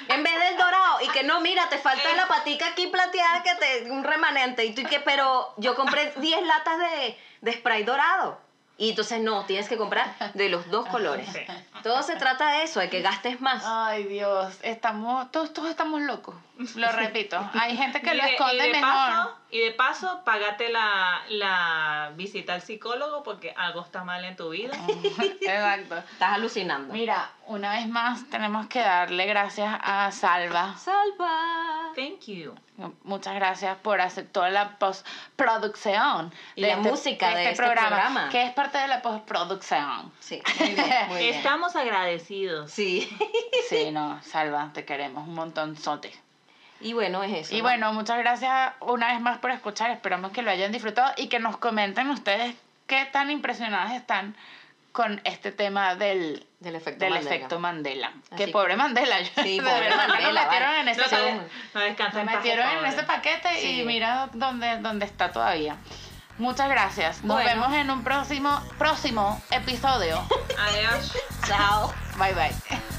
en 0.09 0.23
vez 0.23 0.33
del 0.41 0.57
dorado. 0.57 1.01
Y 1.03 1.09
que 1.11 1.23
no, 1.23 1.41
mira, 1.41 1.69
te 1.69 1.79
falta 1.79 2.15
la 2.17 2.27
patica 2.27 2.69
aquí 2.69 2.89
plateada, 2.89 3.43
que 3.43 3.55
te, 3.55 3.91
un 3.91 4.03
remanente. 4.05 4.65
Y 4.65 4.75
tú 4.75 4.81
y 4.83 4.87
que, 4.87 5.01
pero 5.01 5.53
yo 5.57 5.75
compré 5.75 6.13
10 6.17 6.43
latas 6.47 6.79
de, 6.79 7.19
de 7.43 7.53
spray 7.53 7.85
dorado. 7.85 8.39
Y 8.79 8.91
entonces 8.91 9.21
no, 9.21 9.45
tienes 9.47 9.69
que 9.69 9.77
comprar 9.77 10.15
de 10.35 10.49
los 10.49 10.69
dos 10.71 10.87
colores. 10.91 11.29
Sí. 11.33 11.41
Todo 11.83 12.03
se 12.03 12.17
trata 12.17 12.59
de 12.59 12.65
eso, 12.65 12.81
de 12.81 12.91
que 12.91 13.01
gastes 13.01 13.41
más. 13.41 13.63
Ay, 13.67 14.05
Dios, 14.05 14.59
estamos, 14.63 15.31
todos, 15.31 15.53
todos 15.53 15.71
estamos 15.71 16.03
locos. 16.03 16.35
Lo 16.77 16.91
repito. 16.93 17.39
Hay 17.55 17.77
gente 17.77 18.01
que 18.01 18.15
Y 18.15 18.17
lo 18.17 18.23
de- 18.25 18.31
y 18.31 18.33
esconde 18.35 18.63
de 18.65 18.69
mejor. 18.71 18.83
Paso, 18.83 19.37
y 19.51 19.59
de 19.61 19.71
paso, 19.73 20.23
págate 20.25 20.71
la, 20.71 21.21
la 21.29 22.13
visita 22.17 22.55
al 22.55 22.63
psicólogo 22.63 23.23
porque 23.23 23.53
algo 23.57 23.83
está 23.83 24.05
mal 24.05 24.25
en 24.25 24.37
tu 24.37 24.49
vida. 24.51 24.73
Exacto. 24.89 25.97
Estás 26.13 26.33
alucinando. 26.33 26.93
Mira, 26.95 27.31
una 27.47 27.73
vez 27.73 27.87
más 27.89 28.29
tenemos 28.31 28.67
que 28.69 28.81
darle 28.81 29.27
gracias 29.27 29.79
a 29.83 30.11
Salva 30.11 30.75
Salva. 30.79 31.93
Thank 31.95 32.21
you. 32.27 32.55
Muchas 33.05 33.35
gracias 33.35 33.77
por 33.79 34.01
hacer 34.03 34.27
toda 34.29 34.51
la 34.51 34.79
postproducción 34.79 36.33
Y 36.55 36.63
la 36.63 36.77
música 36.77 37.35
de 37.35 37.51
este 37.51 37.57
programa. 37.57 38.29
que 38.31 38.43
es 38.43 38.53
parte 38.53 38.79
de 38.79 38.89
la 38.89 39.01
postproducción. 39.03 40.13
Sí, 40.21 40.43
muy 40.59 40.69
bien, 40.71 40.87
muy 41.09 41.19
bien. 41.19 41.35
Estamos 41.35 41.77
agradecidos. 41.77 42.71
Sí. 42.71 43.09
Sí, 43.69 43.91
no, 43.93 44.21
Salva, 44.23 44.71
te 44.75 44.85
queremos 44.85 45.27
un 45.27 45.35
montón, 45.35 45.77
sote. 45.77 46.13
Y 46.81 46.93
bueno, 46.93 47.23
es 47.23 47.33
eso. 47.33 47.55
Y 47.55 47.59
¿no? 47.59 47.65
bueno, 47.65 47.93
muchas 47.93 48.19
gracias 48.19 48.73
una 48.81 49.13
vez 49.13 49.21
más 49.21 49.39
por 49.39 49.51
escuchar. 49.51 49.91
Esperamos 49.91 50.33
que 50.33 50.43
lo 50.43 50.51
hayan 50.51 50.73
disfrutado 50.73 51.13
y 51.17 51.29
que 51.29 51.39
nos 51.39 51.57
comenten 51.57 52.11
ustedes 52.11 52.55
qué 52.87 53.05
tan 53.07 53.31
impresionadas 53.31 53.93
están 53.93 54.37
con 54.93 55.21
este 55.25 55.53
tema 55.53 55.95
del, 55.95 56.47
Del 56.61 56.75
efecto 56.77 57.05
del 57.05 57.15
Mandela. 57.15 57.35
efecto 57.35 57.59
Mandela. 57.61 58.13
Que 58.37 58.49
pobre 58.49 58.77
Mandela. 58.77 59.17
Sí, 59.43 59.61
pobre 59.65 59.95
Mandela, 59.95 60.45
metieron 60.45 60.75
en 60.77 60.89
ese, 60.89 61.01
No, 61.03 61.43
no 61.75 61.81
en 61.83 61.97
paz, 61.97 62.15
metieron 62.25 62.67
en 62.79 62.85
ese 62.87 63.03
paquete 63.03 63.49
Sí. 63.61 63.81
y 63.81 63.85
mira 63.85 64.31
dónde, 64.33 64.79
dónde 64.79 65.05
está 65.05 65.33
todavía. 65.33 65.77
Muchas 66.39 66.69
gracias. 66.69 67.25
Nos 67.25 67.37
Bueno. 67.43 67.49
vemos 67.63 67.75
en 67.75 67.91
un 67.91 68.05
próximo, 68.05 68.63
próximo 68.79 69.41
episodio. 69.51 70.23
Adiós. 70.59 71.15
Chao. 71.47 71.93
Bye 72.19 72.35
bye. 72.35 72.55